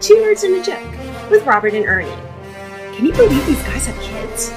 Two 0.00 0.14
Nerds 0.16 0.44
and 0.44 0.54
a 0.56 0.62
Joke 0.62 1.30
with 1.30 1.44
Robert 1.46 1.72
and 1.74 1.86
Ernie. 1.86 2.10
Can 2.94 3.06
you 3.06 3.12
believe 3.12 3.44
these 3.46 3.62
guys 3.62 3.86
have 3.86 3.98
kids? 4.00 4.50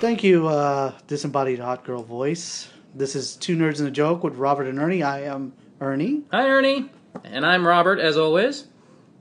Thank 0.00 0.24
you, 0.24 0.48
uh, 0.48 0.92
disembodied 1.06 1.58
hot 1.58 1.84
girl 1.84 2.02
voice. 2.02 2.68
This 2.94 3.14
is 3.14 3.36
Two 3.36 3.56
Nerds 3.56 3.78
and 3.78 3.88
a 3.88 3.90
Joke 3.90 4.24
with 4.24 4.34
Robert 4.36 4.66
and 4.66 4.78
Ernie. 4.78 5.02
I 5.02 5.22
am 5.24 5.52
Ernie, 5.80 6.22
Hi, 6.32 6.48
Ernie. 6.48 6.90
And 7.24 7.46
I'm 7.46 7.66
Robert, 7.66 7.98
as 8.00 8.16
always. 8.16 8.66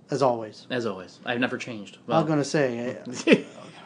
as 0.10 0.22
always. 0.24 0.66
As 0.70 0.86
always. 0.86 1.20
I've 1.26 1.40
never 1.40 1.58
changed. 1.58 1.98
I'm 2.10 2.26
gonna 2.26 2.44
say, 2.44 2.98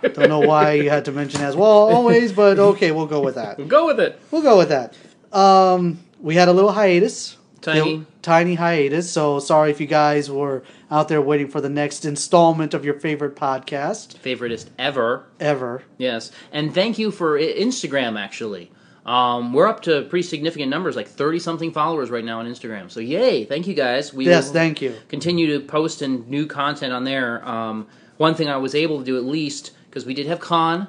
I 0.04 0.08
don't 0.08 0.30
know 0.30 0.40
why 0.40 0.74
you 0.74 0.90
had 0.90 1.06
to 1.06 1.12
mention 1.12 1.42
as 1.42 1.56
well, 1.56 1.70
always, 1.70 2.32
but 2.32 2.60
okay, 2.60 2.92
we'll 2.92 3.08
go 3.08 3.22
with 3.22 3.36
that. 3.36 3.58
We'll 3.58 3.68
go 3.80 3.86
with 3.88 4.00
it. 4.00 4.20
We'll 4.32 4.42
go 4.42 4.58
with 4.58 4.70
that. 4.70 4.96
Um, 5.38 6.00
we 6.22 6.36
had 6.36 6.48
a 6.48 6.54
little 6.54 6.72
hiatus, 6.72 7.38
Tiny. 7.64 8.06
Tiny 8.22 8.56
hiatus. 8.56 9.10
So 9.12 9.40
sorry 9.40 9.72
if 9.72 9.82
you 9.82 9.88
guys 9.88 10.30
were 10.30 10.64
out 10.92 11.08
there 11.08 11.22
waiting 11.22 11.48
for 11.48 11.60
the 11.62 11.70
next 11.70 12.06
installment 12.06 12.74
of 12.74 12.86
your 12.86 13.00
favorite 13.00 13.36
podcast 13.36 14.16
favoriteest 14.18 14.68
ever. 14.78 15.26
ever. 15.40 15.84
Yes. 15.98 16.32
And 16.52 16.74
thank 16.74 17.00
you 17.00 17.10
for 17.12 17.40
Instagram, 17.40 18.20
actually. 18.20 18.72
Um, 19.06 19.52
we're 19.52 19.68
up 19.68 19.82
to 19.84 20.04
pretty 20.04 20.24
significant 20.24 20.70
numbers, 20.70 20.96
like 20.96 21.08
30 21.10 21.40
something 21.40 21.72
followers 21.74 22.10
right 22.10 22.24
now 22.24 22.40
on 22.40 22.46
Instagram. 22.48 22.90
So, 22.90 23.00
yay. 23.02 23.44
Thank 23.44 23.68
you 23.68 23.74
guys. 23.74 24.14
We 24.14 24.26
Yes, 24.26 24.50
thank 24.52 24.82
you. 24.82 24.96
continue 25.10 25.48
to 25.60 25.66
post 25.66 26.02
and 26.02 26.26
new 26.30 26.46
content 26.48 26.94
on 26.94 27.04
there. 27.04 27.46
Um, 27.48 27.88
one 28.18 28.34
thing 28.36 28.48
I 28.48 28.58
was 28.58 28.76
able 28.76 29.00
to 29.00 29.04
do 29.04 29.18
at 29.18 29.26
least, 29.26 29.72
because 29.90 30.06
we 30.06 30.14
did 30.14 30.28
have 30.28 30.40
con 30.40 30.88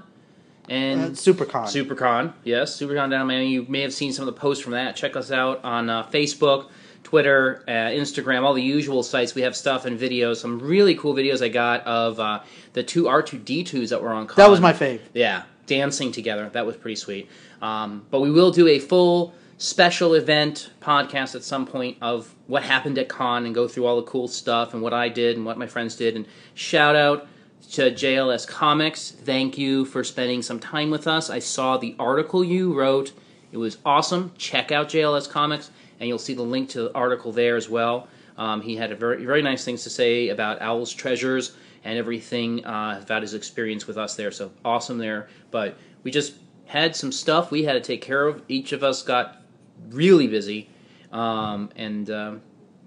and 0.69 1.01
Uh, 1.01 1.09
SuperCon. 1.11 1.65
SuperCon, 1.67 2.33
yes, 2.45 2.79
SuperCon 2.81 3.11
down 3.11 3.23
in 3.23 3.27
Miami. 3.27 3.49
You 3.51 3.67
may 3.69 3.81
have 3.83 3.93
seen 3.93 4.13
some 4.13 4.27
of 4.29 4.35
the 4.35 4.41
posts 4.41 4.63
from 4.63 4.73
that. 4.73 4.97
Check 4.97 5.17
us 5.17 5.31
out 5.31 5.63
on 5.65 5.91
uh, 5.91 6.05
Facebook, 6.05 6.69
Twitter, 7.03 7.63
uh, 7.69 7.71
Instagram, 7.71 8.43
all 8.43 8.55
the 8.55 8.63
usual 8.63 9.03
sites. 9.03 9.35
We 9.35 9.43
have 9.43 9.55
stuff 9.57 9.85
and 9.85 9.99
videos. 9.99 10.37
Some 10.37 10.59
really 10.59 10.95
cool 10.95 11.15
videos 11.15 11.43
I 11.43 11.49
got 11.49 11.87
of 11.87 12.19
uh, 12.19 12.41
the 12.73 12.83
two 12.83 13.05
R2D2s 13.05 13.91
that 13.91 14.03
were 14.03 14.09
on. 14.11 14.27
Con. 14.27 14.37
that 14.37 14.51
was 14.51 14.61
my 14.61 14.73
fave. 14.73 15.01
Yeah, 15.13 15.43
dancing 15.67 16.13
together. 16.13 16.49
That 16.53 16.65
was 16.67 16.77
pretty 16.77 16.97
sweet. 16.97 17.29
Um, 17.61 18.05
but 18.11 18.21
we 18.21 18.31
will 18.31 18.51
do 18.51 18.67
a 18.69 18.79
full 18.79 19.35
special 19.59 20.15
event 20.15 20.71
podcast 20.81 21.35
at 21.35 21.45
some 21.45 21.65
point 21.67 21.97
of 22.03 22.35
what 22.49 22.63
happened 22.63 22.99
at 22.99 23.09
con 23.09 23.47
and 23.47 23.55
go 23.55 23.69
through 23.69 23.87
all 23.87 23.97
the 23.97 24.03
cool 24.03 24.27
stuff 24.29 24.75
and 24.75 24.83
what 24.83 24.93
I 24.93 25.09
did 25.09 25.37
and 25.37 25.47
what 25.47 25.57
my 25.59 25.67
friends 25.67 25.95
did. 25.97 26.17
And 26.17 26.27
shout 26.55 26.97
out 26.97 27.29
to 27.73 27.91
JLS 27.91 28.47
Comics. 28.47 29.11
Thank 29.11 29.59
you 29.59 29.85
for 29.85 30.05
spending 30.05 30.43
some 30.43 30.61
time 30.61 30.91
with 30.91 31.07
us. 31.07 31.31
I 31.31 31.39
saw 31.39 31.77
the 31.77 31.97
article 31.99 32.45
you 32.45 32.73
wrote. 32.73 33.13
It 33.53 33.57
was 33.57 33.79
awesome. 33.85 34.33
Check 34.37 34.73
out 34.73 34.89
JLS 34.89 35.29
Comics, 35.29 35.71
and 36.01 36.09
you'll 36.09 36.19
see 36.19 36.35
the 36.35 36.43
link 36.43 36.69
to 36.71 36.83
the 36.83 36.95
article 36.95 37.33
there 37.33 37.57
as 37.57 37.69
well. 37.69 38.09
Um, 38.37 38.61
he 38.61 38.77
had 38.77 38.91
a 38.91 38.97
very 38.97 39.25
very 39.25 39.43
nice 39.43 39.65
things 39.65 39.85
to 39.85 39.91
say 39.91 40.29
about 40.29 40.61
Owl's 40.61 40.93
treasures 40.93 41.57
and 41.85 41.99
everything 41.99 42.65
uh, 42.65 43.01
about 43.03 43.23
his 43.23 43.35
experience 43.35 43.87
with 43.87 43.99
us 43.99 44.17
there. 44.17 44.31
So 44.31 44.51
awesome 44.65 44.99
there. 44.99 45.29
But 45.51 45.77
we 46.03 46.11
just 46.11 46.35
had 46.67 46.97
some 46.97 47.13
stuff 47.13 47.51
we 47.51 47.65
had 47.65 47.75
to 47.75 47.81
take 47.81 48.01
care 48.01 48.27
of. 48.27 48.43
Each 48.49 48.73
of 48.73 48.83
us 48.83 49.03
got 49.03 49.43
really 49.91 50.27
busy, 50.27 50.69
um, 51.13 51.71
and 51.77 52.11
um, 52.11 52.43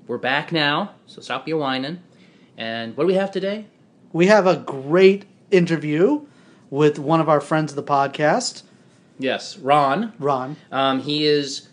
we're 0.08 0.18
back 0.18 0.52
now. 0.52 0.96
So 1.06 1.22
stop 1.22 1.48
your 1.48 1.60
whining. 1.60 2.02
And 2.58 2.98
what 2.98 3.04
do 3.04 3.08
we 3.08 3.14
have 3.14 3.32
today? 3.32 3.68
We 4.18 4.26
have 4.26 4.48
a 4.48 4.56
great 4.56 5.26
interview 5.52 6.26
with 6.72 6.98
one 6.98 7.22
of 7.22 7.30
our 7.30 7.40
friends 7.40 7.72
of 7.72 7.76
the 7.76 7.84
podcast, 7.84 8.64
Yes, 9.20 9.60
Ron. 9.60 10.14
Ron. 10.18 10.56
Um, 10.72 11.02
he 11.02 11.28
is, 11.28 11.70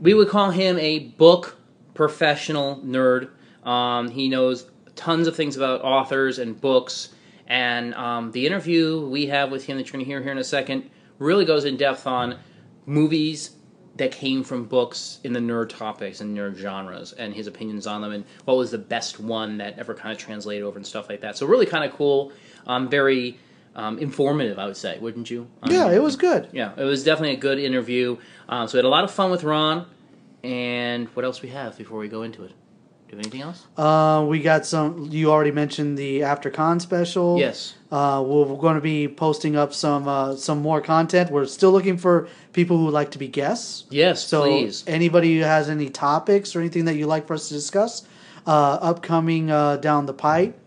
we 0.00 0.12
would 0.12 0.28
call 0.28 0.50
him 0.50 0.76
a 0.80 0.98
book 0.98 1.56
professional 1.94 2.82
nerd. 2.84 3.30
Um, 3.62 4.10
he 4.10 4.28
knows 4.28 4.68
tons 4.96 5.28
of 5.28 5.36
things 5.36 5.56
about 5.56 5.82
authors 5.82 6.40
and 6.40 6.60
books. 6.60 7.10
And 7.46 7.94
um, 7.94 8.32
the 8.32 8.44
interview 8.44 9.06
we 9.06 9.26
have 9.26 9.52
with 9.52 9.66
him 9.66 9.76
that 9.76 9.86
you're 9.86 9.92
going 9.92 10.04
to 10.04 10.10
hear 10.10 10.20
here 10.20 10.32
in 10.32 10.38
a 10.38 10.42
second 10.42 10.90
really 11.20 11.44
goes 11.44 11.64
in 11.64 11.76
depth 11.76 12.08
on 12.08 12.40
movies 12.86 13.50
that 13.98 14.12
came 14.12 14.42
from 14.42 14.64
books 14.64 15.18
in 15.24 15.32
the 15.32 15.40
nerd 15.40 15.68
topics 15.68 16.20
and 16.20 16.36
nerd 16.36 16.56
genres 16.56 17.12
and 17.12 17.34
his 17.34 17.46
opinions 17.46 17.86
on 17.86 18.00
them 18.00 18.12
and 18.12 18.24
what 18.44 18.56
was 18.56 18.70
the 18.70 18.78
best 18.78 19.20
one 19.20 19.58
that 19.58 19.78
ever 19.78 19.92
kind 19.94 20.12
of 20.12 20.18
translated 20.18 20.64
over 20.64 20.76
and 20.78 20.86
stuff 20.86 21.08
like 21.08 21.20
that. 21.20 21.36
So 21.36 21.46
really 21.46 21.66
kind 21.66 21.84
of 21.84 21.92
cool, 21.96 22.32
um, 22.66 22.88
very 22.88 23.38
um, 23.74 23.98
informative, 23.98 24.58
I 24.58 24.66
would 24.66 24.76
say, 24.76 24.98
wouldn't 24.98 25.30
you? 25.30 25.46
Um, 25.62 25.70
Yeah, 25.72 25.90
it 25.90 26.02
was 26.02 26.16
good. 26.16 26.48
yeah, 26.52 26.72
it 26.76 26.84
was 26.84 27.04
definitely 27.04 27.34
a 27.34 27.40
good 27.40 27.58
interview. 27.58 28.16
Um, 28.48 28.66
so 28.68 28.74
we 28.74 28.78
had 28.78 28.84
a 28.84 28.88
lot 28.88 29.04
of 29.04 29.10
fun 29.10 29.30
with 29.30 29.44
Ron. 29.44 29.86
And 30.44 31.08
what 31.08 31.24
else 31.24 31.42
we 31.42 31.48
have 31.50 31.76
before 31.76 31.98
we 31.98 32.08
go 32.08 32.22
into 32.22 32.44
it? 32.44 32.48
Do 33.08 33.16
you 33.16 33.16
have 33.16 33.18
anything 33.26 33.42
else? 33.42 33.66
Uh, 33.76 34.24
we 34.28 34.40
got 34.40 34.64
some. 34.66 35.08
You 35.10 35.32
already 35.32 35.50
mentioned 35.50 35.98
the 35.98 36.22
After 36.22 36.50
Con 36.50 36.78
special. 36.78 37.38
Yes. 37.38 37.74
Uh, 37.90 38.22
we're, 38.26 38.44
we're 38.44 38.56
going 38.60 38.74
to 38.74 38.80
be 38.82 39.08
posting 39.08 39.56
up 39.56 39.72
some 39.72 40.06
uh, 40.06 40.36
some 40.36 40.58
more 40.60 40.80
content. 40.80 41.30
We're 41.30 41.46
still 41.46 41.72
looking 41.72 41.96
for 41.96 42.28
people 42.52 42.76
who 42.76 42.84
would 42.86 42.94
like 42.94 43.10
to 43.12 43.18
be 43.18 43.28
guests. 43.28 43.84
Yes, 43.90 44.22
So 44.24 44.42
please. 44.42 44.84
anybody 44.86 45.38
who 45.38 45.44
has 45.44 45.68
any 45.70 45.88
topics 45.88 46.54
or 46.54 46.60
anything 46.60 46.84
that 46.84 46.96
you'd 46.96 47.06
like 47.06 47.26
for 47.26 47.34
us 47.34 47.48
to 47.48 47.54
discuss, 47.54 48.06
uh, 48.46 48.78
upcoming 48.82 49.50
uh, 49.50 49.76
down 49.78 50.04
the 50.06 50.12
pipe, 50.12 50.58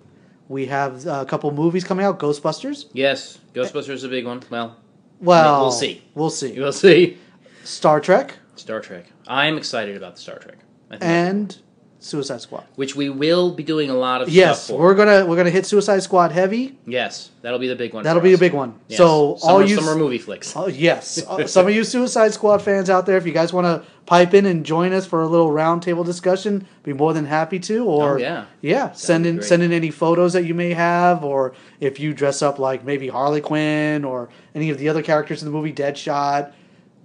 we 0.50 0.66
have 0.66 1.06
uh, 1.06 1.20
a 1.22 1.26
couple 1.26 1.52
movies 1.52 1.84
coming 1.84 2.06
out. 2.06 2.20
Ghostbusters. 2.20 2.86
Yes, 2.94 3.38
Ghostbusters 3.54 3.90
is 3.90 4.04
a 4.04 4.10
big 4.10 4.26
one. 4.26 4.42
Well, 4.50 4.78
Well, 5.20 5.62
We'll 5.62 5.72
see. 5.72 6.02
We'll 6.16 6.30
see. 6.32 6.60
we'll 6.60 6.74
see. 6.74 7.18
Star 7.64 8.00
Trek 8.00 8.40
Star 8.56 8.80
Trek. 8.80 9.06
I'm 9.28 9.58
excited 9.58 9.96
about 9.96 10.16
the 10.16 10.22
Star 10.22 10.40
Trek. 10.40 10.58
I 10.90 10.94
think 10.98 11.04
and 11.04 11.58
Suicide 12.04 12.42
Squad. 12.42 12.64
which 12.76 12.96
we 12.96 13.10
will 13.10 13.52
be 13.52 13.64
doing 13.64 13.90
a 13.90 13.94
lot 13.94 14.22
of 14.22 14.30
Yes, 14.30 14.64
stuff 14.66 14.76
for. 14.78 14.82
we're 14.84 14.96
gonna 14.96 15.26
we're 15.26 15.36
gonna 15.38 15.50
hit 15.52 15.66
Suicide 15.66 16.00
Squad 16.02 16.32
heavy. 16.32 16.78
yes, 16.88 17.30
that'll 17.44 17.60
be 17.60 17.68
the 17.68 17.76
big 17.76 17.94
one. 17.94 18.04
That'll 18.04 18.22
be 18.22 18.32
a 18.32 18.34
us. 18.34 18.40
big 18.40 18.54
one. 18.54 18.74
Yes. 18.88 18.98
So 18.98 19.38
all 19.44 19.64
you 19.66 19.76
summer 19.78 19.96
movie 19.96 20.18
flicks. 20.18 20.54
Oh 20.56 20.68
yes, 20.68 21.24
Uh, 21.28 21.46
some 21.48 21.68
of 21.68 21.74
you 21.74 21.84
Suicide 21.84 22.34
Squad 22.34 22.62
fans 22.62 22.90
out 22.90 23.06
there, 23.06 23.18
if 23.18 23.26
you 23.26 23.32
guys 23.34 23.54
want 23.54 23.66
to 23.66 23.84
pipe 24.08 24.34
in 24.34 24.48
and 24.48 24.66
join 24.66 24.92
us 24.94 25.06
for 25.06 25.22
a 25.22 25.28
little 25.28 25.50
roundtable 25.52 26.04
discussion, 26.04 26.66
be 26.84 26.92
more 26.92 27.14
than 27.14 27.26
happy 27.26 27.60
to. 27.60 27.86
Or 27.86 28.16
Oh, 28.16 28.18
yeah. 28.18 28.46
yeah, 28.62 28.92
send 28.94 29.26
in 29.28 29.42
send 29.44 29.62
in 29.62 29.72
any 29.72 29.92
photos 29.92 30.34
that 30.34 30.46
you 30.46 30.56
may 30.56 30.74
have, 30.74 31.24
or 31.24 31.54
if 31.80 32.00
you 32.00 32.14
dress 32.14 32.42
up 32.42 32.58
like 32.58 32.84
maybe 32.84 33.08
Harley 33.10 33.42
Quinn 33.42 34.04
or 34.04 34.30
any 34.56 34.72
of 34.72 34.80
the 34.80 34.90
other 34.90 35.04
characters 35.04 35.42
in 35.44 35.46
the 35.46 35.52
movie 35.52 35.72
Deadshot. 35.72 36.52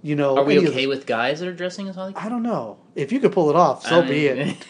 You 0.03 0.15
know, 0.15 0.37
Are 0.37 0.43
we 0.43 0.59
okay 0.59 0.81
the- 0.81 0.87
with 0.87 1.05
guys 1.05 1.39
that 1.39 1.47
are 1.47 1.53
dressing 1.53 1.87
as 1.87 1.95
Holly? 1.95 2.13
I 2.15 2.29
don't 2.29 2.43
know 2.43 2.77
if 2.95 3.11
you 3.11 3.19
could 3.19 3.31
pull 3.31 3.49
it 3.49 3.55
off. 3.55 3.85
So 3.85 4.01
I 4.01 4.07
be 4.07 4.29
mean- 4.33 4.57
it. 4.57 4.67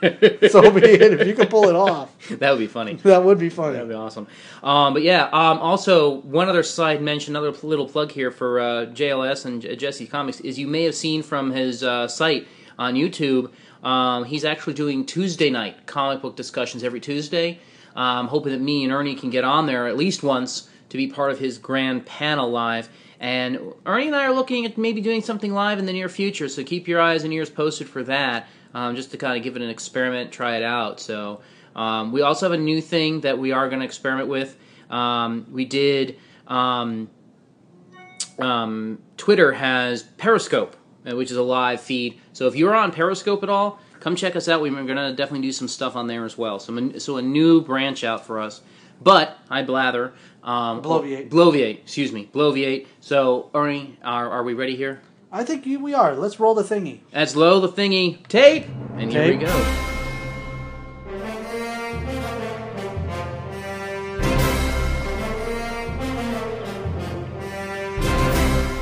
so 0.52 0.70
be 0.70 0.80
it. 0.82 1.20
If 1.20 1.26
you 1.26 1.34
could 1.34 1.50
pull 1.50 1.68
it 1.68 1.74
off, 1.74 2.16
that 2.28 2.50
would 2.50 2.60
be 2.60 2.68
funny. 2.68 2.94
that 2.94 3.24
would 3.24 3.38
be 3.38 3.48
funny. 3.48 3.72
That'd 3.74 3.88
be 3.88 3.94
awesome. 3.94 4.28
Um, 4.62 4.92
but 4.94 5.02
yeah, 5.02 5.24
um, 5.32 5.58
also 5.58 6.20
one 6.20 6.48
other 6.48 6.62
side 6.62 7.02
mention, 7.02 7.34
another 7.34 7.50
little 7.66 7.88
plug 7.88 8.12
here 8.12 8.30
for 8.30 8.60
uh, 8.60 8.64
JLS 8.86 9.44
and 9.46 9.78
Jesse 9.78 10.06
Comics 10.06 10.40
is 10.40 10.58
you 10.58 10.68
may 10.68 10.84
have 10.84 10.94
seen 10.94 11.22
from 11.22 11.50
his 11.50 11.82
uh, 11.82 12.06
site 12.06 12.46
on 12.78 12.94
YouTube. 12.94 13.50
Um, 13.82 14.24
he's 14.24 14.44
actually 14.44 14.74
doing 14.74 15.04
Tuesday 15.04 15.50
night 15.50 15.86
comic 15.86 16.22
book 16.22 16.36
discussions 16.36 16.84
every 16.84 17.00
Tuesday. 17.00 17.58
Um, 17.96 18.28
hoping 18.28 18.52
that 18.52 18.60
me 18.60 18.84
and 18.84 18.92
Ernie 18.92 19.16
can 19.16 19.30
get 19.30 19.42
on 19.42 19.66
there 19.66 19.88
at 19.88 19.96
least 19.96 20.22
once 20.22 20.68
to 20.90 20.96
be 20.96 21.08
part 21.08 21.32
of 21.32 21.38
his 21.40 21.58
grand 21.58 22.06
panel 22.06 22.50
live. 22.50 22.88
And 23.20 23.58
Ernie 23.84 24.06
and 24.06 24.16
I 24.16 24.26
are 24.26 24.34
looking 24.34 24.64
at 24.64 24.78
maybe 24.78 25.00
doing 25.00 25.22
something 25.22 25.52
live 25.52 25.78
in 25.78 25.86
the 25.86 25.92
near 25.92 26.08
future, 26.08 26.48
so 26.48 26.62
keep 26.62 26.86
your 26.86 27.00
eyes 27.00 27.24
and 27.24 27.32
ears 27.32 27.50
posted 27.50 27.88
for 27.88 28.04
that, 28.04 28.46
um, 28.74 28.94
just 28.94 29.10
to 29.10 29.16
kind 29.16 29.36
of 29.36 29.42
give 29.42 29.56
it 29.56 29.62
an 29.62 29.70
experiment, 29.70 30.30
try 30.30 30.56
it 30.56 30.62
out. 30.62 31.00
So 31.00 31.40
um, 31.74 32.12
we 32.12 32.22
also 32.22 32.46
have 32.46 32.52
a 32.52 32.62
new 32.62 32.80
thing 32.80 33.22
that 33.22 33.38
we 33.38 33.52
are 33.52 33.68
going 33.68 33.80
to 33.80 33.86
experiment 33.86 34.28
with. 34.28 34.56
Um, 34.88 35.46
we 35.50 35.64
did. 35.64 36.18
Um, 36.46 37.10
um, 38.38 39.00
Twitter 39.16 39.52
has 39.52 40.02
Periscope, 40.02 40.76
uh, 41.10 41.16
which 41.16 41.30
is 41.30 41.36
a 41.36 41.42
live 41.42 41.80
feed. 41.80 42.20
So 42.32 42.46
if 42.46 42.54
you're 42.54 42.74
on 42.74 42.92
Periscope 42.92 43.42
at 43.42 43.48
all, 43.48 43.80
come 44.00 44.14
check 44.14 44.36
us 44.36 44.48
out. 44.48 44.62
We're 44.62 44.70
going 44.70 44.96
to 44.96 45.12
definitely 45.12 45.46
do 45.46 45.52
some 45.52 45.68
stuff 45.68 45.96
on 45.96 46.06
there 46.06 46.24
as 46.24 46.38
well. 46.38 46.58
So, 46.58 46.98
so 46.98 47.16
a 47.16 47.22
new 47.22 47.60
branch 47.60 48.04
out 48.04 48.24
for 48.24 48.38
us. 48.40 48.60
But 49.00 49.38
I 49.48 49.62
blather. 49.62 50.12
Um, 50.48 50.80
Bloviate. 50.80 51.28
Bloviate. 51.28 51.80
Excuse 51.80 52.10
me. 52.10 52.30
Bloviate. 52.32 52.86
So 53.00 53.50
Ernie, 53.54 53.98
are, 54.02 54.30
are 54.30 54.42
we 54.42 54.54
ready 54.54 54.76
here? 54.76 55.02
I 55.30 55.44
think 55.44 55.66
you, 55.66 55.78
we 55.78 55.92
are. 55.92 56.14
Let's 56.14 56.40
roll 56.40 56.54
the 56.54 56.62
thingy. 56.62 57.00
That's 57.12 57.36
low 57.36 57.60
the 57.60 57.68
thingy 57.68 58.26
tape, 58.28 58.66
and 58.96 59.12
here 59.12 59.28
we 59.28 59.36
go. 59.36 59.84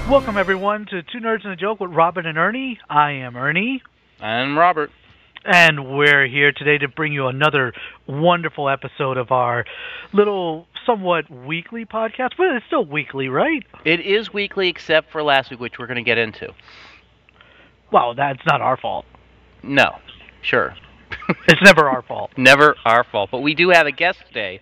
Welcome 0.09 0.37
everyone 0.37 0.87
to 0.87 1.03
Two 1.03 1.19
Nerds 1.19 1.43
and 1.43 1.53
a 1.53 1.57
Joke 1.57 1.81
with 1.81 1.91
Robin 1.91 2.27
and 2.27 2.39
Ernie. 2.39 2.79
I 2.89 3.11
am 3.11 3.37
Ernie, 3.37 3.83
I'm 4.21 4.57
Robert. 4.57 4.93
And 5.47 5.97
we're 5.97 6.27
here 6.27 6.53
today 6.53 6.79
to 6.79 6.89
bring 6.89 7.13
you 7.13 7.27
another 7.29 7.73
wonderful 8.07 8.69
episode 8.69 9.17
of 9.17 9.31
our 9.31 9.65
little, 10.13 10.67
somewhat 10.85 11.31
weekly 11.31 11.85
podcast. 11.85 12.31
But 12.37 12.49
it's 12.57 12.67
still 12.67 12.85
weekly, 12.85 13.29
right? 13.29 13.65
It 13.85 14.01
is 14.01 14.33
weekly 14.33 14.69
except 14.69 15.13
for 15.13 15.23
last 15.23 15.51
week, 15.51 15.61
which 15.61 15.79
we're 15.79 15.87
going 15.87 15.97
to 15.97 16.03
get 16.03 16.19
into. 16.19 16.53
Well, 17.93 18.15
that's 18.15 18.45
not 18.47 18.61
our 18.61 18.77
fault. 18.77 19.07
No. 19.63 19.97
Sure. 20.43 20.75
It's 21.49 21.63
never 21.63 21.89
our 21.89 22.03
fault. 22.03 22.31
Never 22.37 22.77
our 22.85 23.03
fault. 23.05 23.31
But 23.33 23.41
we 23.41 23.55
do 23.55 23.71
have 23.71 23.87
a 23.87 23.93
guest 23.93 24.19
today. 24.29 24.61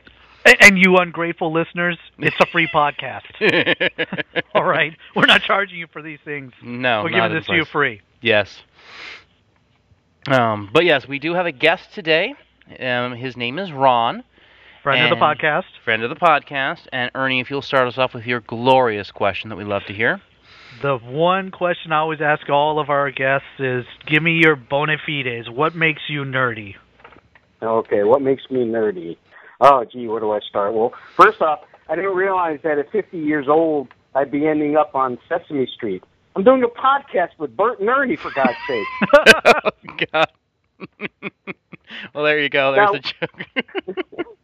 And 0.61 0.79
you 0.79 0.97
ungrateful 0.97 1.53
listeners, 1.53 1.99
it's 2.19 2.37
a 2.41 2.47
free 2.47 2.69
podcast. 2.69 3.23
All 4.55 4.65
right, 4.65 4.95
we're 5.17 5.27
not 5.27 5.43
charging 5.43 5.79
you 5.79 5.87
for 5.91 6.01
these 6.03 6.19
things. 6.25 6.53
no, 6.63 7.03
we're 7.03 7.11
not 7.11 7.29
giving 7.29 7.37
this 7.39 7.47
to 7.47 7.55
you 7.57 7.65
free. 7.65 8.01
Yes. 8.21 8.63
Um, 10.27 10.71
but 10.73 10.85
yes, 10.85 11.07
we 11.07 11.19
do 11.19 11.35
have 11.35 11.47
a 11.47 11.53
guest 11.53 11.93
today. 11.93 12.35
Um, 12.81 13.15
his 13.15 13.37
name 13.37 13.59
is 13.59 13.71
Ron, 13.73 14.25
Friend 14.83 15.13
of 15.13 15.19
the 15.19 15.23
podcast. 15.23 15.65
friend 15.85 16.03
of 16.03 16.11
the 16.11 16.17
podcast. 16.17 16.87
And 16.93 17.11
Ernie, 17.15 17.41
if 17.41 17.51
you'll 17.51 17.63
start 17.63 17.89
us 17.89 17.99
off 17.99 18.15
with 18.15 18.27
your 18.27 18.41
glorious 18.41 19.11
question 19.11 19.51
that 19.51 19.57
we 19.57 19.65
love 19.65 19.85
to 19.87 19.93
hear. 19.93 20.21
The 20.83 20.97
one 20.97 21.51
question 21.51 21.93
I 21.93 21.99
always 21.99 22.21
ask 22.21 22.49
all 22.49 22.79
of 22.79 22.91
our 22.91 23.11
guests 23.11 23.47
is, 23.59 23.87
"Give 24.07 24.23
me 24.23 24.41
your 24.43 24.57
bona 24.57 24.97
fides. 24.99 25.49
What 25.49 25.75
makes 25.75 26.03
you 26.09 26.25
nerdy?" 26.25 26.77
Okay, 27.63 28.03
what 28.03 28.21
makes 28.23 28.51
me 28.51 28.65
nerdy? 28.65 29.17
Oh, 29.61 29.85
gee, 29.85 30.09
where 30.09 30.21
do 30.21 30.33
I 30.33 30.41
start? 30.41 30.75
Well, 30.75 30.93
first 31.17 31.41
off, 31.41 31.61
I 31.89 31.95
didn't 31.97 32.15
realize 32.15 32.59
that 32.63 32.79
at 32.79 32.91
50 32.91 33.19
years 33.19 33.47
old, 33.49 33.89
I'd 34.15 34.31
be 34.31 34.47
ending 34.47 34.77
up 34.77 34.95
on 34.95 35.19
Sesame 35.29 35.67
Street. 35.67 36.03
I'm 36.37 36.43
doing 36.45 36.63
a 36.65 36.69
podcast 36.69 37.31
with 37.39 37.57
Bert 37.57 37.81
and 37.81 37.89
Ernie, 37.89 38.17
for 38.17 38.31
God's 38.35 38.57
sake. 38.67 38.87
oh, 39.65 39.71
God. 40.13 40.29
well, 42.15 42.25
there 42.25 42.41
you 42.41 42.49
go. 42.49 42.73
There's 42.73 42.91
Now- 42.91 42.95
a 42.95 43.01
joke. 43.01 44.27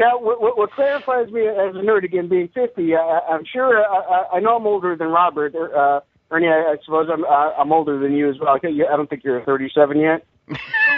Now, 0.00 0.16
what, 0.16 0.40
what, 0.40 0.56
what 0.56 0.70
clarifies 0.70 1.28
me 1.32 1.40
as 1.48 1.74
a 1.74 1.80
nerd 1.80 2.04
again, 2.04 2.28
being 2.28 2.46
50, 2.54 2.94
uh, 2.94 2.98
I'm 2.98 3.44
sure 3.44 3.80
uh, 3.84 3.88
I, 4.32 4.36
I 4.36 4.38
know 4.38 4.54
I'm 4.56 4.64
older 4.64 4.94
than 4.94 5.08
Robert. 5.08 5.56
Uh, 5.56 5.98
Ernie, 6.30 6.46
I, 6.46 6.52
I 6.72 6.76
suppose 6.84 7.08
I'm 7.12 7.24
uh, 7.24 7.50
I'm 7.58 7.72
older 7.72 7.98
than 7.98 8.12
you 8.12 8.30
as 8.30 8.36
well. 8.38 8.50
I 8.50 8.58
I 8.64 8.96
don't 8.96 9.10
think 9.10 9.24
you're 9.24 9.42
37 9.44 9.98
yet. 9.98 10.24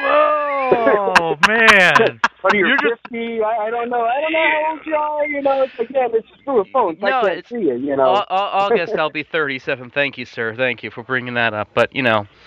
Oh 0.02 1.36
man! 1.48 2.20
But 2.42 2.54
you're, 2.54 2.68
You're 2.68 2.76
just- 2.78 3.02
50. 3.02 3.42
I, 3.42 3.48
I 3.66 3.70
don't 3.70 3.90
know. 3.90 4.00
I 4.02 4.20
don't 4.20 4.32
know 4.32 4.50
how 4.50 4.70
old 4.72 4.86
you 4.86 4.94
are. 4.94 5.26
You 5.26 5.42
know, 5.42 5.62
it's 5.62 5.78
again, 5.78 6.10
it's 6.14 6.28
just 6.28 6.42
through 6.44 6.60
a 6.60 6.64
phone. 6.66 6.96
So 7.00 7.06
No, 7.06 7.18
I 7.18 7.20
can't 7.22 7.38
it's- 7.38 7.48
see 7.48 7.66
you. 7.68 7.74
You 7.76 7.96
know. 7.96 8.04
Au- 8.08 8.24
au- 8.30 8.50
August, 8.70 8.94
I'll 8.94 9.10
be 9.10 9.22
37. 9.22 9.90
Thank 9.90 10.16
you, 10.18 10.24
sir. 10.24 10.54
Thank 10.54 10.82
you 10.82 10.90
for 10.90 11.02
bringing 11.02 11.34
that 11.34 11.52
up. 11.54 11.68
But, 11.74 11.94
you 11.94 12.02
know, 12.02 12.26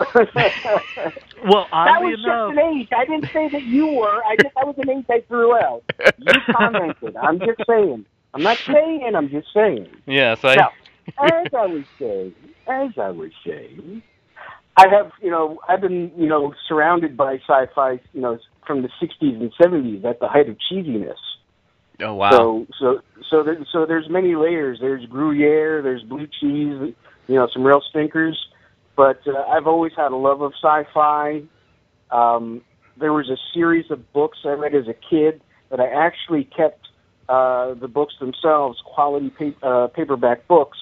Well, 1.46 1.66
That 1.72 2.00
was 2.00 2.18
enough, 2.24 2.50
just 2.54 2.58
an 2.58 2.76
age. 2.78 2.88
I 2.96 3.04
didn't 3.04 3.30
say 3.32 3.48
that 3.50 3.62
you 3.62 3.86
were. 3.86 4.22
I 4.24 4.36
just 4.42 4.54
that 4.54 4.66
was 4.66 4.76
an 4.78 4.90
age 4.90 5.04
I 5.10 5.22
threw 5.28 5.54
out. 5.56 5.82
You 6.18 6.32
commented. 6.56 7.16
I'm 7.16 7.38
just 7.38 7.60
saying. 7.68 8.04
I'm 8.32 8.42
not 8.42 8.56
saying. 8.58 9.12
I'm 9.14 9.28
just 9.28 9.48
saying. 9.52 9.88
yes, 10.06 10.42
I. 10.42 10.54
Now, 10.56 10.70
as 11.22 11.46
I 11.56 11.66
was 11.66 11.84
saying, 11.98 12.34
as 12.66 12.90
I 12.98 13.10
was 13.10 13.30
saying, 13.46 14.02
I 14.76 14.88
have 14.88 15.12
you 15.22 15.30
know 15.30 15.58
I've 15.68 15.82
been 15.82 16.10
you 16.16 16.26
know 16.26 16.54
surrounded 16.66 17.16
by 17.16 17.34
sci-fi 17.46 18.00
you 18.14 18.20
know 18.22 18.38
from 18.66 18.82
the 18.82 18.88
60s 19.00 19.40
and 19.40 19.52
70s 19.60 20.04
at 20.04 20.20
the 20.20 20.28
height 20.28 20.48
of 20.48 20.56
cheesiness. 20.70 21.16
Oh, 22.00 22.14
wow. 22.14 22.30
So 22.30 22.66
so 22.80 23.00
so 23.30 23.42
there, 23.44 23.56
so 23.72 23.86
there's 23.86 24.08
many 24.08 24.34
layers. 24.34 24.78
There's 24.80 25.06
Gruyere. 25.06 25.80
There's 25.82 26.02
blue 26.02 26.26
cheese. 26.26 26.94
You 27.28 27.34
know 27.36 27.48
some 27.52 27.62
real 27.64 27.82
stinkers. 27.88 28.36
But 28.96 29.20
uh, 29.26 29.42
I've 29.48 29.66
always 29.66 29.92
had 29.96 30.12
a 30.12 30.16
love 30.16 30.40
of 30.40 30.52
sci-fi. 30.60 31.42
Um, 32.10 32.62
there 32.96 33.12
was 33.12 33.28
a 33.28 33.36
series 33.52 33.90
of 33.90 34.12
books 34.12 34.38
I 34.44 34.50
read 34.50 34.74
as 34.74 34.86
a 34.88 34.94
kid 34.94 35.40
that 35.70 35.80
I 35.80 35.88
actually 35.88 36.44
kept 36.44 36.86
uh, 37.28 37.74
the 37.74 37.88
books 37.88 38.14
themselves, 38.20 38.80
quality 38.84 39.30
pa- 39.30 39.66
uh, 39.66 39.86
paperback 39.88 40.46
books. 40.46 40.78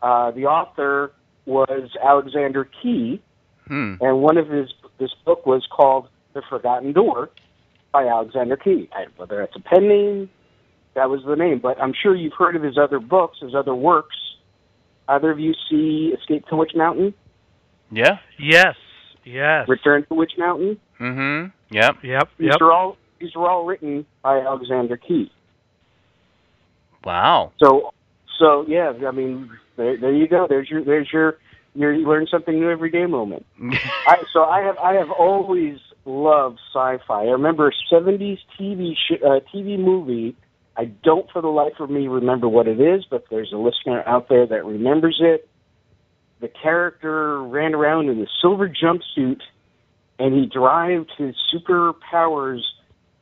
Uh, 0.00 0.30
the 0.30 0.46
author 0.46 1.12
was 1.44 1.90
Alexander 2.02 2.68
Key, 2.82 3.20
Hmm. 3.68 3.94
and 4.00 4.22
one 4.22 4.36
of 4.36 4.48
his 4.48 4.72
this 4.98 5.12
book 5.24 5.44
was 5.44 5.66
called 5.70 6.08
The 6.36 6.42
Forgotten 6.50 6.92
Door 6.92 7.30
by 7.92 8.06
Alexander 8.06 8.56
Key. 8.58 8.88
Whether 9.16 9.38
that's 9.38 9.56
a 9.56 9.60
pen 9.60 9.88
name, 9.88 10.30
that 10.94 11.08
was 11.08 11.22
the 11.26 11.34
name. 11.34 11.58
But 11.60 11.80
I'm 11.80 11.94
sure 12.00 12.14
you've 12.14 12.34
heard 12.34 12.54
of 12.54 12.62
his 12.62 12.76
other 12.78 13.00
books, 13.00 13.38
his 13.40 13.54
other 13.54 13.74
works. 13.74 14.14
Either 15.08 15.30
of 15.30 15.38
you 15.40 15.54
see 15.70 16.12
Escape 16.18 16.46
to 16.48 16.56
Witch 16.56 16.72
Mountain, 16.74 17.14
Yeah. 17.90 18.18
yes, 18.38 18.74
yes, 19.24 19.66
Return 19.68 20.04
to 20.08 20.14
Witch 20.14 20.32
Mountain? 20.36 20.78
Mm-hmm. 21.00 21.74
Yep. 21.74 21.96
yep, 22.04 22.28
These 22.38 22.48
yep. 22.52 22.60
are 22.60 22.72
all 22.72 22.96
these 23.18 23.30
are 23.34 23.48
all 23.48 23.64
written 23.64 24.04
by 24.22 24.40
Alexander 24.40 24.96
Key. 24.98 25.30
Wow. 27.04 27.52
So 27.62 27.92
so 28.38 28.64
yeah, 28.68 28.92
I 29.06 29.10
mean 29.10 29.50
there 29.76 29.96
there 29.96 30.12
you 30.12 30.28
go. 30.28 30.46
There's 30.48 30.68
your 30.68 30.84
there's 30.84 31.08
your 31.12 31.38
your 31.74 31.92
you 31.94 32.06
learn 32.08 32.26
something 32.30 32.54
new 32.58 32.68
every 32.70 32.90
day 32.90 33.06
moment. 33.06 33.46
I, 34.06 34.16
so 34.32 34.44
I 34.44 34.60
have 34.62 34.76
I 34.78 34.94
have 34.94 35.10
always 35.10 35.78
loved 36.06 36.58
sci-fi. 36.72 37.22
I 37.22 37.30
remember 37.30 37.68
a 37.68 37.94
'70s 37.94 38.38
TV 38.58 38.92
sh- 38.94 39.22
uh, 39.24 39.40
TV 39.54 39.78
movie. 39.78 40.36
I 40.76 40.84
don't 40.84 41.30
for 41.30 41.40
the 41.42 41.48
life 41.48 41.80
of 41.80 41.90
me 41.90 42.06
remember 42.06 42.48
what 42.48 42.68
it 42.68 42.80
is, 42.80 43.04
but 43.10 43.24
there's 43.30 43.52
a 43.52 43.56
listener 43.56 44.02
out 44.06 44.28
there 44.28 44.46
that 44.46 44.64
remembers 44.64 45.18
it. 45.20 45.48
The 46.40 46.48
character 46.48 47.42
ran 47.42 47.74
around 47.74 48.10
in 48.10 48.20
a 48.20 48.26
silver 48.42 48.68
jumpsuit, 48.68 49.40
and 50.18 50.34
he 50.34 50.46
derived 50.46 51.10
his 51.16 51.34
superpowers 51.52 52.60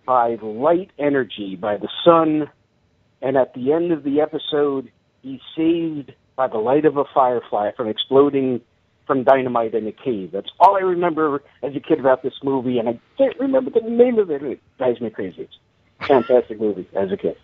by 0.05 0.37
light 0.43 0.91
energy, 0.99 1.57
by 1.57 1.77
the 1.77 1.89
sun. 2.05 2.51
And 3.23 3.37
at 3.37 3.55
the 3.55 3.73
end 3.73 3.93
of 3.93 4.03
the 4.03 4.21
episode, 4.21 4.91
he's 5.23 5.41
saved 5.57 6.13
by 6.37 6.49
the 6.49 6.59
light 6.59 6.85
of 6.85 6.97
a 6.97 7.05
firefly 7.15 7.71
from 7.77 7.89
exploding 7.89 8.61
from 9.07 9.25
dynamite 9.25 9.75
in 9.75 9.87
a 9.87 9.93
cave. 9.93 10.31
That's 10.33 10.51
all 10.61 10.77
I 10.77 10.81
remember 10.81 11.43
as 11.63 11.75
a 11.77 11.81
kid 11.81 12.01
about 12.01 12.23
this 12.23 12.35
movie, 12.43 12.79
and 12.79 12.89
I 12.89 12.99
can't 13.19 13.39
remember 13.39 13.71
the 13.71 13.89
name 13.89 14.19
of 14.19 14.31
it. 14.31 14.43
It 14.43 14.61
drives 14.79 15.01
me 15.01 15.11
crazy. 15.11 15.43
It's 15.43 15.59
a 16.01 16.07
fantastic 16.07 16.61
movie 16.61 16.89
as 16.95 17.13
a 17.13 17.17
kid. 17.17 17.37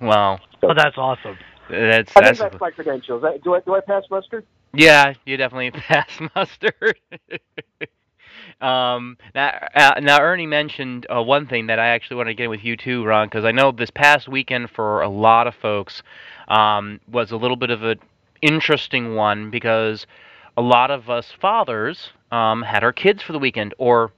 Wow. 0.00 0.40
Oh, 0.62 0.74
that's 0.74 0.98
awesome. 0.98 1.38
That's 1.70 2.12
I 2.16 2.20
that's 2.20 2.38
think 2.38 2.50
that's 2.50 2.60
my 2.60 2.70
credentials. 2.70 3.24
Do 3.42 3.54
I 3.54 3.60
do 3.60 3.74
I 3.74 3.80
pass 3.80 4.04
muster? 4.10 4.44
yeah. 4.74 5.14
You 5.24 5.36
definitely 5.36 5.70
pass 5.80 6.10
mustard. 6.34 6.98
um. 8.60 9.16
Now, 9.34 9.68
uh, 9.74 10.00
now 10.00 10.20
Ernie 10.20 10.46
mentioned 10.46 11.06
uh, 11.14 11.22
one 11.22 11.46
thing 11.46 11.68
that 11.68 11.78
I 11.78 11.88
actually 11.88 12.16
want 12.16 12.28
to 12.28 12.34
get 12.34 12.44
in 12.44 12.50
with 12.50 12.64
you 12.64 12.76
too, 12.76 13.04
Ron, 13.04 13.28
because 13.28 13.44
I 13.44 13.52
know 13.52 13.72
this 13.72 13.90
past 13.90 14.28
weekend 14.28 14.70
for 14.70 15.00
a 15.00 15.08
lot 15.08 15.46
of 15.46 15.54
folks 15.54 16.02
um, 16.48 17.00
was 17.10 17.30
a 17.30 17.36
little 17.36 17.56
bit 17.56 17.70
of 17.70 17.82
an 17.82 18.00
interesting 18.42 19.14
one 19.14 19.50
because 19.50 20.06
a 20.56 20.62
lot 20.62 20.90
of 20.90 21.10
us 21.10 21.32
fathers 21.40 22.10
um, 22.30 22.62
had 22.62 22.84
our 22.84 22.92
kids 22.92 23.22
for 23.22 23.32
the 23.32 23.38
weekend, 23.38 23.74
or 23.78 24.12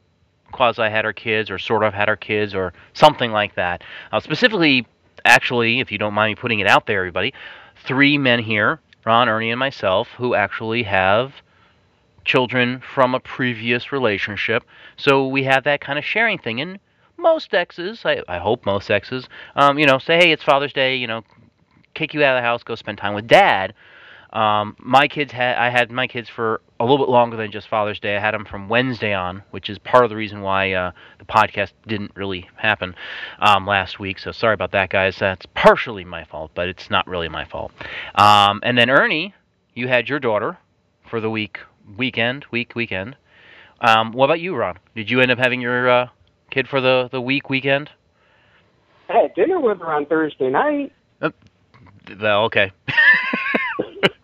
quasi 0.53 0.83
had 0.83 1.05
our 1.05 1.13
kids, 1.13 1.51
or 1.51 1.59
sort 1.59 1.83
of 1.83 1.95
had 1.95 2.09
our 2.09 2.17
kids, 2.17 2.55
or 2.55 2.73
something 2.93 3.33
like 3.33 3.55
that. 3.55 3.83
Uh, 4.13 4.21
specifically, 4.21 4.87
actually, 5.25 5.81
if 5.81 5.91
you 5.91 5.99
don't 5.99 6.15
mind 6.15 6.31
me 6.31 6.35
putting 6.35 6.61
it 6.61 6.67
out 6.67 6.87
there, 6.87 7.01
everybody, 7.01 7.33
three 7.87 8.19
men 8.19 8.39
here, 8.39 8.81
Ron, 9.05 9.29
Ernie, 9.29 9.51
and 9.51 9.59
myself, 9.59 10.09
who 10.17 10.35
actually 10.35 10.83
have 10.83 11.33
children 12.25 12.83
from 12.95 13.15
a 13.15 13.21
previous 13.21 13.93
relationship. 13.93 14.65
So 14.97 15.29
we 15.29 15.45
have 15.45 15.65
that 15.65 15.81
kind 15.81 15.99
of 15.99 16.05
sharing 16.05 16.39
thing. 16.39 16.61
And 16.61 16.79
most 17.17 17.55
exes, 17.55 18.03
I, 18.05 18.23
I 18.29 18.39
hope 18.39 18.67
most 18.67 18.91
exes, 18.91 19.29
um, 19.55 19.79
you 19.79 19.87
know, 19.87 19.99
say, 19.99 20.17
hey, 20.17 20.33
it's 20.33 20.43
Father's 20.43 20.73
Day, 20.73 20.97
you 20.97 21.07
know, 21.07 21.23
kick 21.95 22.15
you 22.15 22.23
out 22.25 22.37
of 22.37 22.43
the 22.43 22.47
house, 22.47 22.63
go 22.63 22.75
spend 22.75 22.99
time 22.99 23.15
with 23.15 23.27
dad. 23.27 23.75
Um, 24.37 24.77
my 24.79 25.09
kids 25.09 25.33
had 25.33 25.57
I 25.57 25.71
had 25.71 25.91
my 25.91 26.07
kids 26.07 26.29
for 26.29 26.61
a 26.79 26.85
little 26.85 26.99
bit 26.99 27.09
longer 27.09 27.39
than 27.39 27.51
just 27.51 27.69
Father's 27.69 27.99
Day. 27.99 28.19
I 28.19 28.21
had 28.21 28.35
them 28.35 28.45
from 28.45 28.69
Wednesday 28.69 29.15
on, 29.15 29.43
which 29.51 29.71
is 29.71 29.79
part 29.79 30.05
of 30.05 30.11
the 30.11 30.17
reason 30.17 30.43
why 30.43 30.73
uh, 30.73 30.91
the 31.19 31.25
podcast 31.25 31.73
didn't 31.87 32.13
really 32.15 32.47
happen 32.55 32.95
um, 33.39 33.67
last 33.67 33.99
week. 33.99 34.19
So 34.19 34.33
sorry 34.33 34.53
about 34.53 34.73
that, 34.73 34.91
guys. 34.91 35.17
That's 35.19 35.47
partially 35.55 36.05
my 36.05 36.25
fault, 36.25 36.51
but 36.55 36.69
it's 36.69 36.91
not 36.91 37.07
really 37.07 37.31
my 37.31 37.47
fault. 37.47 37.73
Um, 38.15 38.61
and 38.63 38.77
then 38.77 38.91
Ernie, 38.91 39.35
you 39.73 39.89
had 39.89 40.07
your 40.07 40.21
daughter 40.21 40.59
for 41.09 41.19
the 41.19 41.31
week 41.31 41.59
weekend 41.97 42.45
week 42.51 42.75
weekend. 42.75 43.17
Um, 43.81 44.13
what 44.13 44.27
about 44.27 44.41
you, 44.41 44.55
Ron? 44.55 44.79
Did 44.95 45.11
you 45.11 45.23
end 45.23 45.31
up 45.31 45.39
having 45.39 45.63
your 45.63 45.89
uh, 45.89 46.09
kid 46.51 46.69
for 46.69 46.83
the 46.83 47.09
the 47.11 47.23
week 47.23 47.49
weekend? 47.49 47.89
I 49.09 49.15
had 49.15 49.35
dinner 49.35 49.61
with 49.61 49.79
her 49.79 49.95
on 49.95 50.05
Thursday 50.05 50.51
night. 50.51 50.93
Well, 52.21 52.45
okay. 52.45 52.73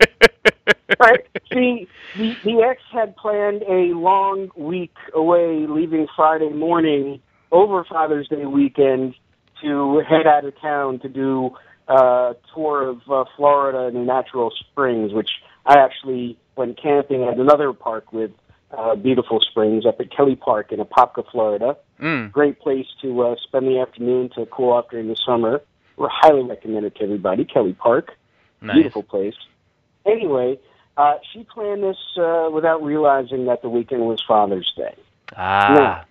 Right. 1.01 1.27
See, 1.53 1.89
the 2.17 2.37
the 2.45 2.63
ex 2.63 2.81
had 2.93 3.17
planned 3.17 3.63
a 3.63 3.95
long 3.97 4.51
week 4.57 4.95
away, 5.15 5.67
leaving 5.69 6.07
Friday 6.15 6.51
morning 6.51 7.21
over 7.51 7.83
Father's 7.85 8.29
Day 8.29 8.45
weekend 8.45 9.15
to 9.63 10.01
head 10.09 10.27
out 10.27 10.45
of 10.45 10.59
town 10.61 10.99
to 11.01 11.09
do 11.09 11.51
a 11.89 12.37
tour 12.55 12.89
of 12.89 13.01
uh, 13.11 13.25
Florida 13.37 13.87
and 13.97 14.07
Natural 14.07 14.51
Springs, 14.51 15.13
which 15.13 15.31
I 15.67 15.79
actually 15.79 16.39
went 16.57 16.81
camping 16.81 17.25
at 17.25 17.39
another 17.39 17.73
park 17.73 18.13
with 18.13 18.31
uh, 18.77 18.95
beautiful 18.95 19.41
springs 19.41 19.85
up 19.87 19.99
at 20.01 20.11
Kelly 20.15 20.37
Park 20.37 20.73
in 20.73 20.79
Apopka, 20.79 21.25
Florida. 21.31 21.77
Mm. 22.01 22.31
Great 22.31 22.61
place 22.61 22.87
to 23.01 23.23
uh, 23.23 23.35
spend 23.43 23.67
the 23.67 23.81
afternoon 23.81 24.31
to 24.37 24.47
cool 24.47 24.73
off 24.73 24.91
during 24.91 25.09
the 25.09 25.17
summer. 25.27 25.63
We 25.97 26.07
highly 26.11 26.43
recommend 26.43 26.87
it 26.87 26.95
to 26.97 27.03
everybody. 27.03 27.45
Kelly 27.45 27.73
Park 27.73 28.13
Nice. 28.61 28.75
beautiful 28.75 29.03
place. 29.03 29.35
Anyway, 30.07 30.59
uh, 30.97 31.15
she 31.33 31.45
planned 31.45 31.83
this 31.83 31.97
uh, 32.19 32.49
without 32.53 32.83
realizing 32.83 33.47
that 33.47 33.63
the 33.63 33.69
weekend 33.69 34.03
was 34.03 34.23
Father's 34.27 34.73
Day. 34.77 34.95
Ah. 35.37 36.05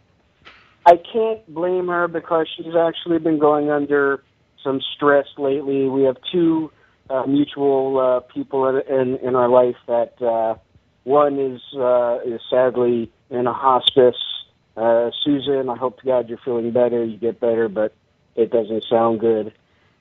I 0.86 0.98
can't 1.12 1.53
blame 1.53 1.88
her 1.88 2.07
because 2.07 2.48
she's 2.55 2.75
actually 2.75 3.19
been 3.19 3.38
going 3.38 3.69
under 3.69 4.24
some 4.63 4.81
stress 4.95 5.27
lately. 5.38 5.88
We 5.88 6.03
have 6.03 6.17
two 6.31 6.71
uh, 7.10 7.25
mutual 7.27 8.00
uh, 8.00 8.19
people 8.21 8.67
in, 8.67 8.81
in 8.88 9.15
in 9.17 9.36
our 9.36 9.50
life 9.50 9.75
that 9.88 10.19
uh, 10.21 10.55
one 11.03 11.39
is 11.39 11.62
uh, 11.75 12.19
is 12.25 12.41
sadly 12.50 13.12
in 13.29 13.48
a 13.48 13.53
hospice. 13.53 14.17
Uh, 14.75 15.12
Susan, 15.24 15.69
I 15.69 15.75
hope 15.75 16.00
to 16.00 16.05
God 16.05 16.29
you're 16.29 16.39
feeling 16.43 16.71
better. 16.71 17.03
You 17.03 17.17
get 17.17 17.39
better, 17.39 17.67
but 17.67 17.93
it 18.36 18.51
doesn't 18.51 18.86
sound 18.86 19.19
good. 19.19 19.53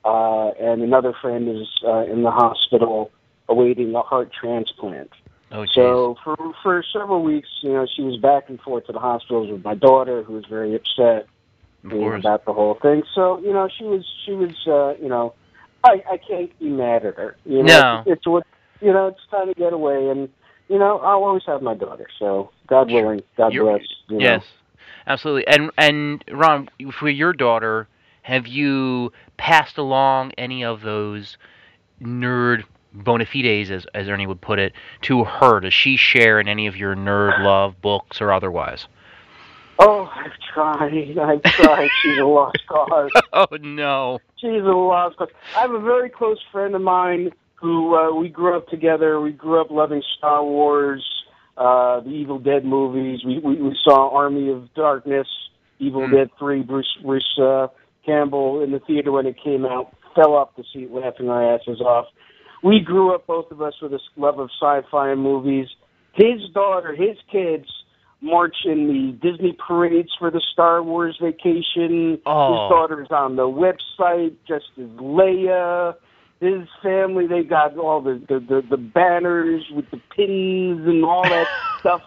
Uh, 0.03 0.49
and 0.59 0.81
another 0.81 1.13
friend 1.21 1.47
is 1.47 1.67
uh, 1.85 2.05
in 2.05 2.23
the 2.23 2.31
hospital 2.31 3.11
awaiting 3.51 3.93
a 3.95 4.01
heart 4.01 4.31
transplant. 4.33 5.11
Oh. 5.51 5.65
So 5.65 6.15
for 6.23 6.37
for 6.63 6.83
several 6.93 7.21
weeks, 7.23 7.49
you 7.61 7.73
know, 7.73 7.85
she 7.93 8.01
was 8.03 8.17
back 8.17 8.49
and 8.49 8.59
forth 8.61 8.85
to 8.87 8.93
the 8.93 8.99
hospitals 8.99 9.51
with 9.51 9.63
my 9.63 9.75
daughter, 9.75 10.23
who 10.23 10.33
was 10.33 10.45
very 10.49 10.73
upset 10.75 11.27
you 11.83 11.89
know, 11.89 12.13
about 12.13 12.45
the 12.45 12.53
whole 12.53 12.75
thing. 12.81 13.03
So 13.13 13.39
you 13.41 13.51
know, 13.51 13.67
she 13.77 13.83
was 13.83 14.05
she 14.25 14.31
was 14.31 14.51
uh, 14.67 15.01
you 15.01 15.09
know, 15.09 15.33
I 15.83 16.01
I 16.09 16.17
can't 16.17 16.57
be 16.59 16.69
mad 16.69 17.05
at 17.05 17.15
her. 17.17 17.35
You 17.45 17.63
know, 17.63 17.79
No. 17.79 18.03
it's, 18.05 18.17
it's 18.19 18.27
what 18.27 18.47
you 18.79 18.93
know. 18.93 19.07
It's 19.07 19.19
time 19.29 19.47
to 19.47 19.53
get 19.53 19.73
away, 19.73 20.07
and 20.09 20.29
you 20.69 20.79
know, 20.79 20.99
I'll 20.99 21.23
always 21.23 21.43
have 21.47 21.61
my 21.61 21.75
daughter. 21.75 22.07
So 22.17 22.51
God 22.67 22.89
willing, 22.89 23.21
God 23.35 23.53
You're- 23.53 23.71
bless. 23.73 23.87
You 24.07 24.17
know. 24.19 24.23
Yes, 24.23 24.45
absolutely. 25.05 25.47
And 25.47 25.71
and 25.77 26.23
Ron, 26.31 26.69
for 26.97 27.09
your 27.09 27.33
daughter, 27.33 27.89
have 28.21 28.47
you 28.47 29.11
passed 29.35 29.77
along 29.77 30.31
any 30.37 30.63
of 30.63 30.81
those 30.81 31.37
nerd 32.01 32.63
bona 32.93 33.25
fides, 33.25 33.69
as 33.71 33.85
as 33.93 34.07
Ernie 34.07 34.27
would 34.27 34.41
put 34.41 34.59
it, 34.59 34.73
to 35.03 35.23
her? 35.23 35.59
Does 35.59 35.73
she 35.73 35.97
share 35.97 36.39
in 36.39 36.47
any 36.47 36.67
of 36.67 36.75
your 36.75 36.95
nerd 36.95 37.43
love 37.43 37.81
books 37.81 38.21
or 38.21 38.31
otherwise? 38.31 38.87
Oh, 39.79 40.11
I've 40.13 40.31
tried. 40.53 41.17
I've 41.17 41.41
tried. 41.43 41.89
She's 42.01 42.17
a 42.19 42.23
lost 42.25 42.59
cause. 42.69 43.09
oh 43.33 43.47
no. 43.61 44.19
She's 44.37 44.61
a 44.61 44.75
lost 44.75 45.17
cause. 45.17 45.29
I 45.55 45.61
have 45.61 45.71
a 45.71 45.79
very 45.79 46.09
close 46.09 46.37
friend 46.51 46.75
of 46.75 46.81
mine 46.81 47.31
who 47.55 47.95
uh, 47.95 48.13
we 48.15 48.29
grew 48.29 48.55
up 48.55 48.67
together. 48.67 49.19
We 49.21 49.31
grew 49.31 49.59
up 49.61 49.71
loving 49.71 50.03
Star 50.17 50.43
Wars, 50.43 51.03
uh, 51.57 52.01
the 52.01 52.09
Evil 52.09 52.37
Dead 52.39 52.63
movies. 52.65 53.21
We 53.25 53.39
we, 53.39 53.55
we 53.61 53.75
saw 53.83 54.09
Army 54.15 54.49
of 54.51 54.71
Darkness, 54.75 55.27
Evil 55.79 56.05
Hmm. 56.07 56.15
Dead 56.15 56.29
Three. 56.37 56.61
Bruce 56.61 56.97
Bruce 57.03 57.39
uh, 57.41 57.67
Campbell 58.05 58.61
in 58.63 58.71
the 58.71 58.79
theater 58.79 59.11
when 59.11 59.25
it 59.25 59.35
came 59.43 59.65
out. 59.65 59.95
Fell 60.15 60.33
off 60.33 60.49
the 60.57 60.63
seat 60.73 60.91
laughing 60.91 61.29
our 61.29 61.55
asses 61.55 61.79
off. 61.81 62.05
We 62.63 62.79
grew 62.79 63.15
up, 63.15 63.25
both 63.25 63.51
of 63.51 63.61
us, 63.61 63.73
with 63.81 63.91
this 63.91 64.01
love 64.15 64.39
of 64.39 64.49
sci-fi 64.61 65.11
and 65.11 65.21
movies. 65.21 65.67
His 66.13 66.41
daughter, 66.53 66.95
his 66.95 67.17
kids, 67.31 67.65
march 68.21 68.55
in 68.65 68.87
the 68.87 69.27
Disney 69.27 69.57
parades 69.67 70.09
for 70.19 70.29
the 70.29 70.41
Star 70.53 70.83
Wars 70.83 71.17
vacation. 71.21 72.19
Oh. 72.25 72.51
His 72.51 72.69
daughter's 72.69 73.07
on 73.09 73.35
the 73.35 73.47
website, 73.47 74.35
just 74.47 74.65
as 74.77 74.87
Leia. 74.99 75.95
His 76.39 76.67
family, 76.81 77.27
they 77.27 77.43
got 77.43 77.77
all 77.77 78.01
the, 78.01 78.21
the, 78.27 78.39
the, 78.39 78.61
the 78.69 78.77
banners 78.77 79.63
with 79.73 79.85
the 79.91 80.01
pins 80.15 80.87
and 80.87 81.03
all 81.03 81.23
that 81.23 81.47
stuff. 81.79 82.01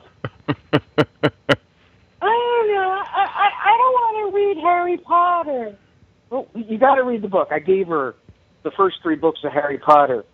I 0.48 0.54
don't 2.20 2.68
know. 2.68 3.02
I, 3.12 3.26
I, 3.26 3.50
I 3.64 3.76
don't 3.76 3.92
want 3.92 4.32
to 4.32 4.36
read 4.36 4.56
Harry 4.62 4.98
Potter. 4.98 5.76
Well, 6.30 6.48
you 6.54 6.78
got 6.78 6.96
to 6.96 7.04
read 7.04 7.22
the 7.22 7.28
book. 7.28 7.48
I 7.50 7.58
gave 7.58 7.88
her 7.88 8.14
the 8.64 8.72
first 8.76 8.96
three 9.02 9.16
books 9.16 9.40
of 9.44 9.52
Harry 9.52 9.78
Potter. 9.78 10.24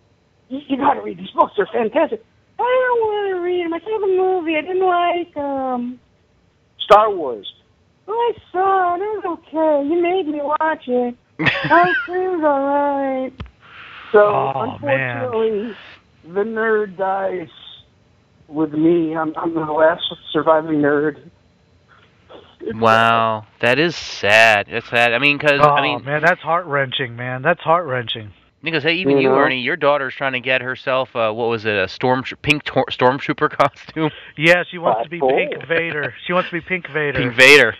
You, 0.51 0.59
you 0.67 0.77
got 0.77 0.95
to 0.95 1.01
read 1.01 1.17
these 1.17 1.31
books. 1.31 1.53
They're 1.55 1.65
fantastic. 1.71 2.23
I 2.59 2.63
don't 2.63 2.99
want 2.99 3.35
to 3.35 3.41
read 3.41 3.65
them. 3.65 3.73
I 3.73 3.79
saw 3.79 3.99
the 3.99 4.07
movie. 4.07 4.55
I 4.57 4.61
didn't 4.61 4.85
like 4.85 5.37
um 5.37 5.99
Star 6.79 7.09
Wars. 7.13 7.51
Well, 8.05 8.17
I 8.17 8.33
saw 8.51 8.95
it. 8.95 9.01
It 9.01 9.25
was 9.25 9.39
okay. 9.39 9.87
You 9.87 10.01
made 10.01 10.27
me 10.27 10.41
watch 10.43 10.83
it. 10.87 11.15
I 11.39 11.89
it 11.89 11.97
seems 12.05 12.43
all 12.43 12.65
right. 12.65 13.31
So, 14.11 14.19
Oh, 14.19 14.77
man. 14.83 15.23
unfortunately, 15.23 15.75
the 16.25 16.41
nerd 16.41 16.97
dies 16.97 17.47
with 18.49 18.73
me. 18.73 19.15
I'm, 19.15 19.33
I'm 19.37 19.53
the 19.53 19.61
last 19.61 20.03
surviving 20.33 20.81
nerd. 20.81 21.29
Wow, 22.75 23.47
that 23.61 23.79
is 23.79 23.95
sad. 23.95 24.67
That's 24.69 24.87
sad. 24.89 25.13
I 25.13 25.19
mean, 25.19 25.37
because 25.37 25.61
Oh 25.63 25.69
I 25.69 25.81
mean, 25.81 26.03
man, 26.03 26.21
that's 26.21 26.41
heart 26.41 26.65
wrenching, 26.67 27.15
man. 27.15 27.41
That's 27.41 27.61
heart 27.61 27.87
wrenching. 27.87 28.33
Because 28.63 28.83
hey, 28.83 28.93
even 28.93 29.17
You 29.17 29.23
you, 29.23 29.29
know? 29.29 29.37
Ernie, 29.37 29.59
your 29.59 29.75
daughter's 29.75 30.13
trying 30.13 30.33
to 30.33 30.39
get 30.39 30.61
herself 30.61 31.15
uh, 31.15 31.31
what 31.31 31.49
was 31.49 31.65
it, 31.65 31.75
a 31.75 31.87
storm 31.87 32.23
pink 32.41 32.63
tor- 32.63 32.85
stormtrooper 32.89 33.49
costume, 33.57 34.11
Yeah, 34.37 34.63
she 34.69 34.77
wants 34.77 34.99
Oh, 35.01 35.03
to 35.03 35.09
be 35.09 35.19
cool. 35.19 35.29
Pink 35.29 35.67
Vader. 35.67 36.13
She 36.25 36.33
wants 36.33 36.49
to 36.49 36.53
be 36.55 36.61
Pink 36.61 36.87
Vader. 36.89 37.19
Pink 37.19 37.35
Vader. 37.35 37.75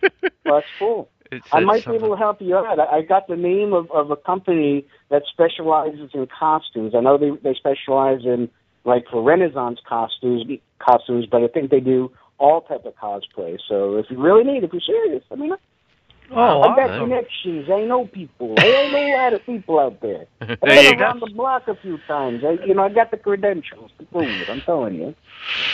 That's 0.44 0.66
cool. 0.78 1.08
It's, 1.30 1.46
I 1.50 1.58
it's 1.58 1.66
might 1.66 1.86
be 1.86 1.94
able 1.94 2.10
to 2.10 2.16
help 2.16 2.42
you 2.42 2.56
out. 2.56 2.78
I, 2.78 2.98
I 2.98 3.02
got 3.02 3.26
the 3.26 3.36
name 3.36 3.72
of, 3.72 3.90
of 3.90 4.10
a 4.10 4.16
company 4.16 4.86
that 5.10 5.22
specializes 5.32 6.10
in 6.12 6.26
costumes. 6.26 6.94
I 6.94 7.00
know 7.00 7.16
they 7.16 7.30
they 7.42 7.54
specialize 7.54 8.24
in 8.24 8.50
like 8.84 9.06
for 9.10 9.22
Renaissance 9.22 9.80
costumes, 9.88 10.44
costumes, 10.78 11.26
but 11.30 11.42
I 11.42 11.48
think 11.48 11.70
they 11.70 11.80
do 11.80 12.12
all 12.38 12.60
type 12.62 12.84
of 12.84 12.94
cosplay. 12.96 13.58
So 13.68 13.96
if 13.96 14.06
you 14.10 14.20
really 14.20 14.44
need, 14.44 14.64
if 14.64 14.72
you're 14.72 14.82
serious, 14.82 15.22
I 15.30 15.36
mean, 15.36 15.52
Oh, 16.34 16.62
I 16.62 16.74
got 16.76 16.90
awesome. 16.90 17.08
connections. 17.10 17.68
I 17.70 17.80
know 17.82 18.06
people. 18.06 18.54
I 18.58 18.62
know 18.92 18.96
a 18.98 19.16
lot 19.16 19.32
of 19.34 19.44
people 19.46 19.78
out 19.78 20.00
there. 20.00 20.26
I've 20.40 20.58
There 20.60 20.82
you 20.82 20.90
been 20.90 20.98
go. 20.98 21.04
around 21.04 21.20
the 21.20 21.30
block 21.34 21.68
a 21.68 21.74
few 21.76 21.98
times. 22.08 22.42
I, 22.44 22.52
you 22.64 22.74
know, 22.74 22.84
I 22.84 22.88
got 22.88 23.10
the 23.10 23.16
credentials 23.16 23.90
to 23.98 24.04
prove 24.06 24.24
it. 24.28 24.48
I'm 24.48 24.60
telling 24.62 24.94
you. 24.94 25.14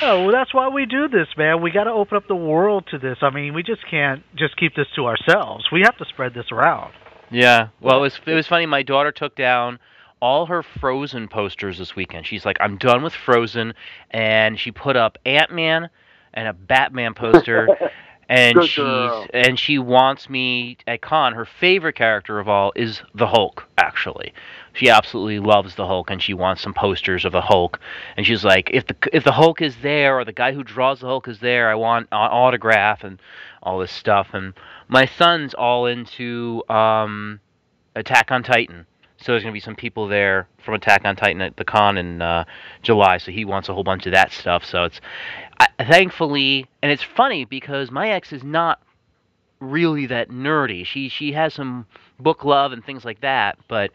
Oh, 0.03 0.25
well, 0.25 0.33
that's 0.33 0.53
why 0.55 0.69
we 0.69 0.87
do 0.87 1.09
this, 1.09 1.29
man. 1.37 1.63
We 1.63 1.71
got 1.71 1.85
to 1.85 1.91
open 1.93 2.17
up 2.17 2.27
the 2.29 2.37
world 2.37 2.87
to 2.91 2.99
this. 2.99 3.19
I 3.23 3.31
mean, 3.31 3.55
we 3.55 3.63
just 3.63 3.87
can't 3.89 4.23
just 4.37 4.57
keep 4.57 4.75
this 4.75 4.89
to 4.97 5.07
ourselves. 5.07 5.67
We 5.71 5.83
have 5.83 5.97
to 5.99 6.05
spread 6.05 6.35
this 6.35 6.51
around. 6.53 6.93
Yeah. 7.31 7.69
Well, 7.81 7.99
it 7.99 8.01
was 8.01 8.21
it 8.27 8.35
was 8.35 8.47
funny. 8.47 8.67
My 8.67 8.83
daughter 8.83 9.13
took 9.13 9.37
down 9.37 9.79
all 10.21 10.47
her 10.47 10.63
Frozen 10.63 11.29
posters 11.29 11.79
this 11.79 11.95
weekend. 11.95 12.27
She's 12.27 12.45
like, 12.45 12.57
I'm 12.61 12.77
done 12.79 13.03
with 13.03 13.13
Frozen, 13.13 13.75
and 14.11 14.59
she 14.59 14.73
put 14.73 14.97
up 14.97 15.19
Ant 15.27 15.53
Man 15.53 15.91
and 16.35 16.49
a 16.49 16.53
Batman 16.53 17.15
poster. 17.15 17.69
And 18.29 18.57
Good 18.57 18.69
she's 18.69 18.77
girl. 18.77 19.27
and 19.33 19.59
she 19.59 19.79
wants 19.79 20.29
me 20.29 20.77
at 20.87 21.01
con. 21.01 21.33
Her 21.33 21.47
favorite 21.47 21.95
character 21.95 22.39
of 22.39 22.47
all 22.47 22.73
is 22.77 23.01
the 23.15 23.29
Hulk. 23.29 23.67
Actually, 23.79 24.35
she 24.75 24.91
absolutely 24.91 25.39
loves 25.39 25.77
the 25.77 25.87
Hulk, 25.87 26.11
and 26.11 26.23
she 26.23 26.35
wants 26.35 26.61
some 26.61 26.75
posters 26.75 27.25
of 27.25 27.33
the 27.33 27.41
Hulk. 27.41 27.81
And 28.19 28.27
she's 28.27 28.45
like, 28.45 28.69
if 28.71 28.87
the 28.87 28.97
if 29.15 29.25
the 29.25 29.33
Hulk 29.33 29.63
is 29.63 29.77
there, 29.83 30.19
or 30.19 30.27
the 30.27 30.33
guy 30.33 30.53
who 30.53 30.63
draws 30.63 31.01
the 31.01 31.07
Hulk 31.07 31.27
is 31.27 31.41
there, 31.41 31.71
I 31.71 31.75
want 31.75 32.09
an 32.13 32.19
autograph 32.19 33.03
and 33.03 33.19
all 33.63 33.79
this 33.79 33.93
stuff. 33.93 34.29
And 34.35 34.53
my 34.89 35.07
son's 35.07 35.55
all 35.55 35.87
into 35.87 36.63
um, 36.69 37.41
Attack 37.97 38.31
on 38.31 38.43
Titan. 38.43 38.87
So 39.19 39.33
there's 39.33 39.43
going 39.43 39.53
to 39.53 39.57
be 39.57 39.61
some 39.61 39.75
people 39.75 40.07
there 40.07 40.49
from 40.65 40.75
Attack 40.75 41.05
on 41.05 41.17
Titan 41.17 41.41
at 41.41 41.57
the 41.57 41.65
con 41.65 41.99
in 41.99 42.23
uh, 42.23 42.45
July. 42.83 43.19
So 43.19 43.33
he 43.33 43.45
wants 43.45 43.69
a 43.69 43.75
whole 43.75 43.85
bunch 43.85 44.07
of 44.07 44.13
that 44.13 44.33
stuff. 44.33 44.65
So 44.65 44.85
it's 44.85 45.01
I, 45.59 45.67
thankfully, 45.85 46.67
and 46.83 46.93
it's 46.93 47.03
funny 47.03 47.45
because 47.45 47.91
my 47.91 48.11
ex 48.11 48.33
is 48.33 48.45
not 48.45 48.81
really 49.61 50.07
that 50.07 50.31
nerdy. 50.31 50.87
She 50.87 51.09
she 51.09 51.33
has 51.33 51.55
some 51.55 51.87
book 52.21 52.45
love 52.45 52.73
and 52.73 52.85
things 52.85 53.05
like 53.05 53.21
that, 53.23 53.59
but 53.67 53.91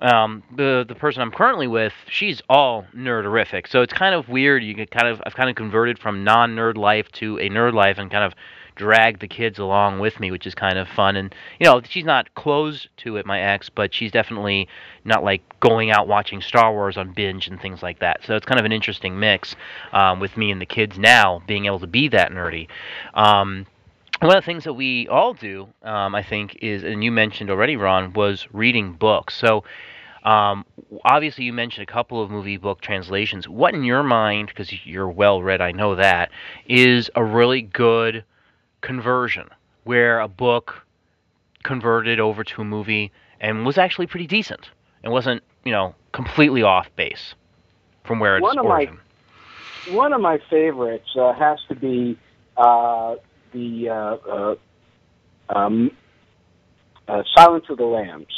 um, 0.00 0.42
the 0.56 0.84
the 0.88 0.94
person 0.94 1.22
I'm 1.22 1.30
currently 1.30 1.68
with, 1.68 1.92
she's 2.08 2.42
all 2.48 2.86
nerderific. 2.94 3.68
So 3.68 3.82
it's 3.82 3.92
kind 3.92 4.14
of 4.14 4.28
weird. 4.28 4.64
You 4.64 4.74
get 4.74 4.90
kind 4.90 5.06
of 5.06 5.22
I've 5.26 5.34
kind 5.34 5.50
of 5.50 5.56
converted 5.56 5.98
from 5.98 6.24
non 6.24 6.56
nerd 6.56 6.76
life 6.76 7.10
to 7.12 7.38
a 7.38 7.48
nerd 7.48 7.74
life 7.74 7.98
and 7.98 8.10
kind 8.10 8.24
of 8.24 8.34
drag 8.74 9.20
the 9.20 9.28
kids 9.28 9.58
along 9.58 10.00
with 10.00 10.18
me, 10.20 10.30
which 10.30 10.46
is 10.46 10.54
kind 10.54 10.78
of 10.78 10.88
fun. 10.88 11.16
And 11.16 11.34
you 11.58 11.66
know, 11.66 11.80
she's 11.88 12.04
not 12.04 12.34
closed 12.34 12.88
to 12.98 13.16
it, 13.16 13.26
my 13.26 13.40
ex, 13.40 13.68
but 13.68 13.94
she's 13.94 14.12
definitely 14.12 14.68
not 15.04 15.24
like 15.24 15.42
going 15.60 15.90
out 15.90 16.08
watching 16.08 16.40
Star 16.40 16.72
Wars 16.72 16.96
on 16.96 17.12
binge 17.12 17.48
and 17.48 17.60
things 17.60 17.82
like 17.82 17.98
that. 18.00 18.20
So 18.24 18.36
it's 18.36 18.46
kind 18.46 18.60
of 18.60 18.66
an 18.66 18.72
interesting 18.72 19.18
mix 19.18 19.56
um, 19.92 20.20
with 20.20 20.36
me 20.36 20.50
and 20.50 20.60
the 20.60 20.66
kids 20.66 20.98
now 20.98 21.42
being 21.46 21.66
able 21.66 21.80
to 21.80 21.86
be 21.86 22.08
that 22.08 22.30
nerdy. 22.30 22.68
Um, 23.14 23.66
one 24.20 24.36
of 24.36 24.42
the 24.42 24.46
things 24.46 24.64
that 24.64 24.74
we 24.74 25.08
all 25.08 25.34
do, 25.34 25.68
um, 25.82 26.14
I 26.14 26.22
think, 26.22 26.56
is, 26.62 26.84
and 26.84 27.02
you 27.02 27.10
mentioned 27.10 27.50
already, 27.50 27.76
Ron, 27.76 28.12
was 28.12 28.46
reading 28.52 28.92
books. 28.92 29.34
So, 29.34 29.64
um, 30.22 30.64
obviously, 31.04 31.44
you 31.44 31.52
mentioned 31.52 31.88
a 31.88 31.92
couple 31.92 32.22
of 32.22 32.30
movie 32.30 32.56
book 32.56 32.80
translations. 32.80 33.48
What, 33.48 33.74
in 33.74 33.82
your 33.82 34.04
mind, 34.04 34.48
because 34.48 34.72
you're 34.86 35.08
well 35.08 35.42
read, 35.42 35.60
I 35.60 35.72
know 35.72 35.96
that, 35.96 36.30
is 36.68 37.10
a 37.16 37.24
really 37.24 37.62
good 37.62 38.24
conversion 38.82 39.48
where 39.84 40.20
a 40.20 40.28
book 40.28 40.84
converted 41.62 42.20
over 42.20 42.44
to 42.44 42.60
a 42.60 42.64
movie 42.64 43.10
and 43.40 43.64
was 43.64 43.78
actually 43.78 44.06
pretty 44.06 44.26
decent 44.26 44.68
and 45.02 45.12
wasn't, 45.12 45.42
you 45.64 45.72
know, 45.72 45.94
completely 46.12 46.62
off 46.62 46.94
base 46.96 47.34
from 48.04 48.18
where 48.20 48.36
it's 48.36 48.42
One 48.42 48.58
of 48.58 48.66
my- 48.66 48.90
One 49.90 50.12
of 50.12 50.20
my 50.20 50.38
favorites 50.50 51.08
uh, 51.18 51.32
has 51.32 51.58
to 51.68 51.74
be 51.74 52.16
uh, 52.56 53.16
the 53.52 53.88
uh, 53.88 53.94
uh, 54.30 54.54
um, 55.48 55.90
uh, 57.08 57.22
Silence 57.36 57.64
of 57.68 57.78
the 57.78 57.84
Lambs. 57.84 58.32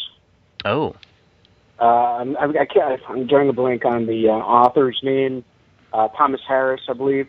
Oh, 0.65 0.95
Uh, 1.79 1.85
I'm, 1.85 2.37
I 2.39 2.45
I 2.61 2.65
can't. 2.65 3.01
I'm 3.09 3.27
drawing 3.27 3.49
a 3.51 3.53
blank 3.53 3.85
on 3.85 4.07
the 4.07 4.29
uh, 4.29 4.33
author's 4.33 4.99
name. 5.03 5.45
Uh, 5.93 6.09
Thomas 6.09 6.41
Harris, 6.49 6.81
I 6.89 6.93
believe. 6.95 7.29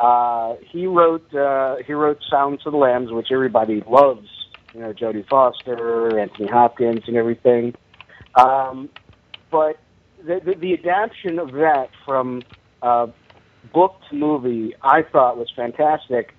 Uh, 0.00 0.54
he 0.72 0.86
wrote 0.86 1.34
uh, 1.34 1.76
he 1.86 1.92
wrote 1.92 2.18
"Sounds 2.30 2.62
of 2.64 2.72
the 2.72 2.78
Lambs, 2.78 3.12
which 3.12 3.28
everybody 3.30 3.82
loves. 3.86 4.26
You 4.74 4.80
know, 4.80 4.92
Jodie 4.92 5.28
Foster, 5.28 6.18
Anthony 6.18 6.48
Hopkins, 6.48 7.02
and 7.06 7.16
everything. 7.16 7.74
Um, 8.36 8.88
but 9.50 9.78
the, 10.24 10.40
the, 10.44 10.54
the 10.54 10.74
adaptation 10.74 11.38
of 11.38 11.52
that 11.52 11.88
from 12.06 12.42
uh, 12.80 13.08
book 13.74 13.96
to 14.08 14.16
movie, 14.16 14.74
I 14.82 15.02
thought 15.02 15.36
was 15.36 15.50
fantastic. 15.54 16.32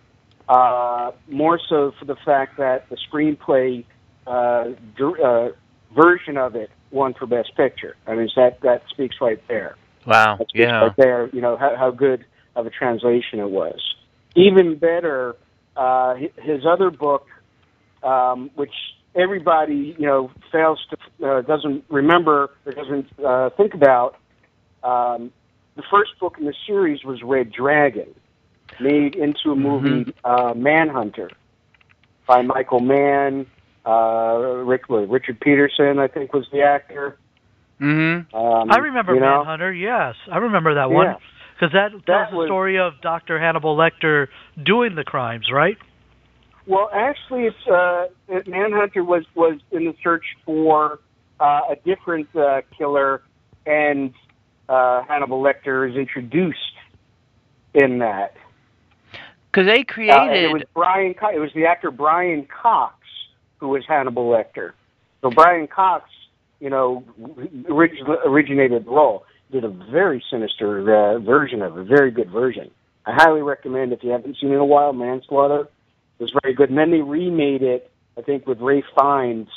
Uh, 0.48 1.12
more 1.30 1.60
so 1.70 1.91
for 2.00 2.06
the 2.06 2.15
fact 2.25 2.58
that 2.58 2.89
the 2.89 2.98
screenplay 3.12 3.86
uh, 4.27 4.70
dir- 4.98 5.22
uh, 5.24 5.51
version 5.94 6.38
of 6.38 6.56
it 6.56 6.72
won 6.89 7.13
for 7.13 7.25
Best 7.25 7.56
Picture. 7.56 7.96
I 8.08 8.15
mean, 8.15 8.30
that 8.36 8.62
that 8.62 8.84
speaks 8.89 9.18
right 9.22 9.41
there. 9.48 9.75
Wow. 10.06 10.38
That 10.38 10.50
speaks 10.50 10.62
Yeah. 10.68 10.80
right 10.80 10.96
there. 10.98 11.30
You 11.34 11.41
know 11.41 11.58
how, 11.58 11.75
how 11.75 11.91
good 11.91 12.25
of 12.55 12.65
a 12.65 12.70
translation 12.70 13.39
it 13.39 13.50
was. 13.50 13.79
Even 14.36 14.77
better, 14.77 15.36
uh, 15.75 16.15
his 16.15 16.65
other 16.65 16.89
book, 16.89 17.27
um, 18.03 18.50
which 18.55 18.74
everybody 19.15 19.96
you 19.98 20.05
know 20.05 20.31
fails 20.51 20.79
to 20.89 21.27
uh, 21.27 21.41
doesn't 21.41 21.84
remember 21.89 22.51
or 22.65 22.72
doesn't 22.72 23.08
uh, 23.20 23.50
think 23.51 23.74
about. 23.74 24.15
Um, 24.84 25.31
the 25.75 25.84
first 25.89 26.12
book 26.20 26.36
in 26.39 26.46
the 26.46 26.53
series 26.65 27.03
was 27.03 27.22
Red 27.24 27.51
Dragon, 27.51 28.13
made 28.79 29.15
into 29.15 29.51
a 29.51 29.55
movie, 29.55 30.13
uh, 30.24 30.53
Manhunter, 30.55 31.29
by 32.27 32.41
Michael 32.41 32.81
Mann. 32.81 33.48
Uh, 33.84 34.62
Rick, 34.63 34.84
Richard 34.89 35.39
Peterson, 35.39 35.98
I 35.98 36.08
think, 36.08 36.34
was 36.34 36.46
the 36.51 36.62
actor. 36.62 37.17
Mm-hmm. 37.81 38.36
Um, 38.36 38.72
I 38.72 38.77
remember 38.77 39.15
you 39.15 39.22
know? 39.22 39.39
Manhunter. 39.39 39.74
Yes, 39.74 40.13
I 40.31 40.38
remember 40.38 40.75
that 40.75 40.91
one 40.91 41.08
Yeah. 41.08 41.15
Because 41.62 41.74
that 41.74 41.91
tells 41.91 42.06
That 42.08 42.32
the 42.32 42.46
story 42.48 42.80
of 42.80 42.94
Dr. 43.01 43.39
Hannibal 43.39 43.77
Lecter 43.77 44.27
doing 44.63 44.96
the 44.96 45.03
crimes, 45.03 45.50
right? 45.51 45.77
Well, 46.65 46.89
actually, 46.91 47.44
it's 47.46 47.68
uh, 47.68 48.08
it- 48.27 48.48
Manhunter 48.48 49.03
was 49.03 49.25
was 49.36 49.60
in 49.72 49.86
the 49.86 49.94
search 50.03 50.24
for 50.46 51.00
uh, 51.39 51.62
a 51.70 51.75
different 51.86 52.27
uh, 52.36 52.62
killer, 52.77 53.22
and 53.65 54.12
uh, 54.70 55.03
Hannibal 55.08 55.41
Lecter 55.41 55.88
is 55.89 55.96
introduced 55.96 56.58
in 57.75 58.00
that. 58.00 58.34
Because 59.51 59.68
they 59.68 59.82
Uh, 59.82 59.86
created. 59.88 60.44
it 60.44 60.53
was 60.53 60.63
Brian. 60.74 61.13
Co- 61.13 61.30
It 61.30 61.39
was 61.39 61.51
the 61.53 61.65
actor 61.65 61.91
Brian 61.91 62.48
Cox 62.62 62.96
who 63.60 63.68
was 63.70 63.84
Hannibal 63.88 64.27
Lecter. 64.32 64.72
So 65.22 65.30
Brian 65.30 65.68
Cox, 65.68 66.10
you 66.60 66.72
know, 66.72 67.03
orig- 67.70 68.00
originated 68.25 68.86
the 68.86 68.89
role. 68.89 69.25
Did 69.51 69.65
a 69.65 69.70
very 69.70 70.24
sinister 70.31 70.96
uh, 70.96 71.20
version 71.20 71.62
of 71.62 71.77
it, 71.77 71.81
a 71.81 71.84
very 71.84 72.10
good 72.10 72.29
version. 72.31 72.72
I 73.05 73.12
highly 73.13 73.41
recommend 73.41 73.91
if 73.91 74.01
you 74.03 74.12
haven't 74.12 74.38
seen 74.39 74.51
it 74.51 74.53
in 74.53 74.60
a 74.60 74.65
while. 74.65 74.93
Manslaughter 74.93 75.67
was 76.20 76.31
very 76.41 76.53
good, 76.53 76.70
and 76.70 76.77
then 76.77 76.91
they 76.91 77.01
remade 77.01 77.62
it. 77.62 77.91
I 78.17 78.22
think 78.22 78.48
with 78.48 78.60
Ralph 78.62 78.86
Fiennes 78.98 79.50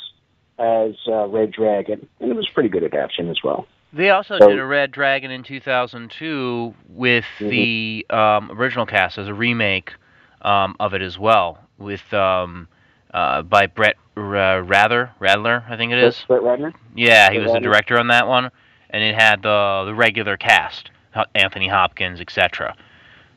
as 0.59 0.95
uh, 1.07 1.27
Red 1.27 1.51
Dragon, 1.51 2.07
and 2.19 2.29
it 2.29 2.35
was 2.35 2.47
a 2.49 2.53
pretty 2.53 2.67
good 2.69 2.83
adaptation 2.83 3.29
as 3.29 3.37
well. 3.43 3.67
They 3.93 4.09
also 4.09 4.37
So- 4.39 4.49
did 4.49 4.59
a 4.59 4.65
Red 4.65 4.91
Dragon 4.91 5.31
in 5.31 5.43
2002 5.43 6.73
with 6.89 7.25
Mhm. 7.39 7.49
the 7.49 8.05
um, 8.13 8.51
original 8.51 8.85
cast 8.85 9.17
as 9.17 9.29
a 9.29 9.33
remake 9.33 9.93
um, 10.41 10.75
of 10.79 10.93
it 10.93 11.01
as 11.01 11.17
well, 11.17 11.59
with 11.77 12.13
um, 12.13 12.67
uh, 13.13 13.43
by 13.43 13.67
Brett 13.67 13.95
R- 14.17 14.61
Rather 14.61 15.11
Radler, 15.21 15.63
I 15.69 15.77
think 15.77 15.93
it 15.93 15.99
is. 15.99 16.23
Brett 16.27 16.41
Ratner. 16.41 16.73
Yeah, 16.95 17.31
he 17.31 17.37
Brett 17.37 17.47
was 17.47 17.53
the 17.53 17.59
director 17.61 17.97
on 17.97 18.07
that 18.07 18.27
one, 18.27 18.51
and 18.89 19.03
it 19.03 19.15
had 19.15 19.41
the 19.41 19.83
the 19.85 19.93
regular 19.95 20.37
cast, 20.37 20.91
Anthony 21.33 21.67
Hopkins, 21.67 22.19
etc. 22.21 22.75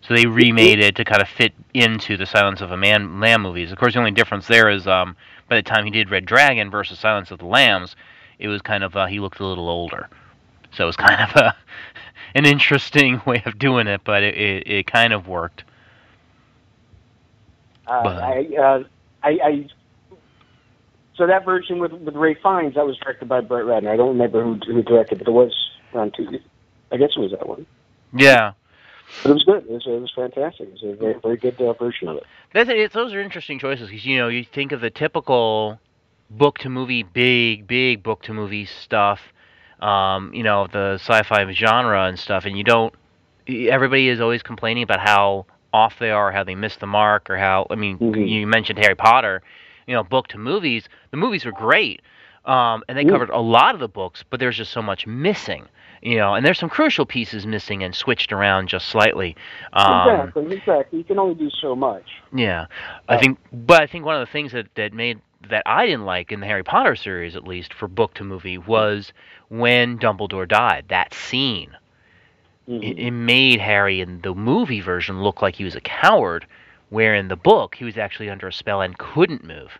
So 0.00 0.14
they 0.14 0.26
remade 0.26 0.78
it 0.78 0.96
to 0.96 1.04
kind 1.04 1.20
of 1.20 1.28
fit 1.28 1.52
into 1.74 2.16
the 2.16 2.26
Silence 2.26 2.60
of 2.60 2.70
a 2.70 2.76
Man 2.76 3.20
Lamb 3.20 3.42
movies. 3.42 3.72
Of 3.72 3.78
course, 3.78 3.94
the 3.94 3.98
only 3.98 4.12
difference 4.12 4.46
there 4.46 4.70
is 4.70 4.86
um, 4.86 5.16
by 5.48 5.56
the 5.56 5.62
time 5.62 5.84
he 5.84 5.90
did 5.90 6.10
Red 6.10 6.24
Dragon 6.24 6.70
versus 6.70 6.98
Silence 6.98 7.30
of 7.30 7.38
the 7.40 7.46
Lambs, 7.46 7.96
it 8.38 8.48
was 8.48 8.62
kind 8.62 8.84
of 8.84 8.96
uh, 8.96 9.06
he 9.06 9.18
looked 9.20 9.40
a 9.40 9.46
little 9.46 9.68
older. 9.68 10.08
So 10.72 10.84
it 10.84 10.86
was 10.86 10.96
kind 11.08 11.20
of 11.30 11.36
a 11.36 11.56
an 12.34 12.44
interesting 12.46 13.20
way 13.26 13.42
of 13.46 13.58
doing 13.58 13.86
it, 13.86 14.02
but 14.04 14.22
it, 14.22 14.34
it, 14.36 14.66
it 14.70 14.86
kind 14.86 15.12
of 15.12 15.26
worked. 15.28 15.64
Uh, 17.86 18.02
But- 18.02 18.22
I, 18.22 18.46
uh, 18.56 18.84
I, 19.22 19.30
I, 19.42 19.66
so 21.18 21.26
that 21.26 21.44
version 21.44 21.80
with 21.80 21.92
with 21.92 22.14
Ralph 22.14 22.38
Fiennes 22.42 22.74
that 22.76 22.86
was 22.86 22.96
directed 22.96 23.28
by 23.28 23.40
Brett 23.42 23.64
Ratner. 23.66 23.90
I 23.90 23.96
don't 23.96 24.08
remember 24.10 24.42
who 24.42 24.58
who 24.66 24.82
directed, 24.82 25.18
but 25.18 25.28
it 25.28 25.32
was 25.32 25.52
around 25.92 26.14
two. 26.16 26.26
I 26.90 26.96
guess 26.96 27.10
it 27.16 27.20
was 27.20 27.32
that 27.32 27.46
one. 27.46 27.66
Yeah. 28.14 28.52
But 29.22 29.30
it 29.30 29.34
was 29.34 29.44
good. 29.44 29.64
It 29.64 29.70
was, 29.70 29.86
it 29.86 30.00
was 30.00 30.12
fantastic. 30.14 30.68
It 30.68 30.72
was 30.72 30.82
a 30.84 30.96
very 30.96 31.14
very 31.22 31.36
good 31.36 31.60
uh, 31.60 31.72
version 31.74 32.08
of 32.08 32.16
it. 32.18 32.24
That's 32.54 32.70
it. 32.70 32.92
Those 32.92 33.12
are 33.12 33.20
interesting 33.20 33.58
choices 33.58 33.88
because 33.88 34.06
you 34.06 34.16
know 34.16 34.28
you 34.28 34.44
think 34.44 34.72
of 34.72 34.80
the 34.80 34.90
typical 34.90 35.80
book 36.30 36.58
to 36.58 36.68
movie, 36.70 37.02
big 37.02 37.66
big 37.66 38.02
book 38.02 38.22
to 38.22 38.32
movie 38.32 38.64
stuff, 38.66 39.20
um, 39.80 40.32
you 40.32 40.42
know 40.42 40.66
the 40.70 40.94
sci-fi 41.00 41.50
genre 41.52 42.04
and 42.04 42.18
stuff, 42.18 42.44
and 42.44 42.56
you 42.56 42.64
don't. 42.64 42.94
Everybody 43.48 44.08
is 44.08 44.20
always 44.20 44.42
complaining 44.42 44.82
about 44.82 45.00
how 45.00 45.46
off 45.72 45.98
they 45.98 46.10
are, 46.10 46.30
how 46.32 46.44
they 46.44 46.54
missed 46.54 46.80
the 46.80 46.86
mark, 46.86 47.28
or 47.30 47.36
how 47.38 47.66
I 47.70 47.74
mean, 47.74 47.98
Mhm. 47.98 48.28
you 48.28 48.46
mentioned 48.46 48.78
Harry 48.78 48.94
Potter, 48.94 49.42
you 49.88 49.94
know, 49.94 50.04
book 50.04 50.28
to 50.28 50.38
movies. 50.38 50.88
The 51.10 51.18
movies 51.18 51.44
were 51.46 51.52
great, 51.52 52.02
um, 52.44 52.84
and 52.88 52.98
they 52.98 53.04
Mm. 53.04 53.06
covered 53.06 53.30
a 53.30 53.40
lot 53.40 53.74
of 53.74 53.80
the 53.80 53.88
books, 53.88 54.24
but 54.30 54.40
there's 54.40 54.58
just 54.58 54.72
so 54.72 54.82
much 54.82 55.06
missing. 55.06 55.68
You 56.02 56.16
know, 56.18 56.34
and 56.34 56.46
there's 56.46 56.60
some 56.60 56.70
crucial 56.70 57.06
pieces 57.06 57.46
missing 57.46 57.82
and 57.84 57.94
switched 57.94 58.32
around 58.32 58.68
just 58.68 58.88
slightly. 58.88 59.36
Um, 59.72 60.34
exactly, 60.34 60.52
exactly. 60.52 60.98
You 60.98 61.04
can 61.04 61.18
only 61.18 61.34
do 61.34 61.50
so 61.60 61.74
much. 61.76 62.06
yeah, 62.32 62.66
I 63.08 63.16
Uh, 63.16 63.18
think, 63.18 63.38
but 63.52 63.82
I 63.82 63.86
think 63.86 64.04
one 64.04 64.16
of 64.16 64.26
the 64.26 64.32
things 64.32 64.52
that 64.52 64.74
that 64.74 64.92
made 64.92 65.20
that 65.48 65.62
I 65.66 65.86
didn't 65.86 66.04
like 66.06 66.32
in 66.32 66.40
the 66.40 66.46
Harry 66.46 66.64
Potter 66.64 66.96
series, 66.96 67.36
at 67.36 67.44
least 67.46 67.72
for 67.72 67.88
book 67.88 68.14
to 68.14 68.24
movie, 68.24 68.58
was 68.58 69.12
when 69.48 69.98
Dumbledore 69.98 70.48
died. 70.48 70.86
That 70.88 71.14
scene, 71.14 71.76
Mhm. 72.68 72.80
it, 72.80 72.98
it 72.98 73.10
made 73.10 73.60
Harry 73.60 74.00
in 74.00 74.20
the 74.22 74.34
movie 74.34 74.80
version 74.80 75.22
look 75.22 75.42
like 75.42 75.56
he 75.56 75.64
was 75.64 75.74
a 75.76 75.80
coward, 75.80 76.46
where 76.90 77.14
in 77.14 77.28
the 77.28 77.36
book 77.36 77.74
he 77.74 77.84
was 77.84 77.96
actually 77.98 78.30
under 78.30 78.48
a 78.48 78.52
spell 78.52 78.80
and 78.80 78.96
couldn't 78.98 79.44
move. 79.44 79.78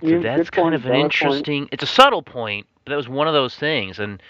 So 0.00 0.08
Yeah, 0.08 0.18
that's 0.18 0.50
kind 0.50 0.64
point, 0.64 0.74
of 0.76 0.84
an 0.84 0.88
valid 0.92 1.02
point. 1.02 1.14
interesting. 1.14 1.68
It's 1.72 1.82
a 1.82 1.86
subtle 1.86 2.22
point, 2.22 2.66
but 2.84 2.90
that 2.90 2.96
was 2.96 3.08
one 3.08 3.28
of 3.28 3.34
those 3.34 3.54
things. 3.56 3.98
And 3.98 4.22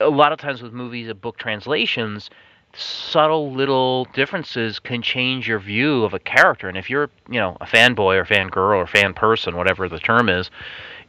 a 0.00 0.08
lot 0.08 0.32
of 0.32 0.38
times 0.38 0.62
with 0.62 0.72
movies 0.72 1.08
and 1.08 1.20
book 1.20 1.36
translations, 1.38 2.30
subtle 2.74 3.52
little 3.52 4.06
differences 4.14 4.78
can 4.78 5.02
change 5.02 5.48
your 5.48 5.58
view 5.58 6.04
of 6.04 6.14
a 6.14 6.18
character. 6.18 6.68
And 6.68 6.78
if 6.78 6.88
you're, 6.88 7.10
you 7.28 7.38
know, 7.40 7.56
a 7.60 7.66
fanboy 7.66 8.16
or 8.16 8.24
fangirl 8.24 8.76
or 8.76 8.86
fan 8.86 9.12
person, 9.12 9.56
whatever 9.56 9.88
the 9.88 9.98
term 9.98 10.28
is, 10.28 10.50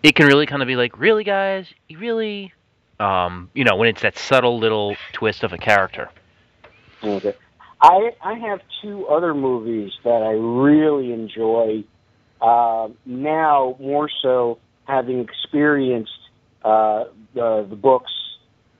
it 0.03 0.15
can 0.15 0.25
really 0.25 0.45
kind 0.45 0.61
of 0.61 0.67
be 0.67 0.75
like, 0.75 0.97
really, 0.99 1.23
guys, 1.23 1.73
you 1.87 1.99
really, 1.99 2.53
um, 2.99 3.49
you 3.53 3.63
know, 3.63 3.75
when 3.75 3.87
it's 3.87 4.01
that 4.01 4.17
subtle 4.17 4.57
little 4.57 4.95
twist 5.13 5.43
of 5.43 5.53
a 5.53 5.57
character. 5.57 6.09
Okay. 7.03 7.35
I 7.81 8.11
I 8.23 8.33
have 8.35 8.59
two 8.81 9.07
other 9.07 9.33
movies 9.33 9.91
that 10.03 10.21
I 10.21 10.31
really 10.31 11.11
enjoy. 11.11 11.83
Uh, 12.41 12.89
now 13.05 13.75
more 13.79 14.09
so 14.21 14.57
having 14.85 15.19
experienced 15.19 16.11
uh, 16.63 17.05
the 17.33 17.65
the 17.69 17.75
books. 17.75 18.11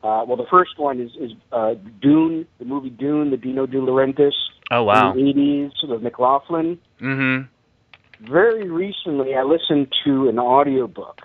Uh, 0.04 0.26
well, 0.28 0.38
the 0.38 0.48
first 0.50 0.78
one 0.78 1.00
is 1.00 1.12
is 1.20 1.32
uh, 1.52 1.76
Dune, 2.02 2.48
the 2.60 2.66
movie 2.66 2.90
Dune, 2.90 3.32
the 3.32 3.38
Dino 3.38 3.66
De 3.66 3.78
Laurentiis 3.78 4.32
Oh 4.72 4.84
wow. 4.84 5.12
in 5.12 5.18
the 5.18 5.30
eighties 5.30 5.72
with 5.84 6.02
MacLachlan. 6.02 6.80
Mm-hmm. 7.02 8.32
Very 8.32 8.70
recently, 8.70 9.36
I 9.36 9.44
listened 9.44 9.94
to 10.06 10.30
an 10.30 10.40
audiobook. 10.40 11.22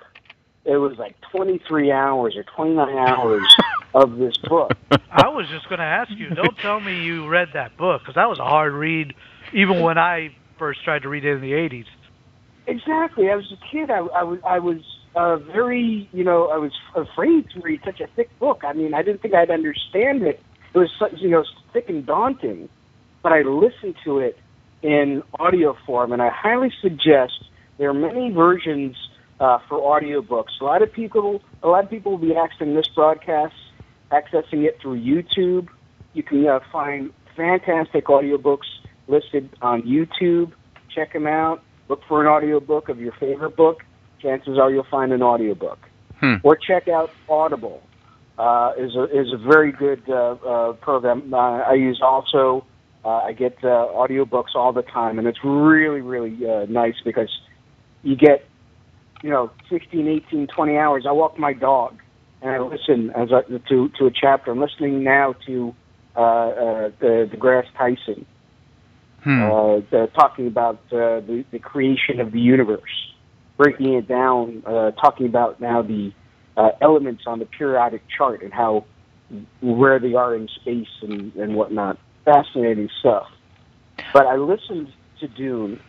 It 0.65 0.79
was 0.79 0.97
like 0.99 1.15
23 1.31 1.93
hours 1.93 2.35
or 2.37 2.43
29 2.57 2.89
hours 2.97 3.57
of 3.97 4.19
this 4.19 4.37
book. 4.37 4.73
I 5.11 5.29
was 5.29 5.49
just 5.49 5.69
going 5.69 5.79
to 5.79 5.85
ask 5.85 6.11
you. 6.13 6.29
Don't 6.29 6.57
tell 6.59 6.79
me 6.79 7.03
you 7.03 7.27
read 7.27 7.49
that 7.55 7.77
book 7.77 8.03
because 8.03 8.15
that 8.15 8.29
was 8.29 8.39
a 8.39 8.45
hard 8.45 8.75
read, 8.75 9.15
even 9.55 9.81
when 9.81 9.97
I 9.97 10.37
first 10.59 10.85
tried 10.85 11.03
to 11.03 11.09
read 11.09 11.25
it 11.25 11.33
in 11.33 11.41
the 11.41 11.53
'80s. 11.53 11.87
Exactly. 12.67 13.31
I 13.31 13.37
was 13.37 13.51
a 13.53 13.71
kid. 13.73 13.91
I, 13.91 13.99
I 13.99 14.23
was 14.23 14.39
I 14.47 14.59
was 14.59 14.81
uh, 15.15 15.37
very 15.37 16.09
you 16.13 16.25
know 16.25 16.49
I 16.49 16.59
was 16.59 16.73
afraid 16.95 17.49
to 17.51 17.61
read 17.61 17.81
such 17.85 18.01
a 18.01 18.07
thick 18.09 18.29
book. 18.39 18.63
I 18.65 18.75
mean 18.75 18.93
I 18.93 19.03
didn't 19.03 19.23
think 19.23 19.35
I'd 19.35 19.51
understand 19.51 20.23
it. 20.23 20.43
It 20.75 20.79
was 20.79 20.91
such 20.99 21.13
you 21.17 21.31
know 21.31 21.45
thick 21.73 21.89
and 21.89 22.05
daunting, 22.05 22.69
but 23.23 23.33
I 23.33 23.43
listened 23.43 23.95
to 24.05 24.19
it 24.19 24.39
in 24.83 25.23
audio 25.41 25.77
form, 25.87 26.13
and 26.13 26.21
I 26.21 26.29
highly 26.29 26.71
suggest 26.83 27.45
there 27.79 27.89
are 27.89 27.95
many 27.95 28.31
versions 28.31 28.95
uh, 29.41 29.59
for 29.69 29.79
audiobooks. 29.79 30.61
A 30.61 30.65
lot 30.65 30.83
of 30.83 30.93
people 30.93 31.41
a 31.63 31.69
lot 31.69 31.85
of 31.85 31.91
people 31.91 32.13
will 32.13 32.19
be 32.19 32.35
accessing 32.35 32.75
this 32.75 32.89
broadcast, 32.89 33.55
accessing 34.11 34.65
it 34.65 34.79
through 34.81 35.01
YouTube. 35.01 35.69
You 36.15 36.23
can 36.23 36.47
uh, 36.47 36.61
find 36.73 37.13
fantastic 37.37 38.07
audiobooks 38.07 38.67
listed 39.09 39.51
on 39.61 39.83
YouTube. 39.83 40.53
Check 40.95 41.13
them 41.13 41.27
out 41.27 41.63
look 41.89 42.01
for 42.09 42.21
an 42.21 42.27
audiobook 42.27 42.89
of 42.89 43.01
your 43.01 43.13
favorite 43.19 43.57
book. 43.57 43.83
Chances 44.21 44.59
are 44.59 44.71
you'll 44.71 44.87
find 44.91 45.13
an 45.13 45.23
audiobook. 45.23 45.79
Hmm. 46.21 46.37
Or 46.43 46.57
check 46.57 46.89
out 46.89 47.11
Audible. 47.29 47.83
Uh, 48.39 48.73
is 48.79 48.95
a 48.95 49.05
is 49.05 49.33
a 49.33 49.39
very 49.39 49.73
good 49.73 50.03
uh, 50.09 50.33
uh, 50.33 50.73
program. 50.75 51.33
Uh, 51.33 51.61
I 51.63 51.75
use 51.75 52.01
also 52.03 52.67
Uh, 53.05 53.29
I 53.29 53.33
get 53.35 53.57
uh, 53.63 53.87
audiobooks 53.95 54.57
all 54.57 54.73
the 54.73 54.83
time, 54.83 55.21
and 55.21 55.29
it's 55.29 55.39
really, 55.45 56.01
really 56.01 56.35
uh, 56.45 56.67
nice 56.69 56.97
because 57.05 57.31
you 58.03 58.17
get, 58.17 58.45
you 59.23 59.31
know, 59.31 59.53
16, 59.71 60.09
18, 60.09 60.49
20 60.49 60.77
hours. 60.77 61.07
I 61.07 61.13
walk 61.13 61.39
my 61.39 61.53
dog, 61.53 62.03
and 62.43 62.51
I 62.51 62.59
listen 62.61 63.11
as 63.11 63.29
I, 63.33 63.43
to 63.69 63.89
to 63.99 64.07
a 64.07 64.11
chapter. 64.11 64.51
I'm 64.51 64.61
listening 64.61 65.03
now 65.03 65.35
to 65.47 65.75
uh, 66.17 66.21
uh, 66.21 66.91
the 67.01 67.31
DeGrasse 67.33 67.73
Tyson, 67.77 68.27
Hmm. 69.23 69.43
uh, 69.43 69.77
the, 69.91 70.09
talking 70.15 70.47
about 70.47 70.77
uh, 70.93 71.21
the 71.21 71.45
the 71.51 71.59
creation 71.59 72.21
of 72.21 72.33
the 72.33 72.41
universe, 72.41 73.13
breaking 73.57 73.95
it 73.95 74.07
down, 74.07 74.63
uh, 74.67 74.93
talking 74.93 75.27
about 75.27 75.61
now 75.61 75.83
the 75.83 76.13
uh, 76.57 76.71
elements 76.81 77.25
on 77.27 77.39
the 77.39 77.47
periodic 77.47 78.03
chart 78.17 78.43
and 78.43 78.53
how 78.53 78.85
where 79.61 79.99
they 79.99 80.15
are 80.15 80.35
in 80.37 80.49
space 80.49 80.87
and, 81.03 81.35
and 81.35 81.57
whatnot. 81.57 81.99
Fascinating 82.25 82.89
stuff. 83.01 83.27
But 84.13 84.27
I 84.27 84.37
listened 84.37 84.93
to 85.21 85.29
Dune 85.29 85.81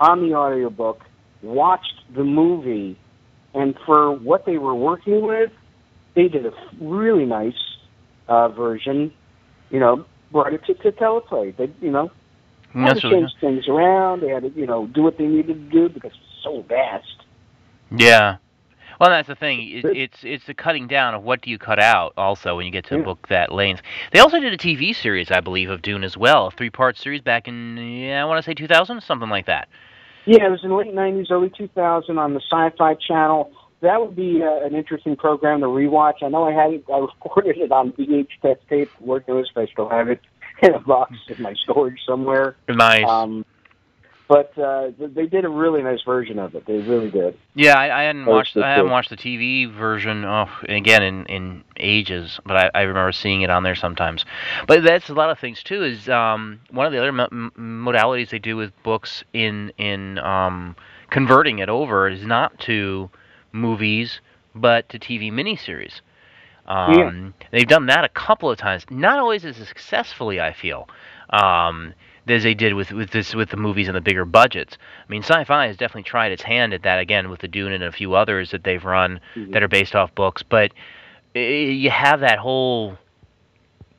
on 0.00 0.28
the 0.28 0.34
audiobook, 0.34 1.02
watched 1.42 2.02
the 2.14 2.24
movie, 2.24 2.98
and 3.54 3.76
for 3.86 4.12
what 4.12 4.44
they 4.46 4.58
were 4.58 4.74
working 4.74 5.24
with, 5.24 5.52
they 6.14 6.28
did 6.28 6.46
a 6.46 6.52
really 6.80 7.24
nice 7.24 7.54
uh, 8.28 8.48
version. 8.48 9.12
You 9.70 9.80
know, 9.80 10.04
brought 10.30 10.52
it 10.52 10.64
to, 10.66 10.74
to 10.74 10.92
teleplay. 10.92 11.56
They, 11.56 11.72
you 11.80 11.90
know, 11.90 12.10
had 12.74 12.98
to 12.98 13.08
really 13.08 13.22
change 13.22 13.30
things 13.40 13.68
around. 13.68 14.20
They 14.20 14.28
had 14.28 14.42
to, 14.42 14.50
you 14.50 14.66
know, 14.66 14.86
do 14.86 15.02
what 15.02 15.18
they 15.18 15.26
needed 15.26 15.70
to 15.70 15.70
do 15.70 15.88
because 15.88 16.10
it's 16.10 16.44
so 16.44 16.62
vast. 16.68 17.24
Yeah. 17.90 18.36
Well, 19.00 19.10
that's 19.10 19.28
the 19.28 19.34
thing. 19.34 19.68
It, 19.68 19.84
it's 19.96 20.18
it's 20.22 20.46
the 20.46 20.54
cutting 20.54 20.86
down 20.86 21.14
of 21.14 21.22
what 21.22 21.42
do 21.42 21.50
you 21.50 21.58
cut 21.58 21.80
out. 21.80 22.12
Also, 22.16 22.56
when 22.56 22.66
you 22.66 22.72
get 22.72 22.84
to 22.86 22.94
a 22.94 22.98
Yeah. 22.98 23.04
book 23.04 23.26
that 23.28 23.50
length, 23.50 23.82
they 24.12 24.20
also 24.20 24.38
did 24.38 24.52
a 24.52 24.58
TV 24.58 24.94
series, 24.94 25.30
I 25.30 25.40
believe, 25.40 25.70
of 25.70 25.82
Dune 25.82 26.04
as 26.04 26.16
well, 26.16 26.46
a 26.46 26.50
three-part 26.50 26.96
series 26.96 27.20
back 27.20 27.48
in 27.48 27.76
yeah, 27.78 28.22
I 28.22 28.24
want 28.26 28.38
to 28.38 28.48
say 28.48 28.54
2000, 28.54 29.00
something 29.00 29.28
like 29.30 29.46
that. 29.46 29.68
Yeah, 30.24 30.46
it 30.46 30.50
was 30.50 30.62
in 30.62 30.68
the 30.70 30.76
late 30.76 30.94
'90s, 30.94 31.30
early 31.30 31.50
2000 31.50 32.16
on 32.16 32.34
the 32.34 32.40
Sci-Fi 32.40 32.94
Channel. 32.94 33.50
That 33.82 34.00
would 34.00 34.14
be 34.16 34.40
uh, 34.42 34.64
an 34.64 34.74
interesting 34.74 35.16
program 35.16 35.60
to 35.60 35.66
rewatch. 35.66 36.22
I 36.22 36.28
know 36.28 36.44
I 36.44 36.52
had 36.52 36.72
it, 36.72 36.84
I 36.92 36.98
recorded 36.98 37.58
it 37.58 37.72
on 37.72 37.92
VHS 37.92 38.56
tape. 38.68 38.90
Word 39.00 39.24
knows 39.26 39.50
if 39.50 39.58
I 39.58 39.66
still 39.72 39.88
have 39.88 40.08
it 40.08 40.20
in 40.62 40.72
a 40.72 40.78
box 40.78 41.14
in 41.28 41.42
my 41.42 41.54
storage 41.64 41.98
somewhere. 42.06 42.56
Nice. 42.68 43.04
Um, 43.06 43.44
but 44.28 44.56
uh, 44.56 44.92
they 44.98 45.26
did 45.26 45.44
a 45.44 45.48
really 45.48 45.82
nice 45.82 46.00
version 46.02 46.38
of 46.38 46.54
it. 46.54 46.64
They 46.64 46.78
really 46.78 47.10
did. 47.10 47.36
yeah, 47.54 47.74
I, 47.78 48.00
I 48.00 48.02
hadn't 48.04 48.24
watched 48.24 48.56
I 48.56 48.76
hadn't 48.76 48.90
watched 48.90 49.10
the 49.10 49.16
TV 49.16 49.70
version. 49.70 50.24
Oh, 50.24 50.48
again 50.68 51.02
in 51.02 51.26
in 51.26 51.64
ages, 51.76 52.40
but 52.46 52.56
I, 52.56 52.70
I 52.74 52.82
remember 52.82 53.12
seeing 53.12 53.42
it 53.42 53.50
on 53.50 53.62
there 53.62 53.74
sometimes. 53.74 54.24
But 54.66 54.84
that's 54.84 55.10
a 55.10 55.14
lot 55.14 55.28
of 55.28 55.38
things 55.38 55.62
too. 55.62 55.82
Is 55.82 56.08
um 56.08 56.60
one 56.70 56.86
of 56.86 56.92
the 56.92 56.98
other 56.98 57.08
m- 57.08 57.52
modalities 57.58 58.30
they 58.30 58.38
do 58.38 58.56
with 58.56 58.72
books 58.82 59.22
in 59.34 59.70
in 59.76 60.18
um 60.20 60.76
converting 61.10 61.58
it 61.58 61.68
over 61.68 62.08
is 62.08 62.24
not 62.24 62.58
to 62.60 63.10
movies 63.52 64.20
but 64.54 64.88
to 64.90 64.98
TV 64.98 65.32
miniseries. 65.32 66.00
Um, 66.66 67.34
They've 67.50 67.66
done 67.66 67.86
that 67.86 68.04
a 68.04 68.08
couple 68.08 68.50
of 68.50 68.58
times, 68.58 68.84
not 68.90 69.18
always 69.18 69.44
as 69.44 69.56
successfully, 69.56 70.40
I 70.40 70.52
feel, 70.52 70.88
um, 71.30 71.94
as 72.28 72.44
they 72.44 72.54
did 72.54 72.74
with 72.74 72.92
with 72.92 73.10
this 73.10 73.34
with 73.34 73.50
the 73.50 73.56
movies 73.56 73.88
and 73.88 73.96
the 73.96 74.00
bigger 74.00 74.24
budgets. 74.24 74.78
I 74.80 75.10
mean, 75.10 75.22
Sci-Fi 75.22 75.66
has 75.66 75.76
definitely 75.76 76.04
tried 76.04 76.30
its 76.30 76.42
hand 76.42 76.72
at 76.72 76.82
that 76.82 77.00
again 77.00 77.30
with 77.30 77.40
the 77.40 77.48
Dune 77.48 77.72
and 77.72 77.82
a 77.82 77.90
few 77.90 78.14
others 78.14 78.52
that 78.52 78.62
they've 78.62 78.84
run 78.84 79.20
that 79.52 79.62
are 79.62 79.68
based 79.68 79.96
off 79.96 80.14
books, 80.14 80.42
but 80.42 80.72
i 81.34 81.38
you 81.38 81.90
have 81.90 82.20
that 82.20 82.38
whole 82.38 82.96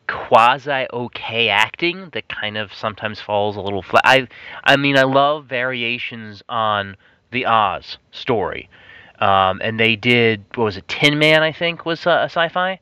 quasi 0.07 0.85
okay 0.93 1.49
acting 1.49 2.09
that 2.13 2.27
kind 2.29 2.57
of 2.57 2.73
sometimes 2.73 3.19
falls 3.19 3.55
a 3.57 3.61
little 3.61 3.81
flat. 3.81 4.03
I 4.05 4.27
I 4.63 4.77
mean, 4.77 4.97
I 4.97 5.03
love 5.03 5.45
variations 5.45 6.43
on 6.47 6.95
the 7.31 7.45
Oz 7.45 7.97
story. 8.11 8.69
Um, 9.19 9.61
and 9.63 9.79
they 9.79 9.95
did 9.95 10.43
what 10.55 10.65
was 10.65 10.77
it 10.77 10.87
Tin 10.87 11.19
Man 11.19 11.43
I 11.43 11.51
think 11.51 11.85
was 11.85 12.05
uh, 12.07 12.21
a 12.21 12.23
sci-fi 12.25 12.79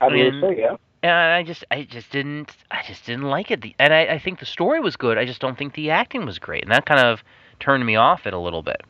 I 0.00 0.08
Mm. 0.08 0.40
so. 0.40 0.50
Yeah. 0.50 0.76
and 1.02 1.12
I 1.12 1.42
just 1.42 1.64
I 1.70 1.82
just 1.84 2.10
didn't 2.10 2.52
I 2.70 2.82
just 2.86 3.06
didn't 3.06 3.24
like 3.24 3.50
it. 3.50 3.62
The, 3.62 3.74
and 3.78 3.92
I, 3.94 4.02
I 4.06 4.18
think 4.18 4.40
the 4.40 4.46
story 4.46 4.80
was 4.80 4.96
good. 4.96 5.18
I 5.18 5.24
just 5.24 5.40
don't 5.40 5.56
think 5.56 5.74
the 5.74 5.90
acting 5.90 6.26
was 6.26 6.38
great, 6.38 6.62
and 6.62 6.72
that 6.72 6.86
kind 6.86 7.00
of 7.00 7.22
turned 7.60 7.84
me 7.86 7.96
off 7.96 8.26
it 8.26 8.34
a 8.34 8.38
little 8.38 8.62
bit. 8.62 8.82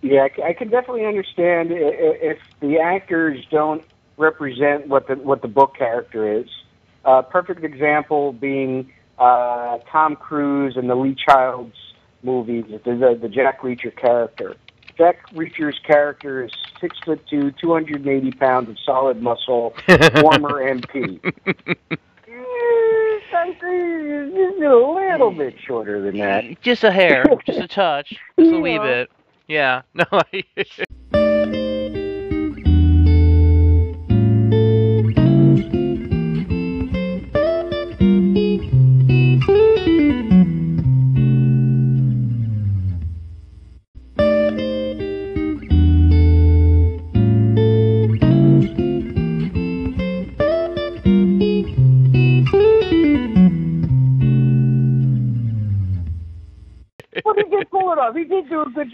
Yeah, 0.00 0.28
I 0.44 0.52
can 0.52 0.68
definitely 0.68 1.06
understand 1.06 1.70
if 1.72 2.38
the 2.60 2.78
actors 2.78 3.44
don't 3.50 3.84
represent 4.16 4.88
what 4.88 5.06
the 5.06 5.14
what 5.16 5.42
the 5.42 5.48
book 5.48 5.76
character 5.76 6.40
is. 6.40 6.46
Uh, 7.04 7.22
perfect 7.22 7.64
example 7.64 8.32
being 8.32 8.92
uh, 9.18 9.78
Tom 9.90 10.16
Cruise 10.16 10.76
in 10.76 10.88
the 10.88 10.94
Lee 10.94 11.14
Childs 11.14 11.74
movies, 12.22 12.64
the, 12.68 12.78
the, 12.94 13.18
the 13.22 13.28
Jack 13.28 13.60
Reacher 13.62 13.94
character. 13.96 14.56
Jack 14.98 15.18
Reacher's 15.32 15.78
character 15.86 16.44
is 16.44 16.50
six 16.80 16.98
foot 17.04 17.24
two, 17.30 17.52
two 17.52 17.72
hundred 17.72 18.04
and 18.04 18.08
eighty 18.08 18.32
pounds 18.32 18.68
of 18.68 18.76
solid 18.84 19.22
muscle, 19.22 19.74
former 19.86 20.60
MP. 20.60 21.20
Tom 23.30 23.54
Cruise 23.60 24.34
a 24.34 25.12
little 25.14 25.30
bit 25.30 25.54
shorter 25.64 26.02
than 26.02 26.18
that. 26.18 26.60
just 26.62 26.82
a 26.82 26.90
hair, 26.90 27.24
just 27.46 27.60
a 27.60 27.68
touch, 27.68 28.14
just 28.38 28.52
a 28.52 28.58
wee 28.58 28.78
bit. 28.78 29.10
Yeah, 29.46 29.82
no. 29.94 30.04
I, 30.12 30.44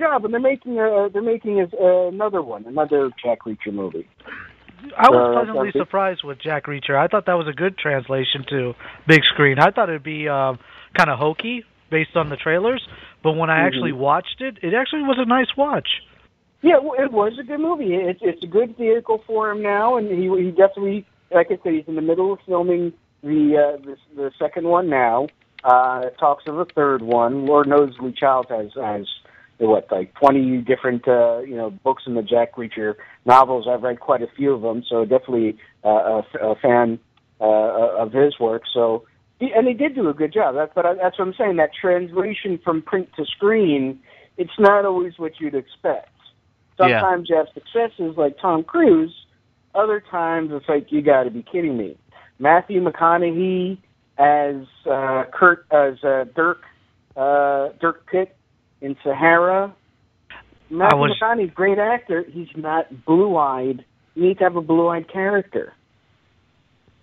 job, 0.04 0.24
and 0.24 0.32
they're 0.34 0.40
making 0.40 0.78
a 0.78 1.08
they're 1.12 1.22
making 1.22 1.60
a, 1.60 1.64
uh, 1.64 2.08
another 2.08 2.42
one, 2.42 2.64
another 2.66 3.10
Jack 3.22 3.40
Reacher 3.46 3.72
movie. 3.72 4.06
I 4.98 5.08
was 5.08 5.30
Uh, 5.30 5.32
pleasantly 5.32 5.72
surprised 5.72 6.22
with 6.24 6.38
Jack 6.38 6.66
Reacher. 6.66 6.96
I 6.96 7.06
thought 7.08 7.24
that 7.26 7.38
was 7.38 7.48
a 7.48 7.52
good 7.52 7.78
translation 7.78 8.44
to 8.50 8.74
big 9.06 9.22
screen. 9.32 9.58
I 9.58 9.70
thought 9.70 9.88
it'd 9.88 10.02
be 10.02 10.28
um, 10.28 10.58
kind 10.96 11.08
of 11.10 11.18
hokey 11.18 11.64
based 11.90 12.16
on 12.16 12.28
the 12.28 12.36
trailers, 12.36 12.86
but 13.22 13.32
when 13.32 13.50
I 13.50 13.60
actually 13.66 13.92
Mhm. 13.92 13.98
watched 14.08 14.40
it, 14.40 14.58
it 14.62 14.74
actually 14.74 15.02
was 15.02 15.18
a 15.18 15.24
nice 15.24 15.56
watch. 15.56 15.88
Yeah, 16.62 16.78
well, 16.78 16.96
it 16.98 17.12
was 17.12 17.38
a 17.38 17.44
good 17.44 17.60
movie. 17.60 17.94
It's 17.94 18.20
it's 18.22 18.42
a 18.42 18.46
good 18.46 18.76
vehicle 18.76 19.22
for 19.26 19.50
him 19.50 19.62
now, 19.62 19.96
and 19.96 20.10
he 20.10 20.24
he 20.44 20.50
definitely, 20.50 21.04
like 21.30 21.48
I 21.50 21.58
said, 21.62 21.72
he's 21.72 21.88
in 21.88 21.94
the 21.94 22.02
middle 22.10 22.32
of 22.34 22.38
filming 22.46 22.92
the 23.22 23.42
uh, 23.64 23.76
the, 23.86 23.96
the 24.16 24.30
second 24.38 24.66
one 24.68 24.88
now. 24.90 25.28
Uh, 25.62 26.10
talks 26.20 26.44
of 26.46 26.58
a 26.58 26.66
third 26.66 27.00
one. 27.00 27.46
Lord 27.46 27.66
knows 27.66 27.98
Lee 27.98 28.12
Child 28.12 28.46
has 28.50 28.70
has 28.74 29.06
what 29.58 29.90
like 29.90 30.14
twenty 30.14 30.58
different 30.58 31.06
uh, 31.06 31.40
you 31.40 31.56
know 31.56 31.70
books 31.70 32.04
in 32.06 32.14
the 32.14 32.22
Jack 32.22 32.56
Reacher 32.56 32.94
novels. 33.24 33.66
I've 33.68 33.82
read 33.82 34.00
quite 34.00 34.22
a 34.22 34.28
few 34.36 34.52
of 34.52 34.62
them, 34.62 34.84
so 34.88 35.04
definitely 35.04 35.56
uh, 35.84 36.22
a, 36.22 36.24
a 36.40 36.54
fan 36.56 36.98
uh, 37.40 38.02
of 38.02 38.12
his 38.12 38.38
work. 38.38 38.62
So. 38.72 39.04
And 39.40 39.66
he 39.66 39.74
did 39.74 39.96
do 39.96 40.08
a 40.08 40.14
good 40.14 40.32
job. 40.32 40.54
That's 40.54 40.70
but 40.74 40.86
I, 40.86 40.94
that's 40.94 41.18
what 41.18 41.26
I'm 41.26 41.34
saying. 41.36 41.56
That 41.56 41.70
translation 41.78 42.58
from 42.64 42.80
print 42.80 43.08
to 43.16 43.26
screen, 43.26 43.98
it's 44.38 44.58
not 44.58 44.86
always 44.86 45.14
what 45.18 45.32
you'd 45.40 45.56
expect. 45.56 46.08
Yeah. 46.78 47.00
Sometimes 47.00 47.28
you 47.28 47.36
have 47.36 47.48
successes 47.52 48.16
like 48.16 48.38
Tom 48.40 48.62
Cruise. 48.62 49.12
Other 49.74 50.02
times 50.08 50.50
it's 50.52 50.68
like 50.68 50.92
you 50.92 51.02
got 51.02 51.24
to 51.24 51.30
be 51.30 51.42
kidding 51.42 51.76
me. 51.76 51.98
Matthew 52.38 52.82
McConaughey 52.82 53.78
as 54.18 54.66
uh, 54.90 55.24
Kurt 55.32 55.66
as 55.72 56.02
uh, 56.04 56.24
Dirk 56.34 56.62
uh, 57.16 57.70
Dirk 57.80 58.06
Pitt 58.10 58.36
in 58.84 58.96
Sahara. 59.02 59.74
Matthew 60.70 60.98
was- 60.98 61.18
McConaughey's 61.20 61.50
a 61.50 61.54
great 61.54 61.78
actor. 61.78 62.22
He's 62.22 62.54
not 62.56 63.04
blue 63.04 63.36
eyed. 63.36 63.84
You 64.14 64.28
need 64.28 64.38
to 64.38 64.44
have 64.44 64.56
a 64.56 64.60
blue 64.60 64.88
eyed 64.88 65.08
character. 65.08 65.72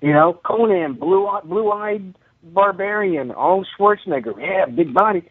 You 0.01 0.13
know, 0.13 0.33
Conan, 0.45 0.93
blue 0.93 1.29
blue 1.43 1.71
eyed 1.71 2.13
barbarian, 2.43 3.31
Arnold 3.31 3.67
Schwarzenegger, 3.77 4.33
yeah, 4.39 4.65
big 4.65 4.93
body. 4.93 5.23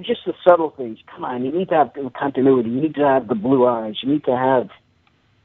Just 0.00 0.24
the 0.24 0.34
subtle 0.46 0.70
things. 0.70 0.98
Come 1.12 1.24
on, 1.24 1.44
you 1.44 1.52
need 1.52 1.68
to 1.68 1.74
have 1.74 1.92
continuity. 2.14 2.70
You 2.70 2.80
need 2.80 2.94
to 2.94 3.06
have 3.06 3.28
the 3.28 3.34
blue 3.34 3.66
eyes. 3.66 3.96
You 4.02 4.12
need 4.12 4.24
to 4.24 4.36
have 4.36 4.70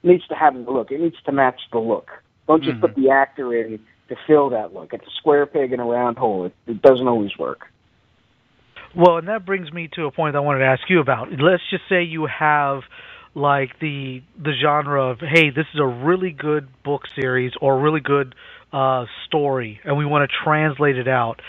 needs 0.01 0.25
to 0.27 0.35
have 0.35 0.53
the 0.53 0.71
look. 0.71 0.91
It 0.91 1.01
needs 1.01 1.21
to 1.25 1.31
match 1.31 1.59
the 1.71 1.79
look. 1.79 2.09
Don't 2.47 2.63
just 2.63 2.77
mm-hmm. 2.77 2.85
put 2.85 2.95
the 2.95 3.09
actor 3.09 3.53
in 3.53 3.79
to 4.07 4.15
fill 4.25 4.49
that 4.51 4.73
look. 4.73 4.93
It's 4.93 5.05
a 5.05 5.11
square 5.17 5.45
peg 5.45 5.73
in 5.73 5.79
a 5.79 5.85
round 5.85 6.17
hole. 6.17 6.45
It, 6.45 6.53
it 6.67 6.81
doesn't 6.81 7.07
always 7.07 7.37
work. 7.37 7.65
Well, 8.95 9.17
and 9.17 9.27
that 9.27 9.45
brings 9.45 9.71
me 9.71 9.89
to 9.93 10.05
a 10.05 10.11
point 10.11 10.35
I 10.35 10.39
wanted 10.39 10.59
to 10.59 10.65
ask 10.65 10.89
you 10.89 10.99
about. 10.99 11.29
Let's 11.31 11.63
just 11.69 11.83
say 11.89 12.03
you 12.03 12.25
have 12.25 12.81
like 13.35 13.79
the 13.79 14.21
the 14.41 14.53
genre 14.59 15.11
of 15.11 15.19
hey, 15.19 15.51
this 15.51 15.65
is 15.73 15.79
a 15.79 15.85
really 15.85 16.31
good 16.31 16.67
book 16.83 17.03
series 17.15 17.53
or 17.61 17.77
a 17.77 17.81
really 17.81 18.01
good 18.01 18.33
uh, 18.73 19.05
story 19.25 19.79
and 19.83 19.97
we 19.97 20.05
want 20.05 20.29
to 20.29 20.35
translate 20.43 20.97
it 20.97 21.07
out, 21.07 21.41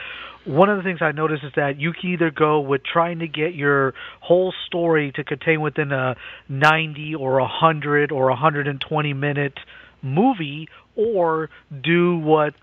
one 0.44 0.70
of 0.70 0.78
the 0.78 0.82
things 0.82 1.00
I 1.02 1.12
noticed 1.12 1.44
is 1.44 1.52
that 1.56 1.78
you 1.78 1.92
can 1.92 2.10
either 2.10 2.30
go 2.30 2.60
with 2.60 2.82
trying 2.82 3.18
to 3.18 3.28
get 3.28 3.54
your 3.54 3.94
whole 4.20 4.54
story 4.66 5.12
to 5.12 5.24
contain 5.24 5.60
within 5.60 5.92
a 5.92 6.16
90 6.48 7.14
or 7.14 7.38
a 7.38 7.42
100 7.42 8.10
or 8.10 8.28
a 8.28 8.32
120 8.32 9.12
minute 9.12 9.58
movie, 10.02 10.68
or 10.96 11.50
do 11.82 12.16
what 12.16 12.54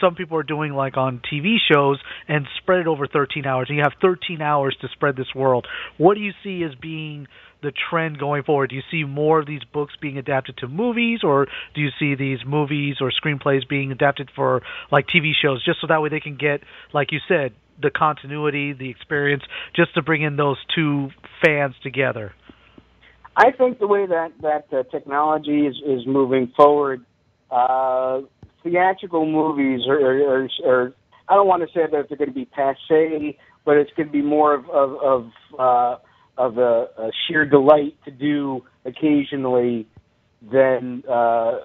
some 0.00 0.14
people 0.14 0.36
are 0.38 0.42
doing 0.42 0.72
like 0.72 0.96
on 0.96 1.20
TV 1.32 1.56
shows 1.70 2.00
and 2.28 2.46
spread 2.58 2.80
it 2.80 2.86
over 2.86 3.06
13 3.06 3.46
hours. 3.46 3.66
And 3.68 3.78
you 3.78 3.84
have 3.84 3.94
13 4.00 4.40
hours 4.40 4.76
to 4.80 4.88
spread 4.92 5.16
this 5.16 5.34
world. 5.34 5.66
What 5.98 6.14
do 6.14 6.20
you 6.20 6.32
see 6.42 6.62
as 6.64 6.74
being 6.74 7.28
the 7.62 7.72
trend 7.90 8.18
going 8.18 8.42
forward? 8.42 8.70
Do 8.70 8.76
you 8.76 8.82
see 8.90 9.04
more 9.04 9.40
of 9.40 9.46
these 9.46 9.64
books 9.72 9.94
being 10.00 10.18
adapted 10.18 10.58
to 10.58 10.68
movies, 10.68 11.20
or 11.22 11.46
do 11.74 11.80
you 11.80 11.88
see 11.98 12.14
these 12.14 12.38
movies 12.46 12.96
or 13.00 13.10
screenplays 13.10 13.68
being 13.68 13.92
adapted 13.92 14.30
for 14.34 14.62
like 14.92 15.06
TV 15.06 15.32
shows, 15.40 15.64
just 15.64 15.80
so 15.80 15.86
that 15.88 16.02
way 16.02 16.08
they 16.08 16.20
can 16.20 16.36
get, 16.36 16.60
like 16.92 17.12
you 17.12 17.18
said, 17.26 17.52
the 17.80 17.90
continuity, 17.90 18.72
the 18.72 18.88
experience, 18.88 19.42
just 19.74 19.94
to 19.94 20.02
bring 20.02 20.22
in 20.22 20.36
those 20.36 20.58
two 20.74 21.08
fans 21.44 21.74
together? 21.82 22.32
I 23.36 23.50
think 23.52 23.78
the 23.78 23.86
way 23.86 24.06
that 24.06 24.32
that 24.40 24.66
uh, 24.72 24.82
technology 24.84 25.66
is 25.66 25.76
is 25.84 26.06
moving 26.06 26.52
forward, 26.56 27.04
uh, 27.50 28.20
theatrical 28.66 29.26
movies 29.26 29.86
are, 29.88 29.98
are, 29.98 30.48
are, 30.66 30.92
I 31.28 31.34
don't 31.34 31.46
want 31.46 31.62
to 31.62 31.68
say 31.68 31.82
that 31.90 32.08
they're 32.08 32.18
going 32.18 32.28
to 32.28 32.34
be 32.34 32.44
passe, 32.44 33.38
but 33.64 33.76
it's 33.76 33.90
going 33.96 34.08
to 34.08 34.12
be 34.12 34.22
more 34.22 34.54
of 34.54 34.68
of 34.70 34.96
of, 35.02 35.30
uh, 35.58 35.96
of 36.36 36.58
a, 36.58 36.88
a 36.98 37.10
sheer 37.26 37.46
delight 37.46 37.96
to 38.04 38.10
do 38.10 38.62
occasionally 38.84 39.86
than 40.42 41.02
uh, 41.08 41.60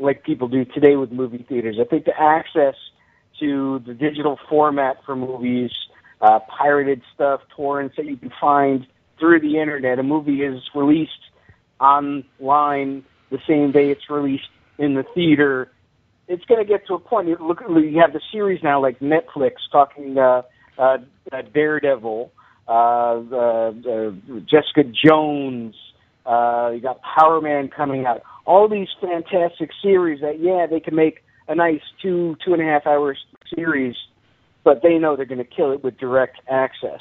like 0.00 0.24
people 0.24 0.48
do 0.48 0.64
today 0.64 0.96
with 0.96 1.12
movie 1.12 1.44
theaters. 1.48 1.76
I 1.80 1.84
think 1.84 2.04
the 2.04 2.18
access 2.18 2.74
to 3.40 3.80
the 3.86 3.94
digital 3.94 4.38
format 4.48 4.96
for 5.06 5.14
movies, 5.14 5.70
uh, 6.20 6.40
pirated 6.40 7.02
stuff, 7.14 7.40
torrents 7.54 7.96
that 7.96 8.06
you 8.06 8.16
can 8.16 8.32
find 8.40 8.86
through 9.18 9.40
the 9.40 9.58
internet. 9.58 9.98
A 9.98 10.02
movie 10.02 10.42
is 10.42 10.60
released 10.74 11.12
online 11.80 13.04
the 13.30 13.38
same 13.46 13.72
day 13.72 13.90
it's 13.90 14.10
released 14.10 14.48
in 14.78 14.94
the 14.94 15.04
theater. 15.14 15.70
It's 16.28 16.44
going 16.44 16.64
to 16.64 16.68
get 16.68 16.86
to 16.88 16.94
a 16.94 16.98
point. 16.98 17.26
You 17.28 17.36
look, 17.40 17.60
you 17.68 18.00
have 18.00 18.12
the 18.12 18.20
series 18.30 18.62
now, 18.62 18.80
like 18.80 19.00
Netflix, 19.00 19.52
talking 19.72 20.18
uh, 20.18 20.42
uh, 20.78 20.98
uh, 21.32 21.42
Daredevil, 21.54 22.30
uh, 22.68 22.70
uh, 22.72 22.74
uh, 22.74 24.10
Jessica 24.40 24.84
Jones. 24.84 25.74
Uh, 26.26 26.72
you 26.74 26.80
got 26.82 27.00
Power 27.02 27.40
Man 27.40 27.68
coming 27.74 28.04
out. 28.04 28.20
All 28.44 28.68
these 28.68 28.88
fantastic 29.00 29.70
series 29.82 30.20
that, 30.20 30.38
yeah, 30.38 30.66
they 30.66 30.80
can 30.80 30.94
make 30.94 31.24
a 31.48 31.54
nice 31.54 31.80
two 32.02 32.36
two 32.44 32.52
and 32.52 32.60
a 32.60 32.66
half 32.66 32.86
hour 32.86 33.16
series, 33.54 33.96
but 34.64 34.82
they 34.82 34.98
know 34.98 35.16
they're 35.16 35.24
going 35.24 35.38
to 35.38 35.44
kill 35.44 35.72
it 35.72 35.82
with 35.82 35.96
direct 35.96 36.36
access. 36.50 37.00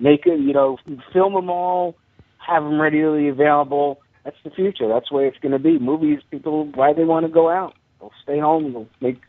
Make 0.00 0.22
it, 0.24 0.40
you 0.40 0.54
know, 0.54 0.78
film 1.12 1.34
them 1.34 1.50
all, 1.50 1.96
have 2.38 2.62
them 2.62 2.80
readily 2.80 3.28
available. 3.28 4.00
That's 4.24 4.36
the 4.42 4.50
future. 4.50 4.88
That's 4.88 5.10
the 5.10 5.16
way 5.16 5.26
it's 5.26 5.38
going 5.38 5.52
to 5.52 5.58
be. 5.58 5.78
Movies, 5.78 6.20
people, 6.30 6.70
why 6.74 6.94
they 6.94 7.04
want 7.04 7.26
to 7.26 7.32
go 7.32 7.50
out? 7.50 7.74
They'll 8.00 8.12
stay 8.22 8.38
home. 8.38 8.72
They'll 8.72 8.88
make 9.00 9.20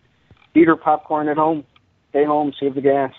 theater 0.54 0.76
popcorn 0.76 1.28
at 1.30 1.38
home. 1.38 1.64
Stay 2.10 2.26
home, 2.26 2.54
save 2.60 2.76
the 2.76 2.82
gas. 2.82 3.14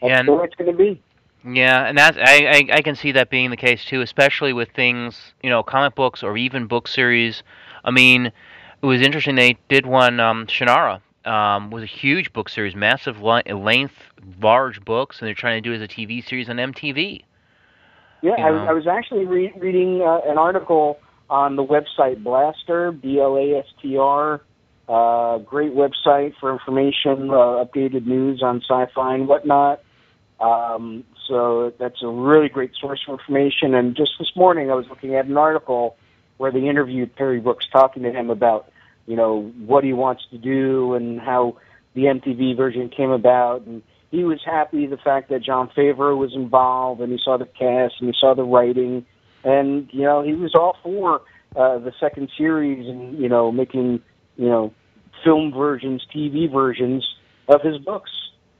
That's 0.00 0.20
And- 0.20 0.28
the 0.28 0.34
way 0.34 0.44
it's 0.44 0.54
going 0.54 0.70
to 0.70 0.76
be. 0.76 1.02
Yeah, 1.44 1.86
and 1.86 1.96
that's 1.96 2.18
I, 2.18 2.46
I 2.46 2.76
I 2.78 2.82
can 2.82 2.96
see 2.96 3.12
that 3.12 3.30
being 3.30 3.50
the 3.50 3.56
case 3.56 3.84
too, 3.84 4.00
especially 4.02 4.52
with 4.52 4.70
things 4.72 5.32
you 5.40 5.48
know, 5.48 5.62
comic 5.62 5.94
books 5.94 6.22
or 6.24 6.36
even 6.36 6.66
book 6.66 6.88
series. 6.88 7.44
I 7.84 7.92
mean, 7.92 8.26
it 8.26 8.86
was 8.86 9.00
interesting 9.00 9.36
they 9.36 9.56
did 9.68 9.86
one 9.86 10.18
um, 10.18 10.46
Shannara 10.48 11.00
um, 11.24 11.70
was 11.70 11.84
a 11.84 11.86
huge 11.86 12.32
book 12.32 12.48
series, 12.48 12.74
massive 12.74 13.22
li- 13.22 13.42
length, 13.52 13.94
large 14.42 14.84
books, 14.84 15.20
and 15.20 15.28
they're 15.28 15.34
trying 15.34 15.62
to 15.62 15.66
do 15.66 15.72
it 15.72 15.76
as 15.76 15.82
a 15.82 15.88
TV 15.88 16.26
series 16.26 16.48
on 16.50 16.56
MTV. 16.56 17.22
Yeah, 18.20 18.34
you 18.36 18.44
I. 18.44 18.66
I 18.66 18.72
was 18.72 18.88
actually 18.88 19.24
re- 19.24 19.52
reading 19.56 20.02
uh, 20.02 20.20
an 20.26 20.38
article 20.38 20.98
on 21.30 21.56
the 21.56 21.64
website 21.64 22.22
Blastr, 22.22 22.98
B 23.00 23.20
L 23.20 23.36
A 23.36 23.58
S 23.58 23.66
T 23.82 23.96
R. 23.96 24.42
Uh, 24.88 25.38
great 25.38 25.72
website 25.74 26.32
for 26.40 26.50
information, 26.50 27.30
uh, 27.30 27.62
updated 27.62 28.06
news 28.06 28.42
on 28.42 28.62
sci-fi 28.62 29.14
and 29.14 29.28
whatnot. 29.28 29.82
Um, 30.40 31.04
so 31.28 31.72
that's 31.78 32.02
a 32.02 32.08
really 32.08 32.48
great 32.48 32.70
source 32.80 33.00
of 33.06 33.18
information. 33.18 33.74
And 33.74 33.94
just 33.94 34.12
this 34.18 34.30
morning, 34.34 34.70
I 34.70 34.74
was 34.74 34.86
looking 34.88 35.14
at 35.14 35.26
an 35.26 35.36
article 35.36 35.96
where 36.38 36.50
they 36.50 36.66
interviewed 36.66 37.14
Terry 37.16 37.40
Brooks, 37.40 37.66
talking 37.70 38.02
to 38.04 38.12
him 38.12 38.30
about, 38.30 38.70
you 39.06 39.16
know, 39.16 39.52
what 39.66 39.84
he 39.84 39.92
wants 39.92 40.22
to 40.30 40.38
do 40.38 40.94
and 40.94 41.20
how 41.20 41.58
the 41.94 42.04
MTV 42.04 42.56
version 42.56 42.88
came 42.88 43.10
about. 43.10 43.66
And 43.66 43.82
he 44.10 44.24
was 44.24 44.40
happy 44.44 44.86
the 44.86 44.96
fact 44.96 45.28
that 45.28 45.42
Jon 45.42 45.70
Favreau 45.76 46.16
was 46.16 46.34
involved, 46.34 47.02
and 47.02 47.12
he 47.12 47.18
saw 47.22 47.36
the 47.36 47.44
cast 47.44 47.96
and 48.00 48.08
he 48.08 48.14
saw 48.18 48.34
the 48.34 48.44
writing, 48.44 49.04
and 49.44 49.88
you 49.92 50.02
know, 50.02 50.22
he 50.22 50.34
was 50.34 50.54
all 50.54 50.76
for 50.82 51.22
uh, 51.56 51.78
the 51.78 51.92
second 52.00 52.30
series 52.36 52.88
and 52.88 53.18
you 53.18 53.28
know, 53.28 53.50
making 53.52 54.00
you 54.36 54.48
know, 54.48 54.72
film 55.24 55.52
versions, 55.52 56.04
TV 56.14 56.50
versions 56.50 57.06
of 57.48 57.60
his 57.62 57.78
books. 57.78 58.10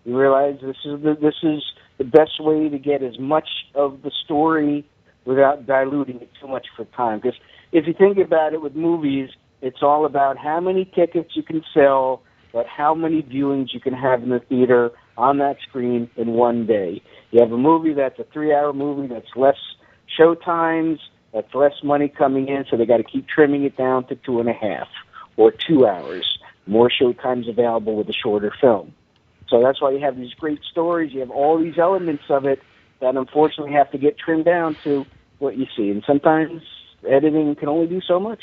He 0.04 0.12
realized 0.12 0.62
this 0.62 0.76
is 0.84 1.02
the, 1.02 1.16
this 1.20 1.34
is 1.42 1.62
the 1.98 2.04
best 2.04 2.40
way 2.40 2.68
to 2.68 2.78
get 2.78 3.02
as 3.02 3.18
much 3.18 3.48
of 3.74 4.02
the 4.02 4.10
story 4.24 4.86
without 5.24 5.66
diluting 5.66 6.20
it 6.20 6.30
too 6.40 6.48
much 6.48 6.66
for 6.76 6.84
time. 6.96 7.20
Because 7.20 7.38
if 7.72 7.86
you 7.86 7.92
think 7.92 8.18
about 8.18 8.54
it 8.54 8.62
with 8.62 8.74
movies, 8.74 9.28
it's 9.60 9.82
all 9.82 10.06
about 10.06 10.38
how 10.38 10.60
many 10.60 10.84
tickets 10.84 11.30
you 11.34 11.42
can 11.42 11.62
sell, 11.74 12.22
but 12.52 12.66
how 12.66 12.94
many 12.94 13.22
viewings 13.22 13.68
you 13.72 13.80
can 13.80 13.92
have 13.92 14.22
in 14.22 14.30
the 14.30 14.40
theater 14.40 14.90
on 15.16 15.38
that 15.38 15.56
screen 15.68 16.08
in 16.16 16.28
one 16.28 16.66
day. 16.66 17.02
You 17.30 17.40
have 17.42 17.52
a 17.52 17.58
movie 17.58 17.92
that's 17.92 18.18
a 18.18 18.24
three-hour 18.32 18.72
movie 18.72 19.12
that's 19.12 19.26
less 19.36 19.56
show 20.16 20.34
times, 20.34 21.00
that's 21.32 21.54
less 21.54 21.74
money 21.82 22.08
coming 22.08 22.48
in, 22.48 22.64
so 22.70 22.76
they 22.76 22.86
got 22.86 22.98
to 22.98 23.04
keep 23.04 23.28
trimming 23.28 23.64
it 23.64 23.76
down 23.76 24.04
to 24.06 24.16
two 24.16 24.40
and 24.40 24.48
a 24.48 24.52
half 24.52 24.88
or 25.36 25.50
two 25.50 25.86
hours. 25.86 26.38
More 26.66 26.90
show 26.90 27.12
times 27.12 27.48
available 27.48 27.96
with 27.96 28.08
a 28.08 28.12
shorter 28.12 28.52
film. 28.60 28.94
So 29.48 29.62
that's 29.62 29.80
why 29.80 29.92
you 29.92 30.00
have 30.00 30.16
these 30.16 30.34
great 30.34 30.60
stories. 30.70 31.12
You 31.12 31.20
have 31.20 31.30
all 31.30 31.58
these 31.58 31.78
elements 31.78 32.24
of 32.28 32.44
it 32.44 32.60
that 33.00 33.16
unfortunately 33.16 33.72
have 33.72 33.90
to 33.92 33.98
get 33.98 34.18
trimmed 34.18 34.44
down 34.44 34.76
to 34.84 35.06
what 35.38 35.56
you 35.56 35.66
see. 35.76 35.90
And 35.90 36.02
sometimes 36.06 36.62
editing 37.08 37.54
can 37.54 37.68
only 37.68 37.86
do 37.86 38.00
so 38.00 38.20
much. 38.20 38.42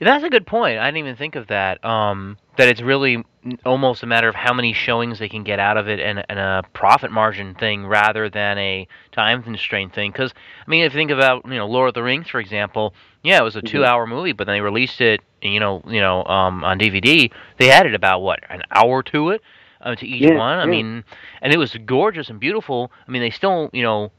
That's 0.00 0.24
a 0.24 0.30
good 0.30 0.46
point. 0.46 0.78
I 0.78 0.86
didn't 0.86 0.98
even 0.98 1.16
think 1.16 1.34
of 1.36 1.48
that. 1.48 1.84
Um, 1.84 2.38
that 2.56 2.68
it's 2.68 2.80
really 2.80 3.24
almost 3.64 4.02
a 4.02 4.06
matter 4.06 4.28
of 4.28 4.34
how 4.34 4.52
many 4.52 4.72
showings 4.72 5.18
they 5.18 5.28
can 5.28 5.42
get 5.42 5.58
out 5.58 5.76
of 5.76 5.88
it 5.88 6.00
and, 6.00 6.24
and 6.28 6.38
a 6.38 6.62
profit 6.72 7.10
margin 7.10 7.54
thing 7.54 7.86
rather 7.86 8.28
than 8.28 8.58
a 8.58 8.86
time 9.12 9.42
constraint 9.42 9.94
thing. 9.94 10.10
Because 10.12 10.32
I 10.66 10.70
mean, 10.70 10.84
if 10.84 10.92
you 10.92 10.98
think 10.98 11.10
about 11.10 11.44
you 11.46 11.54
know 11.56 11.66
Lord 11.66 11.88
of 11.88 11.94
the 11.94 12.02
Rings, 12.02 12.28
for 12.28 12.40
example, 12.40 12.94
yeah, 13.22 13.38
it 13.38 13.44
was 13.44 13.56
a 13.56 13.62
two-hour 13.62 14.06
movie, 14.06 14.32
but 14.32 14.46
then 14.46 14.56
they 14.56 14.60
released 14.60 15.00
it, 15.00 15.20
you 15.42 15.60
know, 15.60 15.82
you 15.86 16.00
know, 16.00 16.24
um, 16.24 16.62
on 16.64 16.78
DVD. 16.78 17.30
They 17.58 17.70
added 17.70 17.94
about 17.94 18.20
what 18.20 18.40
an 18.48 18.62
hour 18.70 19.02
to 19.04 19.30
it, 19.30 19.42
uh, 19.80 19.94
to 19.96 20.06
each 20.06 20.22
Yeah, 20.22 20.36
one. 20.36 20.58
I 20.58 20.64
yeah. 20.64 20.70
mean, 20.70 21.04
and 21.42 21.52
it 21.52 21.58
was 21.58 21.74
gorgeous 21.86 22.28
and 22.30 22.38
beautiful. 22.38 22.92
I 23.06 23.10
mean, 23.10 23.22
they 23.22 23.30
still 23.30 23.70
you 23.72 23.82
know 23.82 24.12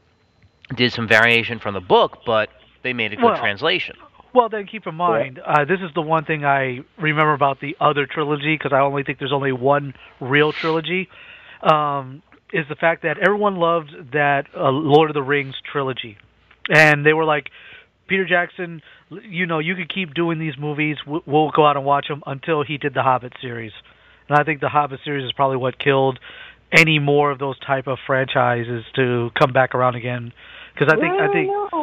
did 0.74 0.92
some 0.92 1.08
variation 1.08 1.58
from 1.58 1.74
the 1.74 1.80
book, 1.80 2.18
but 2.24 2.48
they 2.82 2.92
made 2.92 3.12
a 3.12 3.16
good 3.16 3.24
Well, 3.24 3.38
translation. 3.38 3.96
Well, 4.32 4.48
then 4.48 4.66
keep 4.66 4.86
in 4.86 4.94
mind, 4.94 5.40
uh, 5.44 5.64
this 5.64 5.80
is 5.80 5.92
the 5.94 6.02
one 6.02 6.24
thing 6.24 6.44
I 6.44 6.80
remember 6.98 7.34
about 7.34 7.60
the 7.60 7.76
other 7.80 8.06
trilogy 8.06 8.56
because 8.56 8.72
I 8.72 8.80
only 8.80 9.02
think 9.02 9.18
there's 9.18 9.32
only 9.32 9.52
one 9.52 9.94
real 10.20 10.52
trilogy. 10.52 11.08
Um, 11.62 12.22
is 12.52 12.66
the 12.68 12.74
fact 12.74 13.02
that 13.02 13.18
everyone 13.18 13.56
loved 13.56 13.90
that 14.12 14.46
uh, 14.56 14.70
Lord 14.70 15.10
of 15.10 15.14
the 15.14 15.22
Rings 15.22 15.54
trilogy, 15.70 16.16
and 16.68 17.06
they 17.06 17.12
were 17.12 17.24
like, 17.24 17.48
Peter 18.08 18.26
Jackson, 18.26 18.82
you 19.22 19.46
know, 19.46 19.60
you 19.60 19.76
could 19.76 19.92
keep 19.92 20.14
doing 20.14 20.38
these 20.40 20.54
movies. 20.58 20.96
We'll 21.06 21.50
go 21.50 21.64
out 21.66 21.76
and 21.76 21.84
watch 21.84 22.08
them 22.08 22.22
until 22.26 22.64
he 22.64 22.76
did 22.76 22.92
the 22.92 23.02
Hobbit 23.02 23.34
series, 23.40 23.72
and 24.28 24.36
I 24.38 24.42
think 24.42 24.60
the 24.60 24.68
Hobbit 24.68 25.00
series 25.04 25.24
is 25.24 25.32
probably 25.32 25.58
what 25.58 25.78
killed 25.78 26.18
any 26.72 26.98
more 26.98 27.30
of 27.30 27.38
those 27.38 27.58
type 27.60 27.86
of 27.86 27.98
franchises 28.06 28.84
to 28.96 29.30
come 29.38 29.52
back 29.52 29.74
around 29.74 29.96
again. 29.96 30.32
Because 30.74 30.92
I 30.92 31.00
think 31.00 31.14
I 31.14 31.26
think 31.32 31.48
don't 31.48 31.72
know. 31.72 31.79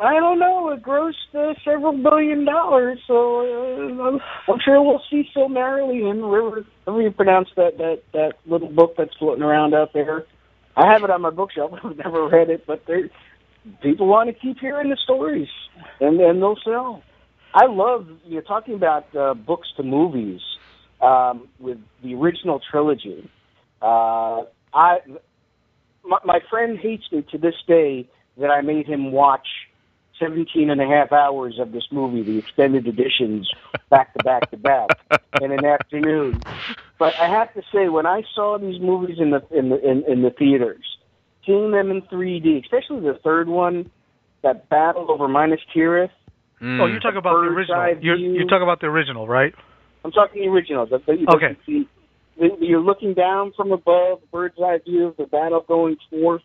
I 0.00 0.14
don't 0.14 0.38
know. 0.38 0.70
It 0.70 0.82
grossed 0.82 1.34
uh, 1.34 1.52
several 1.62 1.92
billion 1.92 2.46
dollars, 2.46 2.98
so 3.06 3.40
uh, 3.40 4.18
I'm, 4.50 4.58
sure 4.64 4.82
we'll 4.82 5.02
see 5.10 5.28
Silmarillion, 5.36 6.26
wherever, 6.26 6.64
however 6.86 7.02
you 7.02 7.10
pronounce 7.10 7.48
that, 7.56 7.76
that 7.76 8.02
that 8.14 8.32
little 8.46 8.70
book 8.70 8.94
that's 8.96 9.14
floating 9.18 9.42
around 9.42 9.74
out 9.74 9.92
there. 9.92 10.24
I 10.74 10.90
have 10.90 11.04
it 11.04 11.10
on 11.10 11.20
my 11.20 11.30
bookshelf. 11.30 11.72
I've 11.84 11.98
never 11.98 12.28
read 12.28 12.48
it, 12.48 12.66
but 12.66 12.84
there, 12.86 13.10
people 13.82 14.06
want 14.06 14.30
to 14.30 14.34
keep 14.34 14.58
hearing 14.58 14.88
the 14.88 14.96
stories, 15.04 15.48
and 16.00 16.18
and 16.18 16.40
they'll 16.40 16.58
sell. 16.64 17.02
I 17.52 17.66
love 17.66 18.08
you're 18.24 18.40
talking 18.40 18.74
about 18.74 19.14
uh, 19.14 19.34
books 19.34 19.68
to 19.76 19.82
movies 19.82 20.40
um, 21.02 21.46
with 21.58 21.78
the 22.02 22.14
original 22.14 22.58
trilogy. 22.70 23.30
Uh, 23.82 24.44
I 24.72 25.00
my, 26.04 26.18
my 26.24 26.38
friend 26.48 26.78
hates 26.78 27.04
me 27.12 27.22
to 27.32 27.36
this 27.36 27.56
day 27.68 28.08
that 28.38 28.48
I 28.48 28.62
made 28.62 28.86
him 28.86 29.12
watch 29.12 29.46
17 30.20 30.70
and 30.70 30.80
a 30.80 30.86
half 30.86 31.12
hours 31.12 31.58
of 31.58 31.72
this 31.72 31.84
movie, 31.90 32.22
the 32.22 32.38
extended 32.38 32.86
editions, 32.86 33.50
back 33.90 34.12
to 34.14 34.20
back 34.20 34.50
to 34.50 34.56
back, 34.56 34.88
in 35.40 35.50
an 35.50 35.64
afternoon. 35.64 36.44
But 36.98 37.14
I 37.18 37.28
have 37.28 37.52
to 37.54 37.62
say, 37.74 37.88
when 37.88 38.06
I 38.06 38.22
saw 38.34 38.58
these 38.58 38.80
movies 38.80 39.16
in 39.18 39.30
the 39.30 39.40
in 39.50 39.70
the 39.70 39.80
in, 39.80 40.04
in 40.06 40.22
the 40.22 40.30
theaters, 40.30 40.84
seeing 41.46 41.70
them 41.72 41.90
in 41.90 42.02
3D, 42.02 42.62
especially 42.62 43.00
the 43.00 43.18
third 43.24 43.48
one, 43.48 43.90
that 44.42 44.68
battle 44.68 45.10
over 45.10 45.26
Minas 45.26 45.60
Tirith. 45.74 46.10
Oh, 46.62 46.84
you're 46.86 47.00
talking 47.00 47.16
about 47.16 47.40
the 47.40 47.48
original. 47.48 47.96
You're, 48.02 48.16
you're 48.16 48.44
talking 48.46 48.62
about 48.62 48.80
the 48.80 48.86
original, 48.88 49.26
right? 49.26 49.54
I'm 50.04 50.12
talking 50.12 50.42
the 50.42 50.48
original. 50.48 50.84
The, 50.86 50.98
the, 51.06 51.12
Okay. 51.34 51.56
the- 51.66 51.86
the- 52.38 52.56
you're 52.60 52.80
looking 52.80 53.12
down 53.14 53.52
from 53.54 53.70
above, 53.72 54.20
bird's 54.32 54.56
eye 54.58 54.78
view 54.84 55.06
of 55.08 55.16
the 55.18 55.24
battle 55.24 55.62
going 55.66 55.96
forth, 56.08 56.40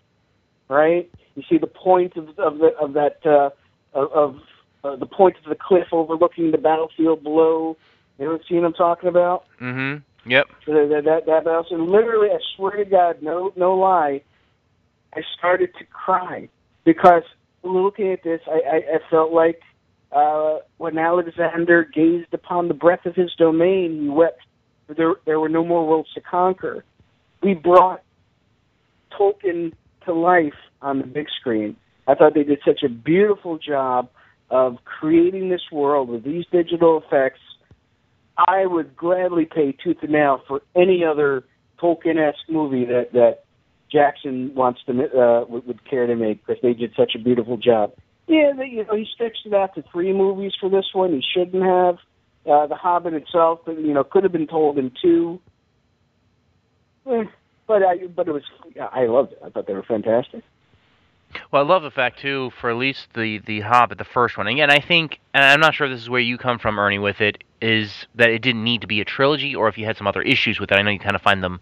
right? 0.69 1.09
You 1.35 1.43
see 1.49 1.57
the 1.57 1.67
point 1.67 2.17
of 2.17 2.29
of 2.39 2.57
the 2.59 2.69
of 2.81 2.93
that 2.93 3.25
uh, 3.25 3.49
of, 3.95 4.11
of 4.11 4.35
uh, 4.83 4.95
the 4.95 5.05
point 5.05 5.35
of 5.43 5.49
the 5.49 5.55
cliff 5.55 5.87
overlooking 5.91 6.51
the 6.51 6.57
battlefield 6.57 7.23
below. 7.23 7.75
You 8.19 8.25
ever 8.25 8.39
seen 8.47 8.63
I'm 8.63 8.73
talking 8.73 9.09
about? 9.09 9.45
Mm-hmm. 9.59 10.29
Yep. 10.29 10.47
So 10.65 10.73
that 10.73 11.03
that 11.05 11.25
that 11.25 11.45
house, 11.45 11.67
and 11.69 11.89
literally, 11.89 12.29
I 12.29 12.39
swear 12.55 12.77
to 12.77 12.85
God, 12.85 13.21
no 13.21 13.51
no 13.55 13.75
lie, 13.75 14.21
I 15.13 15.21
started 15.37 15.69
to 15.79 15.85
cry 15.85 16.49
because 16.83 17.23
looking 17.63 18.11
at 18.11 18.23
this, 18.23 18.41
I 18.47 18.51
I, 18.51 18.75
I 18.75 19.09
felt 19.09 19.31
like 19.31 19.61
uh, 20.11 20.59
when 20.77 20.97
Alexander 20.97 21.83
gazed 21.83 22.33
upon 22.33 22.67
the 22.67 22.73
breadth 22.73 23.05
of 23.05 23.15
his 23.15 23.33
domain, 23.35 24.01
he 24.01 24.09
wept. 24.09 24.41
There 24.87 25.15
there 25.25 25.39
were 25.39 25.49
no 25.49 25.63
more 25.63 25.87
worlds 25.87 26.09
to 26.13 26.21
conquer. 26.21 26.83
We 27.41 27.53
brought 27.53 28.01
Tolkien 29.11 29.73
to 30.05 30.13
life 30.13 30.53
on 30.81 30.99
the 30.99 31.07
big 31.07 31.27
screen. 31.39 31.75
I 32.07 32.15
thought 32.15 32.33
they 32.33 32.43
did 32.43 32.59
such 32.65 32.81
a 32.83 32.89
beautiful 32.89 33.57
job 33.57 34.09
of 34.49 34.77
creating 34.85 35.49
this 35.49 35.63
world 35.71 36.07
with 36.09 36.23
these 36.23 36.45
digital 36.51 37.01
effects 37.05 37.39
I 38.37 38.65
would 38.65 38.95
gladly 38.95 39.45
pay 39.45 39.71
tooth 39.71 39.97
and 40.01 40.11
nail 40.11 40.41
for 40.47 40.61
any 40.75 41.03
other 41.03 41.43
Tolkien-esque 41.81 42.49
movie 42.49 42.85
that 42.85 43.13
that 43.13 43.43
Jackson 43.91 44.53
wants 44.55 44.81
to 44.87 44.91
uh, 44.91 45.45
would, 45.47 45.65
would 45.67 45.89
care 45.89 46.07
to 46.07 46.15
make 46.15 46.45
because 46.45 46.61
they 46.61 46.73
did 46.73 46.91
such 46.97 47.13
a 47.15 47.19
beautiful 47.19 47.57
job. 47.57 47.93
Yeah, 48.27 48.51
they, 48.57 48.65
you 48.65 48.85
know, 48.85 48.95
he 48.95 49.05
stretched 49.13 49.45
it 49.45 49.53
out 49.53 49.75
to 49.75 49.83
three 49.91 50.11
movies 50.11 50.53
for 50.59 50.69
this 50.69 50.85
one. 50.93 51.13
He 51.13 51.23
shouldn't 51.33 51.63
have. 51.63 51.95
Uh, 52.45 52.67
the 52.67 52.75
Hobbit 52.75 53.13
itself, 53.13 53.59
you 53.67 53.93
know, 53.93 54.03
could 54.03 54.23
have 54.23 54.31
been 54.31 54.47
told 54.47 54.77
in 54.77 54.91
two. 55.01 55.39
Eh, 57.07 57.23
but 57.67 57.81
I, 57.83 58.07
but 58.15 58.27
it 58.27 58.31
was, 58.31 58.43
I 58.79 59.05
loved 59.05 59.31
it. 59.31 59.39
I 59.43 59.49
thought 59.49 59.67
they 59.67 59.73
were 59.73 59.83
fantastic. 59.83 60.43
Well, 61.51 61.63
I 61.63 61.67
love 61.67 61.83
the 61.83 61.91
fact 61.91 62.19
too, 62.19 62.51
for 62.59 62.69
at 62.69 62.77
least 62.77 63.07
the 63.13 63.39
the 63.39 63.61
Hobbit, 63.61 63.97
the 63.97 64.03
first 64.05 64.37
one. 64.37 64.47
Again, 64.47 64.69
I 64.71 64.79
think, 64.79 65.19
and 65.33 65.43
I'm 65.43 65.59
not 65.59 65.75
sure 65.75 65.87
if 65.87 65.93
this 65.93 66.01
is 66.01 66.09
where 66.09 66.21
you 66.21 66.37
come 66.37 66.59
from, 66.59 66.79
Ernie, 66.79 66.99
with 66.99 67.21
it, 67.21 67.43
is 67.61 68.07
that 68.15 68.29
it 68.29 68.41
didn't 68.41 68.63
need 68.63 68.81
to 68.81 68.87
be 68.87 69.01
a 69.01 69.05
trilogy, 69.05 69.55
or 69.55 69.67
if 69.67 69.77
you 69.77 69.85
had 69.85 69.97
some 69.97 70.07
other 70.07 70.21
issues 70.21 70.59
with 70.59 70.71
it. 70.71 70.75
I 70.75 70.81
know 70.81 70.91
you 70.91 70.99
kind 70.99 71.15
of 71.15 71.21
find 71.21 71.43
them 71.43 71.59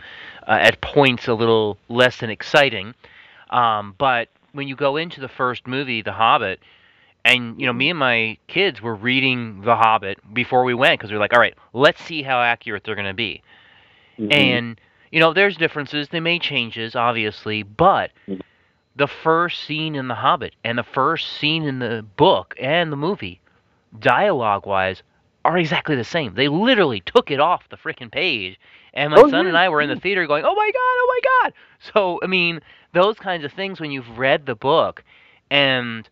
uh, 0.47 0.59
at 0.61 0.81
points 0.81 1.27
a 1.27 1.33
little 1.33 1.77
less 1.89 2.17
than 2.17 2.29
exciting. 2.29 2.93
Um, 3.49 3.95
but 3.97 4.29
when 4.51 4.67
you 4.67 4.75
go 4.75 4.97
into 4.97 5.21
the 5.21 5.27
first 5.27 5.67
movie, 5.67 6.01
The 6.01 6.13
Hobbit, 6.13 6.59
and 7.25 7.59
you 7.59 7.65
know, 7.65 7.73
me 7.73 7.89
and 7.89 7.99
my 7.99 8.37
kids 8.47 8.81
were 8.81 8.95
reading 8.95 9.61
The 9.61 9.75
Hobbit 9.75 10.19
before 10.33 10.63
we 10.63 10.73
went 10.73 10.99
because 10.99 11.11
we 11.11 11.15
were 11.15 11.21
like, 11.21 11.33
all 11.33 11.39
right, 11.39 11.55
let's 11.73 12.03
see 12.03 12.21
how 12.23 12.41
accurate 12.41 12.83
they're 12.83 12.95
going 12.95 13.07
to 13.07 13.13
be. 13.13 13.41
And 14.31 14.81
you 15.11 15.19
know, 15.19 15.31
there's 15.33 15.55
differences. 15.57 16.09
They 16.09 16.19
made 16.19 16.41
changes, 16.41 16.95
obviously, 16.95 17.61
but 17.63 18.09
the 18.95 19.07
first 19.07 19.63
scene 19.63 19.95
in 19.95 20.07
The 20.07 20.15
Hobbit 20.15 20.55
and 20.63 20.77
the 20.77 20.83
first 20.83 21.27
scene 21.37 21.63
in 21.63 21.79
the 21.79 22.05
book 22.15 22.55
and 22.59 22.91
the 22.91 22.97
movie, 22.97 23.41
dialogue-wise, 23.99 25.03
are 25.45 25.57
exactly 25.57 25.95
the 25.95 26.03
same. 26.03 26.35
They 26.35 26.47
literally 26.47 27.01
took 27.01 27.31
it 27.31 27.39
off 27.39 27.69
the 27.69 27.77
freaking 27.77 28.11
page, 28.11 28.59
and 28.93 29.11
my 29.11 29.17
Oh, 29.19 29.29
son 29.29 29.45
yeah, 29.45 29.49
and 29.49 29.57
I 29.57 29.69
were 29.69 29.81
in 29.81 29.89
the 29.89 29.99
theater 29.99 30.25
going, 30.25 30.45
"Oh 30.45 30.55
my 30.55 30.71
god! 30.71 30.79
Oh 30.79 31.07
my 31.09 31.49
god!" 31.49 31.53
So, 31.93 32.19
I 32.23 32.27
mean, 32.27 32.61
those 32.93 33.17
kinds 33.17 33.43
of 33.43 33.51
things 33.51 33.79
when 33.81 33.91
you've 33.91 34.17
read 34.17 34.45
the 34.45 34.55
book, 34.55 35.03
and 35.49 36.07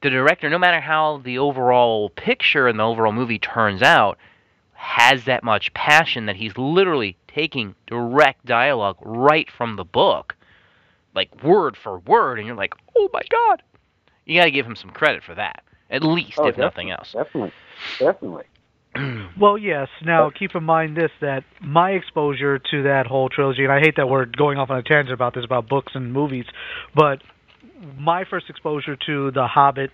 the 0.00 0.10
director, 0.10 0.48
no 0.50 0.58
matter 0.58 0.80
how 0.80 1.18
the 1.18 1.38
overall 1.38 2.10
picture 2.10 2.66
and 2.66 2.78
the 2.78 2.84
overall 2.84 3.12
movie 3.12 3.38
turns 3.38 3.82
out, 3.82 4.18
has 4.72 5.24
that 5.24 5.44
much 5.44 5.72
passion 5.74 6.26
that 6.26 6.36
he's 6.36 6.56
literally 6.56 7.16
taking 7.28 7.74
direct 7.86 8.46
dialogue 8.46 8.96
right 9.02 9.50
from 9.50 9.76
the 9.76 9.84
book, 9.84 10.34
like 11.14 11.42
word 11.42 11.76
for 11.82 11.98
word, 12.00 12.38
and 12.38 12.46
you're 12.46 12.56
like, 12.56 12.74
oh 12.96 13.08
my 13.12 13.22
god! 13.30 13.62
You 14.24 14.40
got 14.40 14.44
to 14.44 14.50
give 14.50 14.66
him 14.66 14.76
some 14.76 14.90
credit 14.90 15.22
for 15.24 15.34
that, 15.34 15.62
at 15.90 16.04
least, 16.04 16.38
Oh, 16.38 16.46
if 16.46 16.56
nothing 16.56 16.90
else. 16.90 17.12
Definitely, 17.12 17.52
definitely. 17.98 18.44
Well, 19.40 19.56
yes. 19.56 19.88
Now, 20.04 20.30
keep 20.36 20.54
in 20.54 20.64
mind 20.64 20.96
this: 20.96 21.10
that 21.20 21.44
my 21.62 21.92
exposure 21.92 22.58
to 22.58 22.82
that 22.82 23.06
whole 23.06 23.28
trilogy, 23.28 23.62
and 23.62 23.72
I 23.72 23.78
hate 23.80 23.94
that 23.96 24.08
we're 24.08 24.24
going 24.26 24.58
off 24.58 24.68
on 24.68 24.78
a 24.78 24.82
tangent 24.82 25.12
about 25.14 25.34
this 25.34 25.44
about 25.44 25.68
books 25.68 25.92
and 25.94 26.12
movies, 26.12 26.44
but 26.94 27.22
my 27.96 28.24
first 28.28 28.50
exposure 28.50 28.96
to 29.06 29.30
The 29.30 29.46
Hobbit 29.46 29.92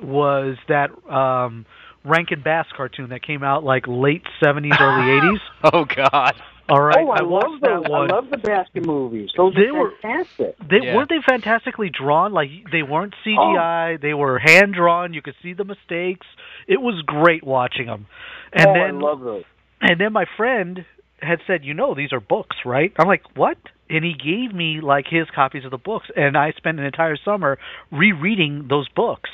was 0.00 0.56
that 0.68 0.90
um, 1.10 1.64
Rankin 2.04 2.42
Bass 2.42 2.66
cartoon 2.76 3.08
that 3.08 3.22
came 3.22 3.42
out 3.42 3.64
like 3.64 3.86
late 3.88 4.22
'70s, 4.42 4.78
early 4.80 5.20
'80s. 5.20 5.38
Oh 5.72 5.84
god! 5.84 6.34
All 6.68 6.82
right, 6.82 6.96
oh, 6.98 7.10
I, 7.10 7.22
watched 7.22 7.48
love 7.48 7.60
that 7.60 7.82
those. 7.84 7.88
one. 7.90 8.10
I 8.10 8.14
love 8.16 8.30
the 8.30 8.38
basket 8.38 8.84
movies. 8.84 9.30
Those 9.36 9.54
They 9.54 9.66
are 9.66 9.74
were- 9.78 9.92
fantastic. 10.02 10.56
They 10.68 10.80
Yeah. 10.82 10.96
weren't 10.96 11.08
they 11.08 11.20
fantastically 11.24 11.90
drawn? 11.90 12.32
Like 12.32 12.50
they 12.72 12.82
weren't 12.82 13.14
oh. 13.14 13.28
CGI. 13.28 13.96
They 14.00 14.14
were 14.14 14.38
hand 14.40 14.74
drawn. 14.74 15.14
You 15.14 15.22
could 15.22 15.36
see 15.42 15.52
the 15.52 15.64
mistakes. 15.64 16.26
It 16.66 16.80
was 16.80 17.00
great 17.02 17.44
watching 17.44 17.86
them. 17.86 18.06
And 18.52 18.66
oh, 18.68 18.74
then 18.74 18.96
I 18.96 18.98
love 18.98 19.20
those. 19.20 19.44
and 19.80 20.00
then 20.00 20.12
my 20.12 20.24
friend 20.36 20.84
had 21.22 21.38
said, 21.46 21.64
"You 21.64 21.74
know, 21.74 21.94
these 21.94 22.12
are 22.12 22.20
books, 22.20 22.56
right?" 22.64 22.92
I'm 22.98 23.06
like, 23.06 23.22
"What?" 23.36 23.58
And 23.88 24.04
he 24.04 24.14
gave 24.14 24.52
me 24.52 24.80
like 24.80 25.06
his 25.08 25.28
copies 25.30 25.64
of 25.64 25.70
the 25.70 25.78
books, 25.78 26.08
and 26.16 26.36
I 26.36 26.50
spent 26.52 26.80
an 26.80 26.84
entire 26.84 27.16
summer 27.16 27.58
rereading 27.92 28.66
those 28.68 28.88
books 28.88 29.30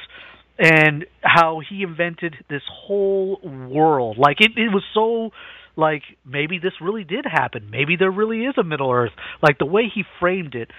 and 0.59 1.07
how 1.23 1.61
he 1.66 1.83
invented 1.83 2.37
this 2.51 2.62
whole 2.71 3.40
world. 3.42 4.18
Like 4.18 4.40
it, 4.40 4.53
it 4.57 4.68
was 4.71 4.85
so 4.92 5.31
like 5.77 6.03
maybe 6.25 6.59
this 6.59 6.73
really 6.81 7.05
did 7.05 7.25
happen. 7.25 7.71
Maybe 7.71 7.97
there 7.97 8.11
really 8.11 8.45
is 8.45 8.55
a 8.59 8.65
Middle 8.65 8.91
Earth. 8.91 9.13
Like 9.43 9.59
the 9.59 9.67
way 9.67 9.85
he 9.93 10.05
framed 10.21 10.55
it. 10.55 10.71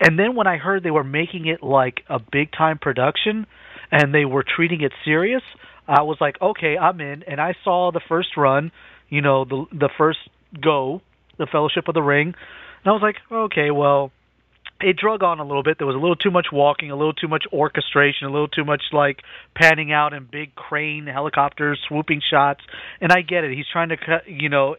And 0.00 0.18
then 0.18 0.34
when 0.34 0.46
I 0.46 0.56
heard 0.56 0.82
they 0.82 0.90
were 0.90 1.04
making 1.04 1.46
it 1.46 1.62
like 1.62 2.02
a 2.08 2.18
big 2.18 2.52
time 2.52 2.78
production 2.78 3.46
and 3.90 4.14
they 4.14 4.24
were 4.24 4.44
treating 4.44 4.82
it 4.82 4.92
serious, 5.04 5.42
I 5.86 6.02
was 6.02 6.18
like, 6.20 6.36
okay, 6.40 6.76
I'm 6.76 7.00
in. 7.00 7.22
And 7.22 7.40
I 7.40 7.54
saw 7.62 7.92
the 7.92 8.00
first 8.08 8.36
run, 8.36 8.72
you 9.08 9.20
know, 9.20 9.44
the 9.44 9.64
the 9.72 9.90
first 9.96 10.18
go, 10.62 11.00
the 11.38 11.46
Fellowship 11.50 11.88
of 11.88 11.94
the 11.94 12.02
Ring, 12.02 12.34
and 12.84 12.90
I 12.90 12.92
was 12.92 13.02
like, 13.02 13.16
okay, 13.30 13.70
well, 13.70 14.12
it 14.80 14.96
drug 14.96 15.22
on 15.22 15.40
a 15.40 15.44
little 15.44 15.62
bit. 15.62 15.78
There 15.78 15.86
was 15.86 15.96
a 15.96 15.98
little 15.98 16.16
too 16.16 16.30
much 16.30 16.46
walking, 16.52 16.90
a 16.90 16.96
little 16.96 17.12
too 17.12 17.28
much 17.28 17.44
orchestration, 17.52 18.26
a 18.26 18.30
little 18.30 18.48
too 18.48 18.64
much 18.64 18.82
like 18.92 19.20
panning 19.54 19.92
out 19.92 20.12
and 20.12 20.30
big 20.30 20.54
crane 20.54 21.06
helicopters, 21.06 21.78
swooping 21.88 22.20
shots. 22.28 22.60
And 23.00 23.12
I 23.12 23.22
get 23.22 23.44
it. 23.44 23.56
He's 23.56 23.66
trying 23.72 23.90
to, 23.90 23.96
you 24.26 24.48
know, 24.48 24.76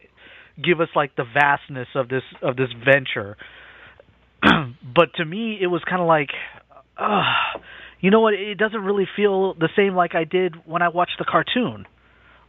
give 0.62 0.80
us 0.80 0.88
like 0.94 1.16
the 1.16 1.24
vastness 1.24 1.88
of 1.94 2.08
this 2.08 2.22
of 2.42 2.56
this 2.56 2.68
venture. 2.84 3.36
but 4.94 5.14
to 5.14 5.24
me, 5.24 5.58
it 5.60 5.66
was 5.66 5.82
kind 5.88 6.00
of 6.00 6.06
like, 6.06 6.30
uh, 6.98 7.22
you 8.00 8.10
know 8.10 8.20
what? 8.20 8.34
It 8.34 8.58
doesn't 8.58 8.82
really 8.82 9.08
feel 9.16 9.54
the 9.54 9.68
same 9.76 9.94
like 9.94 10.14
I 10.14 10.24
did 10.24 10.54
when 10.66 10.82
I 10.82 10.88
watched 10.88 11.18
the 11.18 11.24
cartoon. 11.24 11.86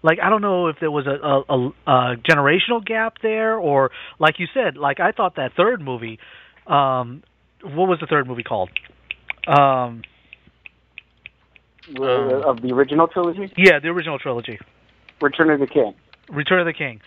Like 0.03 0.19
I 0.21 0.29
don't 0.29 0.41
know 0.41 0.67
if 0.67 0.77
there 0.79 0.91
was 0.91 1.07
a, 1.07 1.11
a, 1.11 1.41
a, 1.49 2.11
a 2.11 2.15
generational 2.17 2.85
gap 2.85 3.15
there, 3.23 3.57
or 3.57 3.91
like 4.19 4.35
you 4.37 4.47
said, 4.53 4.77
like 4.77 4.99
I 4.99 5.11
thought 5.11 5.37
that 5.37 5.53
third 5.55 5.81
movie. 5.81 6.19
Um, 6.67 7.23
what 7.63 7.87
was 7.87 7.99
the 7.99 8.07
third 8.07 8.27
movie 8.27 8.43
called? 8.43 8.69
Um, 9.47 10.03
Uh, 11.97 12.49
of 12.49 12.61
the 12.61 12.73
original 12.73 13.07
trilogy, 13.07 13.51
yeah, 13.55 13.79
the 13.79 13.87
original 13.87 14.19
trilogy, 14.19 14.59
Return 15.21 15.49
of 15.49 15.59
the 15.61 15.67
King. 15.67 15.93
Return 16.29 16.59
of 16.59 16.65
the 16.65 16.73
King. 16.73 16.99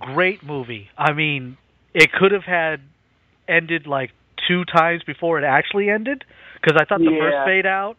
Great 0.00 0.42
movie. 0.42 0.88
I 0.98 1.12
mean, 1.12 1.56
it 1.94 2.10
could 2.12 2.32
have 2.32 2.42
had 2.42 2.80
ended 3.46 3.86
like 3.86 4.10
two 4.48 4.64
times 4.64 5.04
before 5.04 5.38
it 5.38 5.44
actually 5.44 5.88
ended 5.90 6.24
because 6.60 6.76
I 6.80 6.84
thought 6.84 6.98
the 6.98 7.16
first 7.20 7.36
fade 7.46 7.66
out, 7.66 7.96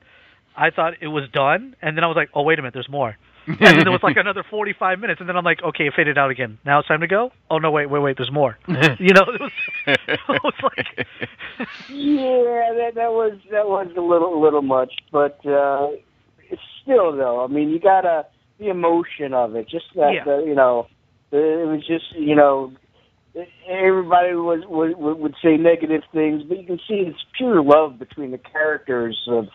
I 0.55 0.69
thought 0.69 0.95
it 0.99 1.07
was 1.07 1.29
done, 1.31 1.75
and 1.81 1.95
then 1.95 2.03
I 2.03 2.07
was 2.07 2.17
like, 2.17 2.29
oh 2.33 2.43
wait 2.43 2.59
a 2.59 2.61
minute, 2.61 2.73
there's 2.73 2.89
more. 2.89 3.15
And 3.47 3.57
then 3.59 3.77
there 3.83 3.91
was 3.91 4.03
like 4.03 4.17
another 4.17 4.43
45 4.49 4.99
minutes, 4.99 5.19
and 5.19 5.29
then 5.29 5.37
I'm 5.37 5.45
like, 5.45 5.63
okay, 5.63 5.85
it 5.87 5.93
faded 5.95 6.17
out 6.17 6.29
again. 6.29 6.59
Now 6.65 6.79
it's 6.79 6.87
time 6.87 7.01
to 7.01 7.07
go. 7.07 7.31
Oh 7.49 7.57
no, 7.57 7.71
wait, 7.71 7.89
wait, 7.89 8.01
wait, 8.01 8.17
there's 8.17 8.31
more. 8.31 8.57
you 8.67 9.13
know, 9.13 9.23
it 9.27 9.41
was, 9.41 9.51
it 9.87 10.19
was 10.27 10.53
like, 10.63 11.07
Yeah, 11.89 12.73
that 12.75 12.91
that 12.95 13.11
was 13.11 13.39
that 13.51 13.67
was 13.67 13.87
a 13.97 14.01
little 14.01 14.41
little 14.41 14.61
much, 14.61 14.93
but 15.11 15.39
uh 15.45 15.87
still 16.83 17.15
though. 17.15 17.43
I 17.43 17.47
mean, 17.47 17.69
you 17.69 17.79
gotta 17.79 18.25
the 18.59 18.69
emotion 18.69 19.33
of 19.33 19.55
it. 19.55 19.69
Just 19.69 19.85
that 19.95 20.13
Yeah. 20.13 20.23
the, 20.25 20.43
you 20.45 20.55
know, 20.55 20.87
it 21.31 21.67
was 21.67 21.85
just 21.85 22.05
you 22.17 22.35
know, 22.35 22.73
everybody 23.69 24.33
was 24.33 24.63
would 24.67 24.97
would 24.97 25.35
say 25.43 25.57
negative 25.57 26.01
things, 26.13 26.43
but 26.43 26.57
you 26.59 26.65
can 26.65 26.79
see 26.87 27.05
it's 27.07 27.19
pure 27.37 27.61
love 27.61 27.99
between 27.99 28.31
the 28.31 28.37
characters 28.39 29.17
of 29.27 29.45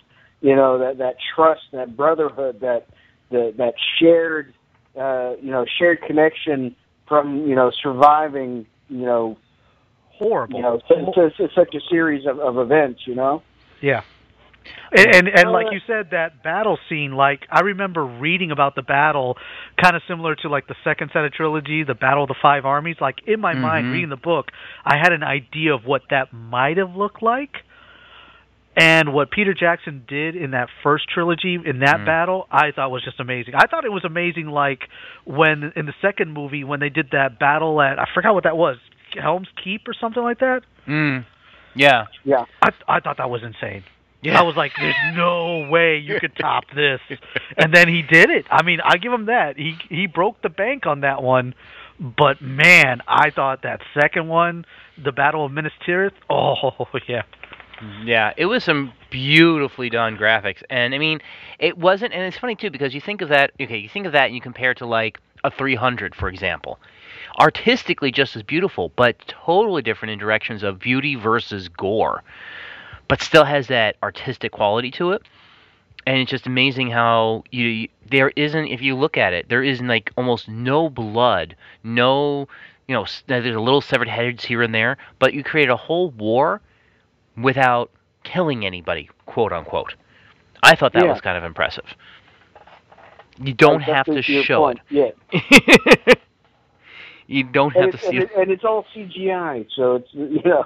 you 0.41 0.55
know 0.55 0.79
that 0.79 0.99
that 0.99 1.17
trust, 1.35 1.63
that 1.73 1.97
brotherhood, 1.97 2.61
that 2.61 2.87
the 3.33 3.53
that 3.59 3.75
shared 3.99 4.55
uh, 4.97 5.35
you 5.41 5.51
know 5.51 5.65
shared 5.79 6.01
connection 6.03 6.77
from 7.09 7.47
you 7.49 7.55
know 7.55 7.71
surviving 7.83 8.67
you 8.89 9.05
know 9.07 9.37
Horrible. 10.11 10.57
you 10.57 10.63
know 10.63 10.81
to, 10.89 10.95
to, 10.95 11.31
to 11.37 11.49
such 11.55 11.75
a 11.75 11.81
series 11.91 12.27
of, 12.27 12.39
of 12.39 12.59
events. 12.59 13.01
You 13.07 13.15
know. 13.17 13.43
Yeah. 13.81 14.03
And 14.93 15.15
and, 15.17 15.29
and 15.29 15.51
like 15.51 15.67
you 15.73 15.81
said, 15.89 16.11
that 16.13 16.45
battle 16.45 16.79
scene, 16.89 17.13
like 17.13 17.41
I 17.51 17.61
remember 17.63 18.05
reading 18.05 18.53
about 18.53 18.77
the 18.77 18.83
battle, 18.83 19.37
kind 19.83 19.97
of 19.97 20.03
similar 20.07 20.37
to 20.37 20.49
like 20.49 20.69
the 20.69 20.77
second 20.85 21.11
set 21.13 21.25
of 21.25 21.33
trilogy, 21.33 21.83
the 21.83 21.95
Battle 21.95 22.25
of 22.25 22.29
the 22.29 22.37
Five 22.41 22.65
Armies. 22.65 22.97
Like 23.01 23.17
in 23.27 23.41
my 23.41 23.55
mind, 23.55 23.87
Mhm. 23.87 23.93
reading 23.93 24.11
the 24.11 24.17
book, 24.17 24.53
I 24.85 24.99
had 24.99 25.13
an 25.13 25.25
idea 25.25 25.75
of 25.75 25.85
what 25.85 26.03
that 26.11 26.33
might 26.33 26.77
have 26.77 26.95
looked 26.95 27.23
like. 27.23 27.57
And 28.75 29.13
what 29.13 29.31
Peter 29.31 29.53
Jackson 29.53 30.05
did 30.09 30.35
in 30.35 30.53
that 30.53 30.69
first 30.83 31.07
trilogy, 31.09 31.59
in 31.63 31.81
that 31.81 31.99
Mhm. 32.01 32.07
battle, 32.07 32.49
I 32.51 32.71
thought 32.71 32.91
was 32.91 33.05
just 33.05 33.21
amazing. 33.21 33.55
I 33.55 33.67
thought 33.67 33.85
it 33.85 33.93
was 33.93 34.05
amazing, 34.05 34.47
like 34.49 34.89
when 35.25 35.73
in 35.77 35.85
the 35.87 35.93
second 36.01 36.33
movie 36.33 36.65
when 36.65 36.81
they 36.81 36.89
did 36.89 37.11
that 37.11 37.39
battle 37.39 37.83
at 37.83 37.99
I 37.99 38.07
forgot 38.15 38.33
what 38.35 38.45
that 38.45 38.57
was, 38.57 38.79
Helm's 39.21 39.49
Keep 39.63 39.87
or 39.89 39.93
something 39.93 40.23
like 40.23 40.39
that. 40.39 40.63
Mm. 40.89 41.25
Yeah. 41.75 42.07
Yeah. 42.25 42.45
I 42.63 42.71
I 42.89 43.01
thought 43.01 43.19
that 43.19 43.29
was 43.29 43.43
insane. 43.43 43.85
Yeah. 44.23 44.39
I 44.39 44.43
was 44.43 44.57
like, 44.57 44.73
"There's 44.81 44.95
no 45.17 45.69
way 45.69 45.99
you 45.99 46.19
could 46.19 46.35
top 46.37 46.65
this," 46.75 47.01
and 47.59 47.75
then 47.75 47.89
he 47.89 48.01
did 48.03 48.31
it. 48.31 48.47
I 48.51 48.63
mean, 48.63 48.81
I 48.83 48.97
give 48.97 49.13
him 49.13 49.27
that. 49.27 49.59
He 49.59 49.77
he 49.91 50.07
broke 50.07 50.41
the 50.41 50.49
bank 50.49 50.87
on 50.87 51.01
that 51.01 51.23
one, 51.23 51.55
but 52.01 52.41
man, 52.41 53.03
I 53.07 53.29
thought 53.31 53.63
that 53.63 53.81
second 54.01 54.29
one, 54.29 54.65
the 54.97 55.13
Battle 55.13 55.45
of 55.45 55.53
Minas 55.53 55.73
Tirith. 55.87 56.13
Oh 56.31 56.87
yeah, 57.07 57.23
Yeah, 58.05 58.33
it 58.37 58.47
was 58.47 58.63
some 58.63 58.93
beautifully 59.11 59.91
done 59.91 60.17
graphics, 60.17 60.63
and 60.71 60.95
I 60.95 60.99
mean, 60.99 61.21
it 61.59 61.77
wasn't. 61.77 62.13
And 62.13 62.23
it's 62.23 62.39
funny 62.39 62.55
too 62.55 62.71
because 62.71 62.95
you 62.95 63.01
think 63.01 63.23
of 63.23 63.29
that. 63.31 63.53
Okay, 63.61 63.79
you 63.79 63.89
think 63.89 64.07
of 64.07 64.13
that, 64.13 64.27
and 64.27 64.35
you 64.35 64.41
compare 64.41 64.71
it 64.71 64.79
to 64.79 64.87
like 64.87 65.21
a 65.43 65.51
300, 65.51 66.15
for 66.15 66.29
example. 66.29 66.79
Artistically, 67.41 68.13
just 68.13 68.37
as 68.37 68.43
beautiful, 68.43 68.93
but 68.95 69.19
totally 69.27 69.83
different 69.83 70.13
in 70.13 70.19
directions 70.19 70.63
of 70.63 70.79
beauty 70.79 71.17
versus 71.17 71.69
gore, 71.69 72.23
but 73.09 73.21
still 73.21 73.45
has 73.45 73.67
that 73.69 73.97
artistic 74.03 74.53
quality 74.53 74.91
to 74.93 75.13
it. 75.13 75.23
And 76.07 76.19
it's 76.19 76.31
just 76.31 76.47
amazing 76.47 76.91
how 76.91 77.45
you, 77.51 77.89
there 78.09 78.33
isn't. 78.37 78.67
If 78.67 78.83
you 78.83 78.95
look 78.97 79.17
at 79.17 79.33
it, 79.33 79.49
there 79.49 79.63
isn't 79.63 79.87
like 79.87 80.13
almost 80.17 80.49
no 80.49 80.89
blood, 80.89 81.57
no. 81.83 82.49
You 82.87 82.97
know, 82.97 83.07
there's 83.27 83.57
a 83.57 83.61
little 83.61 83.81
severed 83.81 84.09
heads 84.09 84.45
here 84.45 84.63
and 84.63 84.75
there, 84.75 84.99
but 85.19 85.33
you 85.33 85.43
create 85.43 85.71
a 85.71 85.77
whole 85.77 86.11
war 86.11 86.61
without 87.37 87.91
killing 88.25 88.65
anybody, 88.67 89.09
quote 89.27 89.53
unquote. 89.53 89.95
I 90.63 90.77
thought 90.77 90.93
that 90.93 91.05
Yeah. 91.05 91.11
was 91.11 91.21
kind 91.21 91.37
of 91.37 91.45
impressive. 91.45 91.87
You 93.39 93.55
don't 93.55 93.81
have 93.81 94.07
to 94.07 94.23
show 94.23 94.59
point. 94.61 94.81
Yeah. 94.91 95.11
it. 95.33 96.19
you 97.27 97.45
don't 97.45 97.75
have 97.75 97.91
to 97.93 97.99
see 97.99 98.09
and, 98.09 98.19
it. 98.25 98.31
and 98.37 98.51
it's 98.51 98.65
all 98.65 98.85
CGI, 98.95 99.67
so 99.75 99.97
it's 99.97 100.09
you 100.13 100.43
know. 100.45 100.65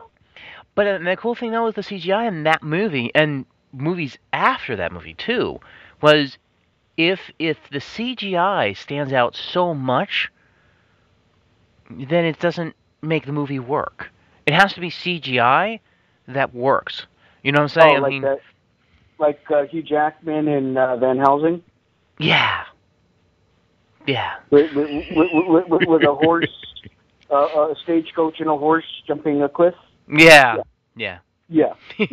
But 0.74 1.02
the 1.02 1.16
cool 1.16 1.34
thing 1.34 1.52
though 1.52 1.64
with 1.64 1.76
the 1.76 1.82
CGI 1.82 2.28
in 2.28 2.42
that 2.42 2.62
movie 2.62 3.10
and 3.14 3.46
movies 3.72 4.18
after 4.32 4.76
that 4.76 4.92
movie 4.92 5.14
too 5.14 5.60
was 6.02 6.36
if 6.96 7.32
if 7.38 7.58
the 7.70 7.78
CGI 7.78 8.76
stands 8.76 9.12
out 9.12 9.34
so 9.36 9.72
much, 9.74 10.30
then 11.90 12.24
it 12.24 12.38
doesn't 12.38 12.74
make 13.00 13.24
the 13.26 13.32
movie 13.32 13.58
work. 13.58 14.10
It 14.44 14.52
has 14.54 14.72
to 14.74 14.80
be 14.80 14.90
CGI 14.90 15.80
that 16.28 16.54
works. 16.54 17.06
You 17.42 17.52
know 17.52 17.58
what 17.60 17.76
I'm 17.76 17.80
saying? 17.80 17.94
oh, 17.94 17.98
I 17.98 18.00
like 18.00 18.10
mean, 18.10 18.22
that, 18.22 18.40
like 19.18 19.40
uh, 19.50 19.64
Hugh 19.64 19.82
Jackman 19.82 20.48
and 20.48 20.76
uh, 20.76 20.96
Van 20.96 21.18
Helsing 21.18 21.62
yeah, 22.18 22.64
yeah. 24.06 24.34
with 24.50 24.74
with, 24.74 24.88
with, 25.14 25.64
with, 25.68 25.88
with 25.88 26.02
a 26.02 26.14
horse, 26.14 26.48
uh, 27.30 27.34
a 27.36 27.74
stagecoach 27.82 28.40
and 28.40 28.48
a 28.48 28.56
horse 28.56 28.84
jumping 29.06 29.42
a 29.42 29.48
cliff. 29.48 29.74
Yeah. 30.08 30.56
Yeah. 30.96 31.18
Yeah. 31.48 31.74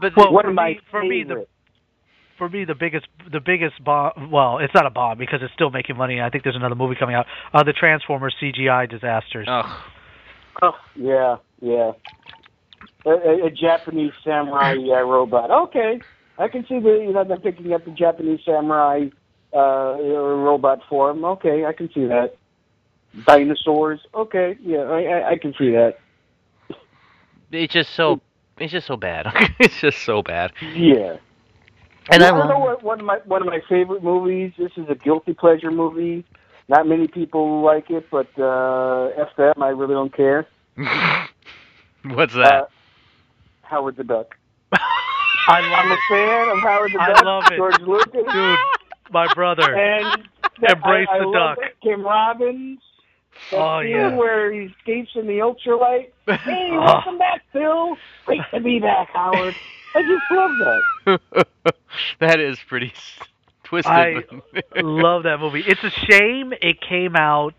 but 0.00 0.16
Well, 0.16 0.32
One 0.32 0.44
for 0.44 0.48
of 0.48 0.54
my 0.54 0.68
me- 0.70 0.80
for 0.90 1.02
me, 1.04 1.24
the- 1.24 1.46
for 2.36 2.48
me 2.48 2.64
the 2.64 2.74
biggest 2.74 3.06
the 3.30 3.40
biggest 3.40 3.82
bomb. 3.84 4.30
Well, 4.30 4.58
it's 4.58 4.72
not 4.74 4.86
a 4.86 4.90
bomb 4.90 5.18
because 5.18 5.40
it's 5.42 5.52
still 5.52 5.70
making 5.70 5.96
money. 5.96 6.20
I 6.20 6.30
think 6.30 6.44
there's 6.44 6.56
another 6.56 6.74
movie 6.76 6.94
coming 6.94 7.14
out. 7.14 7.26
Uh, 7.52 7.62
the 7.64 7.72
Transformers 7.72 8.34
CGI 8.40 8.88
disasters. 8.88 9.46
Ugh. 9.50 9.82
Oh, 10.62 10.72
yeah, 10.96 11.36
yeah. 11.60 11.92
A, 13.06 13.10
a, 13.10 13.46
a 13.46 13.50
Japanese 13.50 14.12
samurai 14.24 14.74
uh, 14.74 15.02
robot. 15.02 15.50
Okay, 15.50 16.00
I 16.38 16.48
can 16.48 16.66
see 16.66 16.78
the 16.80 17.02
you 17.04 17.12
know 17.12 17.24
them 17.24 17.40
picking 17.40 17.72
up 17.72 17.84
the 17.84 17.90
Japanese 17.92 18.40
samurai 18.44 19.06
uh, 19.54 19.58
robot 19.58 20.80
form. 20.88 21.24
Okay, 21.24 21.64
I 21.64 21.72
can 21.72 21.88
see 21.92 22.06
that. 22.06 22.36
Dinosaurs. 23.26 24.00
Okay, 24.14 24.58
yeah, 24.60 24.80
I, 24.80 25.02
I, 25.02 25.30
I 25.30 25.38
can 25.38 25.54
see 25.58 25.70
that. 25.70 25.98
It's 27.50 27.72
just 27.72 27.94
so 27.94 28.20
it's 28.58 28.72
just 28.72 28.86
so 28.86 28.96
bad. 28.96 29.26
it's 29.58 29.80
just 29.80 30.02
so 30.02 30.22
bad. 30.22 30.52
Yeah. 30.74 31.16
And 32.10 32.22
I 32.22 32.32
wanna 32.32 32.54
know 32.54 32.58
what 32.58 32.82
one 32.82 33.00
of 33.00 33.06
my 33.06 33.18
one 33.24 33.42
of 33.42 33.46
my 33.46 33.60
favorite 33.68 34.02
movies. 34.02 34.52
This 34.58 34.72
is 34.76 34.86
a 34.88 34.94
guilty 34.94 35.34
pleasure 35.34 35.70
movie. 35.70 36.24
Not 36.68 36.86
many 36.86 37.06
people 37.06 37.62
like 37.62 37.90
it, 37.90 38.06
but 38.10 38.28
uh, 38.38 39.06
f 39.16 39.28
them. 39.36 39.62
I 39.62 39.68
really 39.68 39.94
don't 39.94 40.14
care. 40.14 40.46
What's 42.14 42.34
Uh, 42.34 42.38
that? 42.42 42.70
Howard 43.62 43.96
the 43.96 44.04
Duck. 44.04 44.36
I 44.72 45.60
love 45.60 45.72
I'm 45.72 45.92
a 45.92 45.98
fan 46.08 46.48
of 46.56 46.58
Howard 46.62 46.92
the 46.92 46.98
Duck. 46.98 47.08
I 47.08 47.12
Duck. 47.14 47.24
love 47.24 47.44
it. 47.52 47.56
George 47.56 47.80
Lucas. 47.80 48.32
dude. 48.32 48.58
My 49.10 49.32
brother. 49.34 49.74
And 49.74 50.28
Embrace 50.68 51.08
I, 51.10 51.16
I 51.16 51.18
the 51.20 51.26
love 51.26 51.56
duck. 51.56 51.64
it. 51.64 51.76
Tim 51.82 52.02
Robbins. 52.02 52.80
That 53.50 53.56
Oh, 53.58 53.80
scene 53.82 53.90
yeah. 53.90 54.16
Where 54.16 54.52
he 54.52 54.60
escapes 54.66 55.10
in 55.14 55.26
the 55.26 55.38
ultralight. 55.38 56.08
Hey, 56.26 56.70
welcome 56.72 57.18
back, 57.18 57.42
Phil. 57.52 57.96
Great 58.26 58.40
to 58.52 58.60
be 58.60 58.80
back, 58.80 59.08
Howard. 59.12 59.54
I 59.94 60.02
just 60.02 60.24
love 60.30 60.50
that. 61.06 61.66
that 62.20 62.40
is 62.40 62.58
pretty 62.68 62.92
twisted. 63.64 63.90
I 63.92 64.24
love 64.76 65.22
that 65.22 65.38
movie. 65.40 65.62
It's 65.66 65.82
a 65.84 65.90
shame 65.90 66.52
it 66.60 66.80
came 66.80 67.14
out. 67.16 67.54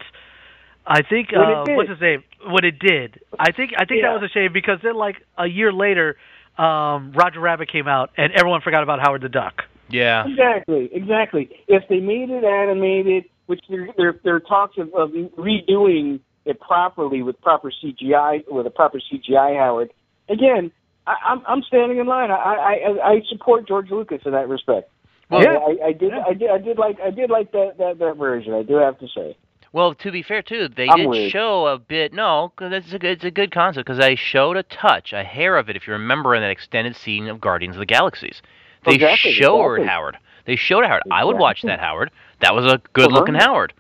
I 0.85 1.01
think 1.03 1.29
uh, 1.35 1.65
what's 1.67 1.89
his 1.89 2.01
name? 2.01 2.23
What 2.45 2.65
it 2.65 2.79
did, 2.79 3.19
I 3.37 3.51
think 3.51 3.71
I 3.77 3.85
think 3.85 4.01
Yeah. 4.01 4.13
that 4.13 4.21
was 4.21 4.29
a 4.29 4.33
shame 4.33 4.53
because 4.53 4.79
then 4.83 4.95
like 4.95 5.17
a 5.37 5.45
year 5.47 5.71
later, 5.73 6.17
um, 6.57 7.11
Roger 7.13 7.39
Rabbit 7.39 7.71
came 7.71 7.87
out 7.87 8.11
and 8.17 8.33
everyone 8.33 8.61
forgot 8.61 8.81
about 8.83 8.99
Howard 8.99 9.21
the 9.21 9.29
Duck. 9.29 9.63
yeah. 9.89 10.25
Exactly, 10.27 10.89
exactly. 10.93 11.49
If 11.67 11.83
they 11.89 11.99
made 11.99 12.29
it 12.29 12.43
animated, 12.43 13.25
which 13.47 13.61
there 13.69 13.89
there, 13.97 14.19
there 14.23 14.35
are 14.35 14.39
talks 14.39 14.77
of, 14.77 14.93
of 14.93 15.11
redoing 15.37 16.19
it 16.45 16.59
properly 16.59 17.21
with 17.21 17.39
proper 17.41 17.71
CGI, 17.71 18.43
with 18.49 18.65
a 18.65 18.69
proper 18.71 18.99
CGI 18.99 19.57
Howard. 19.57 19.91
Again, 20.29 20.71
I, 21.05 21.15
I'm 21.25 21.41
I'm 21.47 21.61
standing 21.63 21.97
in 21.99 22.07
line. 22.07 22.31
I, 22.31 22.35
I 22.35 23.09
I 23.11 23.21
support 23.29 23.67
George 23.67 23.91
Lucas 23.91 24.21
in 24.25 24.31
that 24.31 24.47
respect. 24.47 24.89
Well, 25.29 25.43
yeah, 25.43 25.57
I, 25.57 25.87
I 25.89 25.91
did. 25.93 26.13
I 26.13 26.33
did. 26.33 26.49
I 26.49 26.57
did 26.57 26.77
like. 26.79 26.99
I 26.99 27.11
did 27.11 27.29
like 27.29 27.51
that 27.51 27.77
that 27.77 27.99
that 27.99 28.17
version. 28.17 28.53
I 28.53 28.63
do 28.63 28.75
have 28.75 28.97
to 28.99 29.07
say. 29.15 29.35
Well, 29.71 29.93
to 29.95 30.11
be 30.11 30.23
fair 30.23 30.41
too, 30.41 30.67
they 30.67 30.87
I'm 30.89 30.97
did 30.97 31.07
weird. 31.09 31.31
show 31.31 31.67
a 31.67 31.77
bit. 31.77 32.11
No, 32.13 32.51
'cause 32.55 32.71
it's 32.71 32.91
a 32.93 32.99
good, 32.99 33.11
it's 33.11 33.23
a 33.23 33.31
good 33.31 33.51
concept 33.51 33.85
because 33.85 33.99
they 33.99 34.15
showed 34.15 34.57
a 34.57 34.63
touch, 34.63 35.13
a 35.13 35.23
hair 35.23 35.57
of 35.57 35.69
it. 35.69 35.75
If 35.75 35.85
you 35.87 35.93
remember 35.93 36.33
in 36.35 36.41
that 36.41 36.49
extended 36.51 36.95
scene 36.95 37.27
of 37.27 37.39
Guardians 37.39 37.75
of 37.75 37.79
the 37.79 37.85
Galaxies, 37.85 38.41
they 38.85 38.95
Exactly, 38.95 39.31
showed 39.31 39.61
exactly. 39.75 39.87
Howard. 39.87 40.17
They 40.45 40.55
showed 40.55 40.85
Howard. 40.85 41.03
I 41.11 41.23
would 41.23 41.37
watch 41.37 41.61
that 41.63 41.79
Howard. 41.79 42.09
That 42.39 42.55
was 42.55 42.65
a 42.65 42.81
good-looking 42.93 43.35
Uh-huh. 43.35 43.45
Howard. 43.45 43.73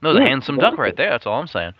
That 0.00 0.08
was 0.08 0.16
a 0.18 0.20
Yeah, 0.20 0.28
handsome 0.28 0.56
duck 0.56 0.78
right 0.78 0.96
there. 0.96 1.10
That's 1.10 1.26
all 1.26 1.40
I'm 1.40 1.46
saying. 1.48 1.74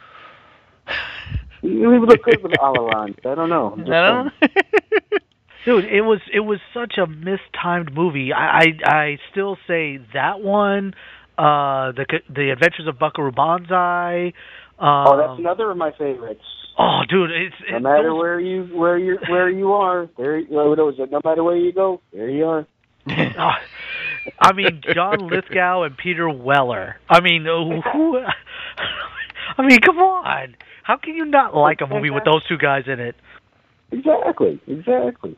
You 1.62 2.05
look 2.05 2.22
good 2.22 2.42
with 2.42 2.53
Alaron. 2.53 3.14
I 3.26 3.34
don't 3.34 3.49
know. 3.49 3.72
I'm 3.72 3.80
I 3.80 3.84
just 3.84 3.90
don't 3.90 4.32
saying. 4.40 5.20
Dude, 5.64 5.84
it 5.86 6.03
was 6.03 6.20
it 6.32 6.40
was 6.40 6.61
such 6.72 6.99
a 6.99 7.07
mistimed 7.07 7.92
movie. 7.92 8.32
I 8.32 8.59
I, 8.61 8.66
I 8.84 9.18
still 9.30 9.59
say 9.66 9.99
that 10.14 10.40
one, 10.40 10.94
uh, 11.39 11.93
the 11.93 12.05
the 12.34 12.51
Adventures 12.51 12.86
of 12.89 12.99
Buckaroo 12.99 13.32
Banzai. 13.32 14.32
Um, 14.78 15.07
Oh, 15.07 15.16
that's 15.16 15.39
another 15.41 15.70
of 15.70 15.76
my 15.76 15.91
favorites. 15.93 16.43
Oh, 16.78 17.01
dude, 17.09 17.30
it's, 17.32 17.55
No 17.70 17.76
it's 17.76 17.82
matter 17.82 18.11
those- 18.11 18.18
where 18.18 18.39
you 18.41 18.64
where 18.76 18.99
you 18.99 19.18
where 19.28 19.49
you 19.51 19.72
are, 19.72 20.09
there. 20.16 20.41
What 20.43 20.78
was 20.78 20.95
it? 20.99 21.11
No 21.11 21.20
matter 21.24 21.43
where 21.43 21.57
you 21.57 21.72
go, 21.72 22.01
there 22.12 22.28
you 22.30 22.45
are. 22.47 22.66
Oh, 23.09 23.12
I 24.41 24.53
mean, 24.53 24.82
John 24.95 25.28
Lithgow 25.28 25.82
and 25.84 25.97
Peter 25.97 26.28
Weller. 26.28 26.97
I 27.09 27.20
mean, 27.20 27.45
who? 27.45 28.18
I 29.59 29.62
mean, 29.66 29.78
come 29.80 29.99
on. 29.99 30.55
How 30.84 30.97
can 30.99 31.14
you 31.16 31.24
not 31.24 31.55
like 31.57 31.78
a 31.80 31.86
movie 31.86 32.11
with 32.11 32.24
those 32.30 32.47
two 32.47 32.59
guys 32.59 32.84
in 32.86 33.01
it? 33.01 33.16
Exactly. 33.91 34.61
Exactly. 34.68 35.36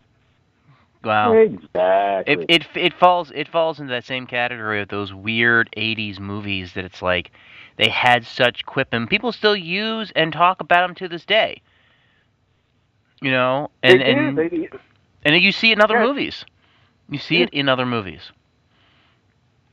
Wow. 1.04 1.32
Exactly. 1.32 2.34
It 2.34 2.44
it 2.48 2.66
it 2.74 2.92
falls 2.94 3.30
it 3.34 3.48
falls 3.48 3.80
into 3.80 3.90
that 3.92 4.04
same 4.04 4.26
category 4.26 4.80
of 4.80 4.88
those 4.88 5.12
weird 5.12 5.70
'80s 5.76 6.18
movies 6.20 6.74
that 6.74 6.84
it's 6.84 7.02
like 7.02 7.30
they 7.76 7.88
had 7.88 8.24
such 8.26 8.64
quip 8.66 8.88
and 8.92 9.08
people 9.08 9.32
still 9.32 9.56
use 9.56 10.12
and 10.14 10.32
talk 10.32 10.60
about 10.60 10.86
them 10.86 10.94
to 10.96 11.08
this 11.08 11.24
day. 11.24 11.62
You 13.20 13.30
know, 13.30 13.70
and 13.82 14.00
they 14.00 14.04
and 14.04 14.36
did. 14.36 14.50
They, 14.50 14.68
And 15.24 15.42
you 15.42 15.52
see 15.52 15.70
it 15.70 15.78
in 15.78 15.82
other 15.82 15.98
Yeah. 15.98 16.06
movies. 16.06 16.44
You 17.10 17.18
see 17.18 17.38
Yeah. 17.38 17.44
it 17.44 17.50
in 17.50 17.68
other 17.68 17.86
movies. 17.86 18.32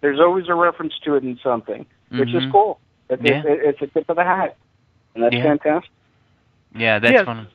There's 0.01 0.19
always 0.19 0.47
a 0.47 0.53
reference 0.55 0.97
to 0.99 1.15
it 1.15 1.23
in 1.23 1.37
something, 1.43 1.85
which 2.09 2.33
is 2.33 2.43
Mhm. 2.43 2.51
cool. 2.51 2.79
It's, 3.09 3.21
Yeah. 3.23 3.41
it's, 3.45 3.79
it's 3.79 3.81
a 3.81 3.87
tip 3.87 4.09
of 4.09 4.15
the 4.17 4.23
hat, 4.23 4.57
and 5.15 5.23
that's 5.23 5.33
Yeah. 5.35 5.43
fantastic. 5.43 5.91
Yeah, 6.75 6.99
that's 6.99 7.13
Yes. 7.13 7.25
fun. 7.25 7.47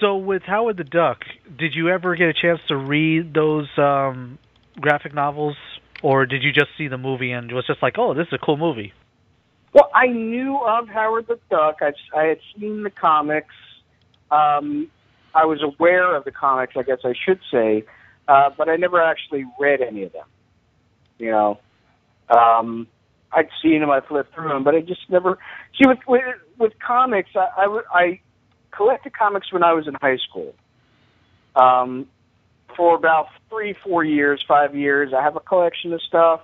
So 0.00 0.16
with 0.16 0.42
Howard 0.46 0.76
the 0.76 0.84
Duck, 0.84 1.18
did 1.58 1.74
you 1.74 1.88
ever 1.88 2.14
get 2.16 2.28
a 2.28 2.32
chance 2.32 2.60
to 2.68 2.76
read 2.76 3.34
those 3.34 3.68
um, 3.76 4.38
graphic 4.80 5.14
novels, 5.14 5.56
or 6.02 6.26
did 6.26 6.42
you 6.42 6.52
just 6.52 6.68
see 6.78 6.88
the 6.88 6.98
movie 6.98 7.32
and 7.32 7.50
was 7.52 7.66
just 7.66 7.82
like, 7.82 7.94
"Oh, 7.98 8.14
this 8.14 8.26
is 8.28 8.32
a 8.34 8.44
cool 8.44 8.56
movie"? 8.56 8.92
Well, 9.72 9.90
I 9.94 10.06
knew 10.06 10.58
of 10.66 10.88
Howard 10.88 11.26
the 11.28 11.38
Duck. 11.48 11.76
I, 11.80 11.92
I 12.18 12.24
had 12.24 12.38
seen 12.58 12.82
the 12.82 12.90
comics. 12.90 13.54
Um, 14.30 14.88
I 15.34 15.44
was 15.44 15.62
aware 15.62 16.16
of 16.16 16.24
the 16.24 16.32
comics, 16.32 16.74
I 16.76 16.82
guess 16.82 16.98
I 17.04 17.12
should 17.24 17.40
say, 17.52 17.84
uh, 18.26 18.50
but 18.56 18.68
I 18.68 18.76
never 18.76 19.00
actually 19.00 19.44
read 19.58 19.80
any 19.80 20.02
of 20.02 20.12
them. 20.12 20.26
You 21.18 21.30
know, 21.30 21.60
um, 22.28 22.88
I'd 23.32 23.48
seen 23.62 23.80
them, 23.80 23.90
I 23.90 24.00
flipped 24.00 24.34
through 24.34 24.48
them, 24.48 24.64
but 24.64 24.74
I 24.74 24.80
just 24.80 25.00
never. 25.08 25.38
See, 25.78 25.86
with 25.86 25.98
with, 26.08 26.22
with 26.58 26.72
comics, 26.84 27.30
I, 27.36 27.64
I, 27.64 27.80
I 27.92 28.20
collected 28.70 29.16
comics 29.16 29.52
when 29.52 29.62
I 29.62 29.72
was 29.72 29.86
in 29.86 29.94
high 29.94 30.18
school. 30.18 30.54
Um, 31.56 32.06
for 32.76 32.94
about 32.94 33.28
three, 33.48 33.74
four 33.84 34.04
years, 34.04 34.44
five 34.46 34.74
years, 34.74 35.12
I 35.12 35.22
have 35.22 35.36
a 35.36 35.40
collection 35.40 35.92
of 35.92 36.00
stuff. 36.02 36.40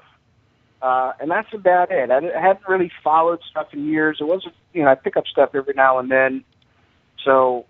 Uh, 0.83 1.13
and 1.21 1.31
that's 1.31 1.53
about 1.55 1.91
it. 1.91 2.11
I, 2.11 2.19
I 2.19 2.41
hadn't 2.41 2.69
really 2.69 2.93
followed 3.03 3.41
stuff 3.51 3.69
in 3.73 3.87
years. 3.87 4.19
It 4.21 4.25
wasn't, 4.25 4.55
you 4.73 4.83
know, 4.83 4.91
I 4.91 4.95
pick 4.95 5.17
up 5.17 5.27
stuff 5.27 5.51
every 5.55 5.75
now 5.75 5.99
and 5.99 6.11
then. 6.11 6.45
So 7.25 7.65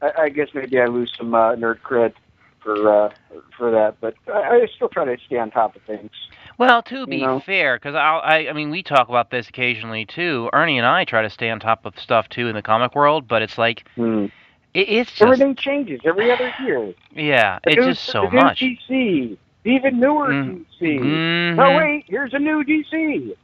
I, 0.00 0.22
I 0.22 0.28
guess 0.30 0.48
maybe 0.54 0.80
I 0.80 0.86
lose 0.86 1.12
some 1.16 1.34
uh, 1.34 1.54
nerd 1.54 1.80
cred 1.80 2.14
for 2.62 3.06
uh, 3.06 3.10
for 3.56 3.70
that, 3.70 4.00
but 4.00 4.14
I, 4.26 4.62
I 4.62 4.66
still 4.74 4.88
try 4.88 5.04
to 5.04 5.16
stay 5.24 5.38
on 5.38 5.50
top 5.50 5.76
of 5.76 5.82
things. 5.82 6.10
Well, 6.58 6.82
to 6.84 7.06
be 7.06 7.20
know? 7.22 7.40
fair, 7.40 7.76
because 7.76 7.94
I, 7.94 8.46
I 8.48 8.52
mean, 8.52 8.70
we 8.70 8.82
talk 8.82 9.08
about 9.08 9.30
this 9.30 9.48
occasionally 9.48 10.06
too. 10.06 10.48
Ernie 10.52 10.78
and 10.78 10.86
I 10.86 11.04
try 11.04 11.22
to 11.22 11.30
stay 11.30 11.50
on 11.50 11.60
top 11.60 11.84
of 11.84 11.98
stuff 11.98 12.28
too 12.28 12.48
in 12.48 12.54
the 12.54 12.62
comic 12.62 12.94
world, 12.94 13.28
but 13.28 13.42
it's 13.42 13.58
like 13.58 13.84
it, 13.96 14.88
it's 14.88 15.10
just 15.10 15.22
Everything 15.22 15.54
changes 15.54 16.00
every 16.04 16.30
other 16.30 16.52
year. 16.60 16.94
yeah, 17.12 17.58
it's 17.64 17.84
just 17.84 18.04
so 18.04 18.22
the 18.22 18.30
new 18.30 18.36
much. 18.42 18.60
DC, 18.60 19.36
even 19.64 20.00
newer 20.00 20.28
Mm. 20.28 20.64
DC. 20.80 20.98
Mhm. 20.98 21.58
Oh 21.58 21.76
wait, 21.76 22.04
here's 22.08 22.32
a 22.32 22.38
new 22.38 22.62
DC. 22.64 23.34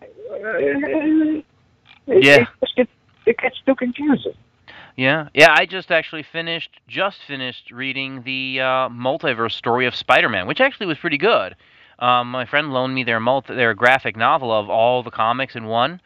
It, 2.07 2.25
Yeah. 2.25 2.35
it, 2.41 2.49
just 2.61 2.77
gets, 2.77 2.91
it 3.27 3.39
gets 3.39 3.61
too 3.67 3.75
confusing. 3.75 4.35
Yeah, 4.97 5.29
yeah. 5.35 5.55
I 5.57 5.65
just 5.67 5.91
actually 5.91 6.23
finished, 6.23 6.81
just 6.87 7.19
finished 7.27 7.71
reading 7.71 8.23
the 8.25 8.61
uh, 8.61 8.89
multiverse 8.91 9.53
story 9.53 9.87
of 9.87 9.95
Spider-Man, 9.95 10.47
which 10.47 10.61
actually 10.61 10.87
was 10.87 10.99
pretty 10.99 11.17
good. 11.19 11.57
Um, 12.03 12.31
my 12.31 12.45
friend 12.45 12.73
loaned 12.73 12.95
me 12.95 13.05
their 13.05 13.21
multi- 13.21 13.55
their 13.55 13.75
graphic 13.75 14.17
novel 14.17 14.53
of 14.53 14.69
all 14.69 15.03
the 15.03 15.11
comics 15.11 15.55
in 15.57 15.67
one. 15.67 16.01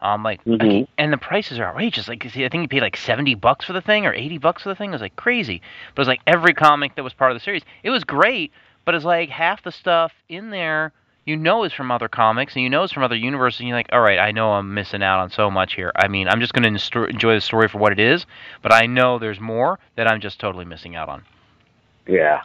Um, 0.00 0.24
like, 0.24 0.42
Mhm. 0.44 0.60
can't- 0.60 0.88
and 0.98 1.12
the 1.12 1.18
prices 1.18 1.60
are 1.60 1.66
outrageous. 1.68 2.08
Like, 2.08 2.24
see, 2.30 2.44
I 2.44 2.48
think 2.48 2.62
he 2.62 2.66
paid 2.66 2.82
like 2.82 2.96
seventy 2.96 3.34
bucks 3.36 3.66
for 3.66 3.72
the 3.72 3.80
thing 3.82 4.04
or 4.06 4.12
eighty 4.14 4.38
bucks 4.38 4.62
for 4.64 4.70
the 4.70 4.74
thing. 4.74 4.90
It 4.90 4.94
was 4.94 5.02
like 5.02 5.14
crazy. 5.14 5.62
But 5.94 6.00
it 6.00 6.02
was 6.02 6.08
like 6.08 6.22
every 6.26 6.54
comic 6.54 6.96
that 6.96 7.04
was 7.04 7.12
part 7.12 7.30
of 7.30 7.36
the 7.36 7.40
series. 7.44 7.62
It 7.84 7.90
was 7.90 8.02
great, 8.02 8.50
but 8.84 8.94
it's 8.96 9.04
like 9.04 9.28
half 9.28 9.62
the 9.62 9.70
stuff 9.70 10.12
in 10.28 10.50
there 10.50 10.92
you 11.24 11.36
know 11.36 11.62
is 11.62 11.72
from 11.72 11.92
other 11.92 12.08
comics 12.08 12.56
and 12.56 12.64
you 12.64 12.68
know 12.68 12.82
it's 12.82 12.92
from 12.92 13.04
other 13.04 13.14
universes. 13.14 13.60
And 13.60 13.68
you're 13.68 13.78
like, 13.78 13.90
all 13.92 14.00
right, 14.00 14.18
I 14.18 14.32
know 14.32 14.54
I'm 14.54 14.74
missing 14.74 15.04
out 15.04 15.20
on 15.20 15.30
so 15.30 15.52
much 15.52 15.74
here. 15.74 15.92
I 15.94 16.08
mean, 16.08 16.26
I'm 16.28 16.40
just 16.40 16.52
going 16.52 16.64
to 16.76 17.04
enjoy 17.04 17.34
the 17.34 17.40
story 17.40 17.68
for 17.68 17.78
what 17.78 17.92
it 17.92 18.00
is, 18.00 18.26
but 18.60 18.72
I 18.72 18.86
know 18.86 19.20
there's 19.20 19.38
more 19.38 19.78
that 19.94 20.10
I'm 20.10 20.20
just 20.20 20.40
totally 20.40 20.64
missing 20.64 20.96
out 20.96 21.08
on. 21.08 21.22
Yeah. 22.08 22.40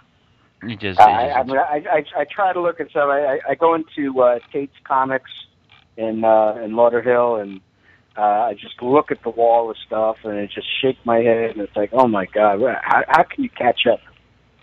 You 0.64 0.76
just, 0.76 1.00
it 1.00 1.04
I, 1.04 1.32
I, 1.32 1.44
mean, 1.44 1.58
I, 1.58 1.84
I, 1.92 2.22
I 2.22 2.26
try 2.26 2.52
to 2.52 2.62
look 2.62 2.80
at 2.80 2.92
some. 2.92 3.10
I, 3.10 3.20
I, 3.20 3.40
I 3.50 3.56
go 3.56 3.76
into 3.76 4.22
uh, 4.22 4.40
Tate's 4.52 4.74
Comics 4.84 5.30
in 5.98 6.24
uh, 6.24 6.56
in 6.64 6.72
Lauderhill, 6.72 7.42
and 7.42 7.62
uh, 8.18 8.22
I 8.22 8.54
just 8.54 8.82
look 8.82 9.12
at 9.12 9.22
the 9.24 9.30
wall 9.30 9.70
of 9.70 9.78
stuff, 9.86 10.18
and 10.24 10.34
it 10.38 10.50
just 10.54 10.68
shake 10.82 10.98
my 11.06 11.20
head, 11.20 11.52
and 11.52 11.62
it's 11.62 11.76
like, 11.76 11.92
oh 11.94 12.08
my 12.08 12.26
god, 12.26 12.60
how, 12.82 13.04
how 13.08 13.24
can 13.24 13.44
you 13.44 13.50
catch 13.50 13.86
up? 13.86 14.00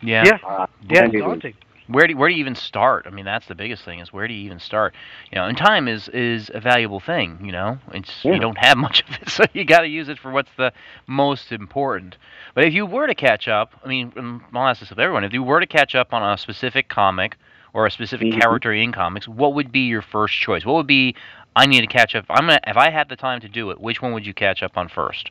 yeah. 0.02 0.24
Yeah. 0.24 0.38
Uh, 0.46 0.66
Yeah, 0.90 1.02
when 1.02 1.14
it's 1.14 1.20
daunting. 1.20 1.54
Where 1.86 2.06
do 2.06 2.16
where 2.16 2.28
do 2.28 2.34
you 2.34 2.40
even 2.40 2.54
start? 2.54 3.06
I 3.06 3.10
mean, 3.10 3.24
that's 3.24 3.46
the 3.46 3.54
biggest 3.54 3.84
thing 3.84 3.98
is 3.98 4.12
where 4.12 4.26
do 4.26 4.32
you 4.34 4.44
even 4.46 4.58
start? 4.58 4.94
You 5.30 5.36
know, 5.36 5.44
and 5.44 5.56
time 5.56 5.86
is 5.86 6.08
is 6.08 6.50
a 6.54 6.60
valuable 6.60 7.00
thing. 7.00 7.38
You 7.44 7.52
know, 7.52 7.78
it's 7.92 8.24
Yeah. 8.24 8.34
you 8.34 8.40
don't 8.40 8.58
have 8.58 8.78
much 8.78 9.02
of 9.02 9.16
it, 9.20 9.28
so 9.36 9.44
you 9.52 9.64
got 9.64 9.80
to 9.82 9.88
use 9.88 10.08
it 10.08 10.18
for 10.18 10.30
what's 10.30 10.50
the 10.56 10.72
most 11.06 11.52
important. 11.52 12.16
But 12.54 12.64
if 12.64 12.72
you 12.72 12.86
were 12.86 13.06
to 13.06 13.14
catch 13.14 13.48
up, 13.48 13.74
I 13.84 13.88
mean, 13.88 14.40
I'll 14.54 14.66
ask 14.66 14.80
this 14.80 14.90
of 14.90 14.98
everyone: 14.98 15.24
if 15.24 15.32
you 15.32 15.42
were 15.42 15.60
to 15.60 15.66
catch 15.66 15.94
up 15.94 16.14
on 16.14 16.22
a 16.22 16.38
specific 16.38 16.88
comic 16.88 17.36
or 17.74 17.86
a 17.86 17.90
specific 17.90 18.28
Mhm. 18.28 18.40
character 18.40 18.72
in 18.72 18.92
comics, 18.92 19.28
what 19.28 19.54
would 19.54 19.70
be 19.70 19.80
your 19.80 20.02
first 20.02 20.34
choice? 20.38 20.64
What 20.64 20.74
would 20.76 20.86
be 20.86 21.14
I 21.56 21.66
need 21.66 21.82
to 21.82 21.86
catch 21.86 22.14
up. 22.16 22.24
I'm 22.30 22.46
gonna, 22.46 22.60
if 22.66 22.76
I 22.76 22.90
had 22.90 23.08
the 23.08 23.16
time 23.16 23.40
to 23.40 23.48
do 23.48 23.70
it, 23.70 23.80
which 23.80 24.00
one 24.02 24.12
would 24.12 24.26
you 24.26 24.34
catch 24.34 24.62
up 24.62 24.76
on 24.76 24.88
first? 24.88 25.30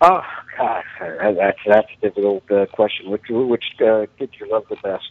Oh 0.00 0.22
God, 0.56 0.84
uh, 1.00 1.32
that's 1.32 1.58
that's 1.66 1.88
a 1.98 2.00
difficult 2.00 2.50
uh, 2.50 2.66
question. 2.66 3.10
Which 3.10 3.22
which 3.28 3.64
uh, 3.80 4.06
kid 4.18 4.30
you 4.38 4.50
love 4.50 4.64
the 4.70 4.76
best? 4.76 5.10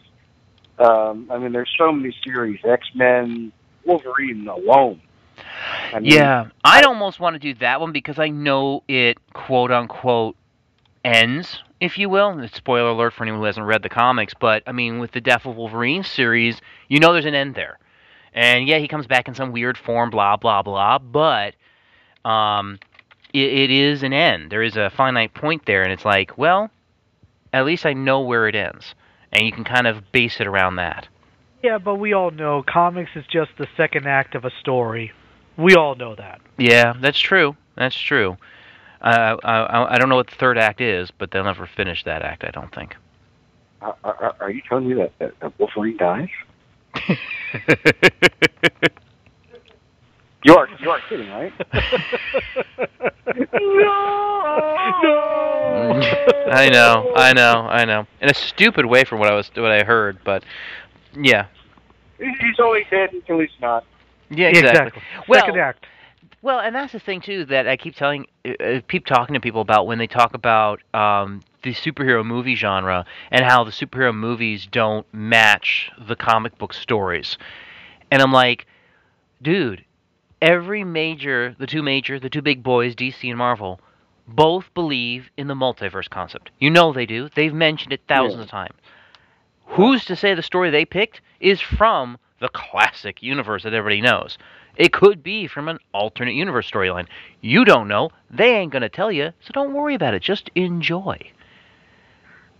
Um, 0.78 1.28
I 1.30 1.38
mean, 1.38 1.52
there's 1.52 1.72
so 1.78 1.92
many 1.92 2.14
series. 2.24 2.60
X 2.64 2.86
Men, 2.94 3.52
Wolverine 3.84 4.46
alone. 4.48 5.00
I 5.92 6.00
mean, 6.00 6.12
Yeah, 6.12 6.46
I'd 6.64 6.84
almost 6.84 7.20
want 7.20 7.34
to 7.34 7.40
do 7.40 7.54
that 7.60 7.80
one 7.80 7.92
because 7.92 8.18
I 8.18 8.28
know 8.28 8.82
it 8.88 9.18
quote 9.32 9.70
unquote 9.70 10.36
ends, 11.04 11.62
if 11.80 11.98
you 11.98 12.08
will. 12.08 12.46
Spoiler 12.52 12.90
alert 12.90 13.12
for 13.12 13.24
anyone 13.24 13.40
who 13.40 13.46
hasn't 13.46 13.66
read 13.66 13.82
the 13.82 13.88
comics, 13.88 14.34
but 14.34 14.62
I 14.66 14.72
mean, 14.72 14.98
with 14.98 15.12
the 15.12 15.20
Death 15.20 15.46
of 15.46 15.56
Wolverine 15.56 16.02
series, 16.02 16.60
you 16.88 16.98
know 16.98 17.12
there's 17.12 17.24
an 17.24 17.34
end 17.34 17.54
there. 17.54 17.78
And 18.32 18.66
yeah, 18.66 18.78
he 18.78 18.88
comes 18.88 19.06
back 19.06 19.28
in 19.28 19.34
some 19.34 19.52
weird 19.52 19.78
form, 19.78 20.10
blah 20.10 20.36
blah 20.36 20.62
blah. 20.62 20.98
But 20.98 21.54
um, 22.24 22.78
it, 23.32 23.52
it 23.52 23.70
is 23.70 24.02
an 24.02 24.12
end. 24.12 24.50
There 24.50 24.62
is 24.62 24.76
a 24.76 24.90
finite 24.90 25.34
point 25.34 25.66
there, 25.66 25.82
and 25.82 25.92
it's 25.92 26.04
like, 26.04 26.36
well, 26.36 26.70
at 27.52 27.64
least 27.64 27.86
I 27.86 27.92
know 27.92 28.20
where 28.20 28.48
it 28.48 28.56
ends, 28.56 28.94
and 29.34 29.44
you 29.44 29.52
can 29.52 29.64
kind 29.64 29.86
of 29.86 30.10
base 30.12 30.40
it 30.40 30.46
around 30.46 30.76
that. 30.76 31.08
Yeah, 31.62 31.78
but 31.78 31.96
we 31.96 32.12
all 32.12 32.30
know 32.30 32.64
comics 32.66 33.10
is 33.14 33.24
just 33.30 33.50
the 33.58 33.66
second 33.76 34.06
act 34.06 34.34
of 34.34 34.44
a 34.44 34.50
story. 34.60 35.12
We 35.56 35.74
all 35.74 35.94
know 35.94 36.14
that. 36.14 36.40
Yeah, 36.58 36.94
that's 37.00 37.18
true. 37.18 37.56
That's 37.76 37.96
true. 37.96 38.36
Uh, 39.00 39.36
I, 39.42 39.94
I 39.94 39.98
don't 39.98 40.08
know 40.08 40.16
what 40.16 40.28
the 40.28 40.36
third 40.36 40.56
act 40.56 40.80
is, 40.80 41.10
but 41.10 41.30
they'll 41.30 41.44
never 41.44 41.66
finish 41.66 42.04
that 42.04 42.22
act. 42.22 42.44
I 42.44 42.50
don't 42.50 42.74
think. 42.74 42.96
Are, 43.82 43.96
are, 44.02 44.36
are 44.40 44.50
you 44.50 44.62
telling 44.68 44.88
me 44.88 44.94
that, 44.94 45.12
that, 45.18 45.38
that 45.40 45.58
Wolverine 45.58 45.98
dies? 45.98 46.28
You 50.44 50.54
are 50.56 50.68
you 50.78 50.90
are 50.90 51.00
kidding, 51.08 51.30
right? 51.30 51.52
I 56.46 56.68
know, 56.70 57.12
I 57.16 57.32
know, 57.32 57.66
I 57.68 57.84
know. 57.84 58.06
In 58.20 58.28
a 58.30 58.34
stupid 58.34 58.86
way 58.86 59.04
from 59.04 59.18
what 59.18 59.30
I 59.30 59.34
was, 59.34 59.50
what 59.54 59.70
I 59.70 59.82
heard, 59.82 60.18
but 60.24 60.44
yeah, 61.16 61.46
He's 62.18 62.58
always 62.60 62.84
dead 62.90 63.12
until 63.12 63.40
he's 63.40 63.50
not. 63.60 63.84
yeah, 64.30 64.48
exactly. 64.48 64.70
exactly. 64.70 65.02
Well, 65.28 65.40
Second 65.40 65.58
act. 65.58 65.86
Well, 66.42 66.60
and 66.60 66.74
that's 66.74 66.92
the 66.92 67.00
thing 67.00 67.22
too 67.22 67.46
that 67.46 67.66
I 67.66 67.76
keep 67.76 67.96
telling, 67.96 68.26
uh, 68.44 68.80
keep 68.88 69.06
talking 69.06 69.32
to 69.34 69.40
people 69.40 69.62
about 69.62 69.86
when 69.86 69.98
they 69.98 70.06
talk 70.06 70.34
about 70.34 70.80
um, 70.92 71.40
the 71.62 71.72
superhero 71.72 72.24
movie 72.24 72.54
genre 72.54 73.06
and 73.30 73.44
how 73.44 73.64
the 73.64 73.70
superhero 73.70 74.14
movies 74.14 74.66
don't 74.70 75.06
match 75.12 75.90
the 76.06 76.14
comic 76.14 76.58
book 76.58 76.74
stories, 76.74 77.38
and 78.10 78.20
I'm 78.20 78.32
like, 78.32 78.66
dude, 79.40 79.84
every 80.44 80.84
major, 80.84 81.56
the 81.58 81.66
two 81.66 81.82
major, 81.82 82.20
the 82.20 82.28
two 82.28 82.42
big 82.42 82.62
boys, 82.62 82.94
DC 82.94 83.28
and 83.28 83.38
Marvel, 83.38 83.80
both 84.28 84.72
believe 84.74 85.30
in 85.38 85.48
the 85.48 85.54
multiverse 85.54 86.08
concept. 86.08 86.50
You 86.60 86.68
know 86.70 86.92
they 86.92 87.06
do. 87.06 87.30
They've 87.34 87.52
mentioned 87.52 87.94
it 87.94 88.02
thousands 88.06 88.36
Yeah. 88.40 88.44
of 88.44 88.50
times. 88.50 88.74
Who's 89.68 90.04
to 90.04 90.16
say 90.16 90.34
the 90.34 90.42
story 90.42 90.68
they 90.70 90.84
picked 90.84 91.22
is 91.40 91.60
from 91.62 92.18
the 92.40 92.48
classic 92.48 93.22
universe 93.22 93.62
that 93.62 93.72
everybody 93.72 94.02
knows? 94.02 94.36
It 94.76 94.92
could 94.92 95.22
be 95.22 95.46
from 95.46 95.68
an 95.68 95.78
alternate 95.92 96.34
universe 96.34 96.70
storyline. 96.70 97.06
You 97.40 97.64
don't 97.64 97.88
know. 97.88 98.10
They 98.30 98.54
ain't 98.56 98.72
going 98.72 98.82
to 98.82 98.88
tell 98.90 99.10
you, 99.10 99.32
so 99.40 99.50
don't 99.52 99.72
worry 99.72 99.94
about 99.94 100.12
it. 100.12 100.22
Just 100.22 100.50
enjoy. 100.54 101.18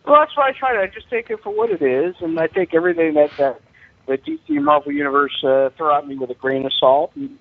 Well, 0.06 0.20
that's 0.20 0.36
why 0.36 0.48
I 0.48 0.52
try 0.52 0.72
to. 0.74 0.80
I 0.80 0.86
just 0.86 1.10
take 1.10 1.28
it 1.28 1.40
for 1.42 1.50
what 1.54 1.70
it 1.70 1.82
is, 1.82 2.14
and 2.20 2.38
I 2.38 2.46
take 2.46 2.74
everything 2.74 3.14
that 3.14 3.30
that 3.38 3.60
the 4.06 4.16
DC 4.18 4.38
and 4.48 4.64
Marvel 4.64 4.92
universe 4.92 5.32
uh, 5.44 5.70
throw 5.76 5.96
at 5.96 6.06
me 6.06 6.16
with 6.16 6.30
a 6.30 6.34
grain 6.34 6.64
of 6.66 6.72
salt, 6.78 7.10
and 7.16 7.38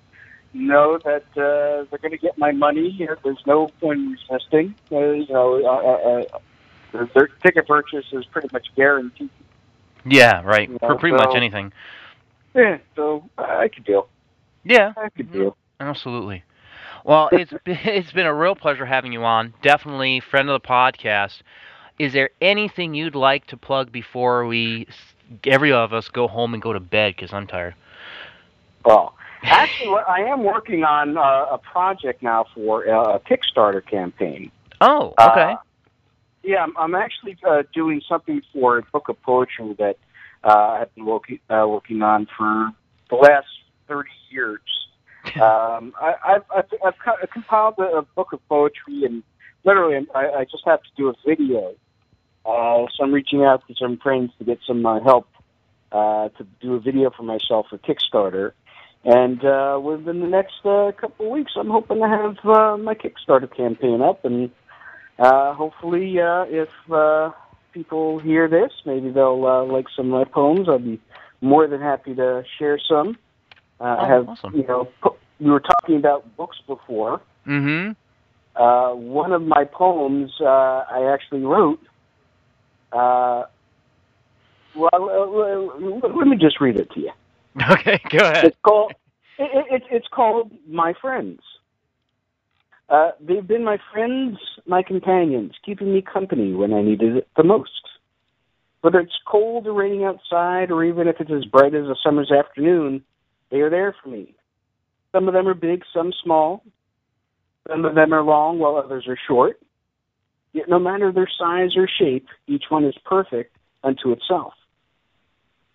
know 0.54 0.98
that 1.04 1.24
uh, 1.32 1.84
they're 1.90 1.98
going 2.00 2.12
to 2.12 2.18
get 2.18 2.38
my 2.38 2.52
money. 2.52 3.06
There's 3.22 3.42
no 3.46 3.68
point 3.80 4.00
in 4.00 4.16
resisting. 4.30 4.74
Uh, 4.90 5.10
you 5.10 5.32
know, 5.32 5.60
uh, 5.64 6.96
uh, 6.98 6.98
uh, 6.98 7.06
their, 7.14 7.28
ticket 7.42 7.66
purchase 7.66 8.06
is 8.12 8.24
pretty 8.26 8.48
much 8.52 8.66
guaranteed. 8.76 9.30
Yeah, 10.06 10.42
right. 10.42 10.68
You 10.68 10.78
For 10.78 10.90
know, 10.90 10.96
pretty 10.96 11.16
much 11.16 11.34
anything. 11.34 11.72
Yeah, 12.54 12.78
so 12.94 13.28
I 13.36 13.68
could 13.68 13.84
deal. 13.84 14.08
Yeah, 14.62 14.92
I 14.96 15.08
could 15.08 15.32
deal. 15.32 15.56
absolutely. 15.80 16.44
Well, 17.04 17.28
it's 17.32 17.52
been, 17.64 17.78
it's 17.84 18.12
been 18.12 18.26
a 18.26 18.34
real 18.34 18.54
pleasure 18.54 18.86
having 18.86 19.12
you 19.12 19.24
on. 19.24 19.54
Definitely 19.62 20.20
friend 20.20 20.48
of 20.48 20.60
the 20.60 20.66
podcast. 20.66 21.42
is 21.98 22.12
there 22.12 22.30
anything 22.40 22.94
you'd 22.94 23.14
like 23.14 23.46
to 23.48 23.56
plug 23.56 23.90
before 23.92 24.46
we, 24.46 24.86
every 25.44 25.72
of 25.72 25.92
us, 25.92 26.08
go 26.08 26.28
home 26.28 26.54
and 26.54 26.62
go 26.62 26.72
to 26.72 26.80
bed? 26.80 27.14
Because 27.16 27.32
I'm 27.32 27.46
tired. 27.46 27.74
Well, 28.84 29.13
actually, 29.44 29.88
what- 29.88 30.08
I 30.08 30.20
am 30.20 30.42
working 30.44 30.84
on 30.84 31.16
uh, 31.16 31.46
a 31.50 31.58
project 31.58 32.22
now 32.22 32.46
for 32.54 32.88
uh, 32.88 33.16
a 33.16 33.20
Kickstarter 33.20 33.84
campaign. 33.84 34.50
Oh, 34.80 35.14
Uh, 35.18 35.30
okay. 35.30 35.54
yeah, 36.42 36.62
I'm, 36.62 36.76
I'm 36.76 36.94
actually 36.94 37.36
uh, 37.46 37.62
doing 37.72 38.00
something 38.08 38.42
for 38.52 38.78
a 38.78 38.82
book 38.82 39.08
of 39.08 39.20
poetry 39.22 39.74
that 39.78 39.96
uh, 40.42 40.78
I've 40.80 40.94
been 40.94 41.06
working, 41.06 41.38
uh, 41.48 41.66
working 41.68 42.02
on 42.02 42.26
for 42.36 42.70
the 43.10 43.16
last 43.16 43.46
30 43.88 44.08
years. 44.30 44.60
Um, 45.36 45.94
I, 45.98 46.14
I've, 46.26 46.42
I've, 46.54 46.64
I've 46.84 46.98
co- 47.02 47.26
compiled 47.32 47.78
a, 47.78 47.96
a 47.96 48.02
book 48.02 48.34
of 48.34 48.46
poetry, 48.46 49.04
and 49.04 49.22
literally, 49.64 50.06
I, 50.14 50.26
I 50.40 50.44
just 50.44 50.64
have 50.66 50.82
to 50.82 50.88
do 50.98 51.08
a 51.08 51.14
video. 51.26 51.74
Uh, 52.44 52.84
so 52.94 53.02
I'm 53.02 53.10
reaching 53.12 53.42
out 53.42 53.66
to 53.66 53.74
some 53.74 53.96
friends 53.96 54.32
to 54.38 54.44
get 54.44 54.58
some 54.66 54.84
uh, 54.84 55.00
help 55.00 55.26
uh, 55.92 56.28
to 56.28 56.46
do 56.60 56.74
a 56.74 56.78
video 56.78 57.10
for 57.10 57.22
myself 57.22 57.66
for 57.70 57.78
Kickstarter. 57.78 58.52
And 59.04 59.44
uh, 59.44 59.78
within 59.82 60.20
the 60.20 60.26
next 60.26 60.64
uh, 60.64 60.92
couple 60.98 61.26
of 61.26 61.32
weeks, 61.32 61.52
I'm 61.56 61.68
hoping 61.68 61.98
to 61.98 62.08
have 62.08 62.36
uh, 62.44 62.76
my 62.78 62.94
Kickstarter 62.94 63.54
campaign 63.54 64.00
up, 64.00 64.24
and 64.24 64.50
uh, 65.18 65.52
hopefully, 65.54 66.18
uh, 66.20 66.44
if 66.48 66.70
uh, 66.90 67.30
people 67.72 68.18
hear 68.18 68.48
this, 68.48 68.72
maybe 68.86 69.10
they'll 69.10 69.44
uh, 69.46 69.64
like 69.64 69.86
some 69.94 70.06
of 70.12 70.12
my 70.12 70.24
poems. 70.32 70.68
I'd 70.70 70.84
be 70.84 71.00
more 71.42 71.66
than 71.66 71.80
happy 71.80 72.14
to 72.14 72.44
share 72.58 72.78
some. 72.88 73.18
Uh, 73.78 73.84
I 73.84 74.04
Oh, 74.04 74.08
have, 74.08 74.28
awesome. 74.30 74.54
you 74.56 74.66
know, 74.66 74.88
po- 75.02 75.16
we 75.38 75.50
were 75.50 75.60
talking 75.60 75.96
about 75.96 76.34
books 76.36 76.56
before. 76.66 77.20
Mm-hmm. 77.46 77.92
Uh, 78.60 78.94
one 78.94 79.32
of 79.32 79.42
my 79.42 79.64
poems 79.64 80.30
uh, 80.40 80.44
I 80.46 81.10
actually 81.12 81.42
wrote. 81.42 81.80
Uh, 82.92 83.44
well, 84.76 84.88
uh, 84.92 86.08
let 86.08 86.26
me 86.26 86.36
just 86.40 86.60
read 86.60 86.76
it 86.76 86.90
to 86.92 87.00
you. 87.00 87.10
Okay, 87.70 88.00
go 88.10 88.18
ahead. 88.18 88.44
It's 88.46 88.56
called. 88.64 88.92
It, 89.38 89.66
it, 89.70 89.82
it's- 89.90 90.08
called 90.12 90.52
My 90.68 90.92
Friends. 91.00 91.40
Uh, 92.88 93.12
they've 93.20 93.46
been 93.46 93.64
my 93.64 93.78
friends, 93.92 94.36
my 94.66 94.82
companions, 94.82 95.52
keeping 95.64 95.92
me 95.92 96.02
company 96.02 96.52
when 96.52 96.74
I 96.74 96.82
needed 96.82 97.16
it 97.16 97.28
the 97.36 97.42
most. 97.42 97.70
Whether 98.82 99.00
it's 99.00 99.18
cold 99.26 99.66
or 99.66 99.72
raining 99.72 100.04
outside, 100.04 100.70
or 100.70 100.84
even 100.84 101.08
if 101.08 101.16
it's 101.18 101.30
as 101.30 101.46
bright 101.46 101.74
as 101.74 101.86
a 101.86 101.94
summer's 102.04 102.30
afternoon, 102.30 103.02
they 103.50 103.60
are 103.60 103.70
there 103.70 103.96
for 104.02 104.10
me. 104.10 104.34
Some 105.12 105.28
of 105.28 105.34
them 105.34 105.48
are 105.48 105.54
big, 105.54 105.82
some 105.94 106.12
small. 106.22 106.62
Some 107.68 107.86
of 107.86 107.94
them 107.94 108.12
are 108.12 108.22
long, 108.22 108.58
while 108.58 108.76
others 108.76 109.06
are 109.08 109.18
short. 109.26 109.58
Yet 110.52 110.68
no 110.68 110.78
matter 110.78 111.10
their 111.10 111.28
size 111.38 111.70
or 111.76 111.88
shape, 111.98 112.26
each 112.46 112.64
one 112.68 112.84
is 112.84 112.94
perfect 113.06 113.56
unto 113.82 114.12
itself. 114.12 114.52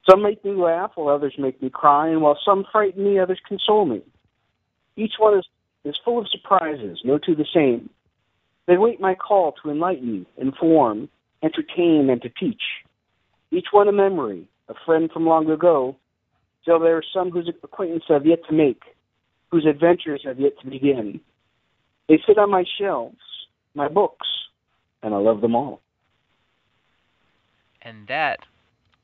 Some 0.08 0.22
make 0.24 0.44
me 0.44 0.52
laugh, 0.52 0.92
while 0.96 1.14
others 1.14 1.36
make 1.38 1.62
me 1.62 1.70
cry, 1.70 2.10
and 2.10 2.22
while 2.22 2.38
some 2.44 2.66
frighten 2.72 3.04
me, 3.04 3.20
others 3.20 3.40
console 3.48 3.86
me. 3.86 4.02
Each 4.96 5.14
one 5.18 5.38
is, 5.38 5.46
is 5.84 6.00
full 6.04 6.20
of 6.20 6.28
surprises, 6.30 7.00
no 7.04 7.18
two 7.18 7.36
the 7.36 7.46
same. 7.54 7.90
They 8.68 8.78
wait 8.78 9.00
my 9.02 9.16
call 9.16 9.54
to 9.64 9.72
enlighten, 9.72 10.26
inform, 10.38 11.10
entertain, 11.42 12.10
and 12.10 12.22
to 12.22 12.30
teach. 12.30 12.62
Each 13.52 13.68
one 13.72 13.88
a 13.88 13.92
memory, 13.92 14.48
a 14.68 14.74
friend 14.86 15.10
from 15.12 15.26
long 15.26 15.50
ago, 15.50 15.96
till 16.66 16.80
there 16.80 16.98
are 16.98 17.04
some 17.14 17.32
whose 17.32 17.52
acquaintance 17.64 18.04
I 18.10 18.14
have 18.14 18.26
yet 18.26 18.40
to 18.48 18.54
make, 18.54 18.82
whose 19.50 19.66
adventures 19.66 20.22
have 20.26 20.40
yet 20.40 20.54
to 20.62 20.70
begin. 20.70 21.20
They 22.08 22.20
sit 22.28 22.38
on 22.38 22.52
my 22.52 22.64
shelves, 22.80 23.18
my 23.74 23.88
books, 23.88 24.28
and 25.02 25.14
I 25.14 25.18
love 25.18 25.42
them 25.42 25.56
all. 25.56 25.82
And 27.82 28.08
that 28.08 28.40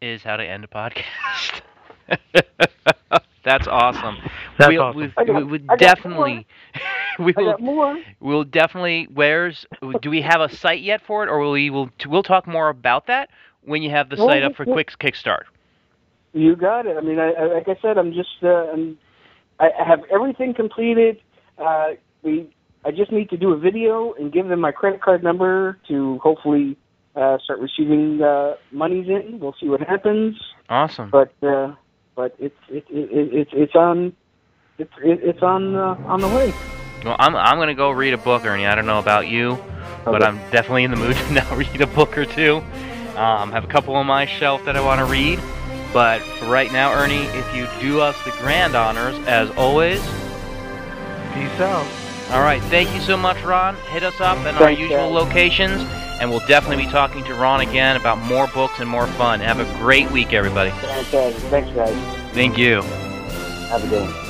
is 0.02 0.24
how 0.24 0.38
to 0.38 0.44
end 0.44 0.64
a 0.64 0.68
podcast. 0.68 1.62
That's 3.44 3.68
awesome. 3.68 4.18
That's 4.58 4.72
we'll, 4.72 4.82
awesome. 4.82 5.02
we- 5.02 5.26
got- 5.26 5.36
we 5.36 5.44
would 5.44 5.64
I 5.70 5.76
got 5.76 5.80
definitely, 5.80 6.48
we 7.20 7.34
I 7.38 7.42
will, 7.42 7.58
more. 7.60 7.98
we'll 8.20 8.44
definitely. 8.44 9.08
Where's? 9.14 9.66
Do 10.02 10.10
we 10.10 10.22
have 10.22 10.42
a 10.42 10.50
site 10.56 10.82
yet 10.82 11.02
for 11.06 11.24
it, 11.24 11.30
or 11.30 11.40
will 11.40 11.52
we? 11.52 11.70
Will 11.70 11.90
we'll 12.08 12.24
talk 12.24 12.48
more 12.48 12.70
about 12.70 13.08
that 13.08 13.30
when 13.64 13.84
you 13.84 13.92
have 13.92 14.10
the 14.10 14.16
Well, 14.18 14.28
site 14.30 14.44
up 14.44 14.56
for 14.56 14.66
well- 14.66 14.76
quick 14.76 14.90
kickstart. 15.00 15.44
You 16.34 16.56
got 16.58 16.86
it. 16.86 16.98
I 16.98 17.02
mean, 17.02 17.18
I, 17.18 17.32
I, 17.32 17.46
like 17.54 17.68
I 17.70 17.78
said, 17.82 17.98
I'm 17.98 18.12
just, 18.12 18.28
uh, 18.44 18.48
I'm, 18.74 18.98
I 19.60 19.70
I 19.80 19.88
have 19.88 20.00
everything 20.14 20.54
completed. 20.54 21.22
Uh, 21.58 21.92
we, 22.24 22.50
I 22.84 22.92
just 22.92 23.10
need 23.12 23.30
to 23.30 23.38
do 23.38 23.54
a 23.54 23.58
video 23.58 24.14
and 24.20 24.34
give 24.34 24.48
them 24.50 24.60
my 24.60 24.72
credit 24.74 25.02
card 25.02 25.24
number 25.24 25.78
to 25.88 26.20
hopefully 26.22 26.76
uh, 27.16 27.38
start 27.40 27.60
receiving 27.60 28.22
uh, 28.22 28.56
monies 28.72 29.08
in. 29.08 29.40
We'll 29.40 29.56
see 29.60 29.68
what 29.70 29.82
happens. 29.82 30.36
Awesome. 30.70 31.10
But, 31.10 31.34
uh, 31.42 31.76
but 32.16 32.36
it's, 32.40 32.56
it, 32.70 32.86
it, 32.90 33.12
it, 33.12 33.34
it's, 33.34 33.52
it's 33.54 33.76
on, 33.76 34.14
it's, 34.78 34.92
it, 35.04 35.20
it's 35.24 35.42
on, 35.42 35.76
uh, 35.76 35.96
on 36.06 36.22
the 36.22 36.28
way. 36.28 36.54
Well, 37.06 37.16
I'm 37.20 37.36
I'm 37.36 37.60
gonna 37.60 37.76
go 37.76 37.92
read 37.92 38.16
a 38.16 38.18
book, 38.18 38.46
Ernie. 38.46 38.66
I 38.66 38.74
don't 38.74 38.88
know 38.88 38.98
about 38.98 39.28
you, 39.28 39.64
but 40.06 40.24
I'm 40.24 40.38
definitely 40.50 40.86
in 40.86 40.92
the 40.92 40.98
mood 40.98 41.16
to 41.28 41.34
now 41.34 41.56
read 41.56 41.80
a 41.80 41.86
book 41.86 42.18
or 42.18 42.26
two. 42.26 42.64
Um, 43.16 43.52
have 43.52 43.64
a 43.64 43.68
couple 43.68 43.96
on 43.96 44.08
my 44.08 44.26
shelf 44.26 44.66
that 44.66 44.76
I 44.76 44.82
want 44.82 45.00
to 45.00 45.06
read. 45.06 45.40
But 45.94 46.20
for 46.22 46.46
right 46.46 46.72
now, 46.74 46.92
Ernie, 46.94 47.26
if 47.26 47.56
you 47.56 47.68
do 47.80 48.02
us 48.02 48.22
the 48.26 48.32
grand 48.32 48.76
honors, 48.76 49.16
as 49.28 49.52
always. 49.52 50.02
Peace 51.34 51.60
out. 51.60 51.88
All 52.32 52.42
right, 52.42 52.62
thank 52.64 52.94
you 52.94 53.00
so 53.02 53.16
much, 53.16 53.42
Ron. 53.44 53.76
Hit 53.92 54.02
us 54.04 54.20
up 54.20 54.40
in 54.40 54.56
our 54.56 54.72
usual 54.72 54.98
guys. 54.98 55.12
locations, 55.12 55.84
and 56.20 56.30
we'll 56.30 56.46
definitely 56.48 56.86
be 56.86 56.92
talking 56.92 57.24
to 57.26 57.34
Ron 57.34 57.62
again 57.62 57.96
about 57.96 58.18
more 58.20 58.48
books 58.48 58.80
and 58.80 58.90
more 58.90 59.08
fun. 59.08 59.40
Have 59.40 59.60
a 59.60 59.78
great 59.80 60.10
week, 60.12 60.34
everybody. 60.34 60.72
Fantastic. 60.72 61.36
Thanks, 61.50 61.72
guys. 61.72 62.34
Thank 62.34 62.58
you. 62.58 62.82
Have 63.70 63.84
a 63.84 63.88
good 63.88 64.10
one. 64.10 64.25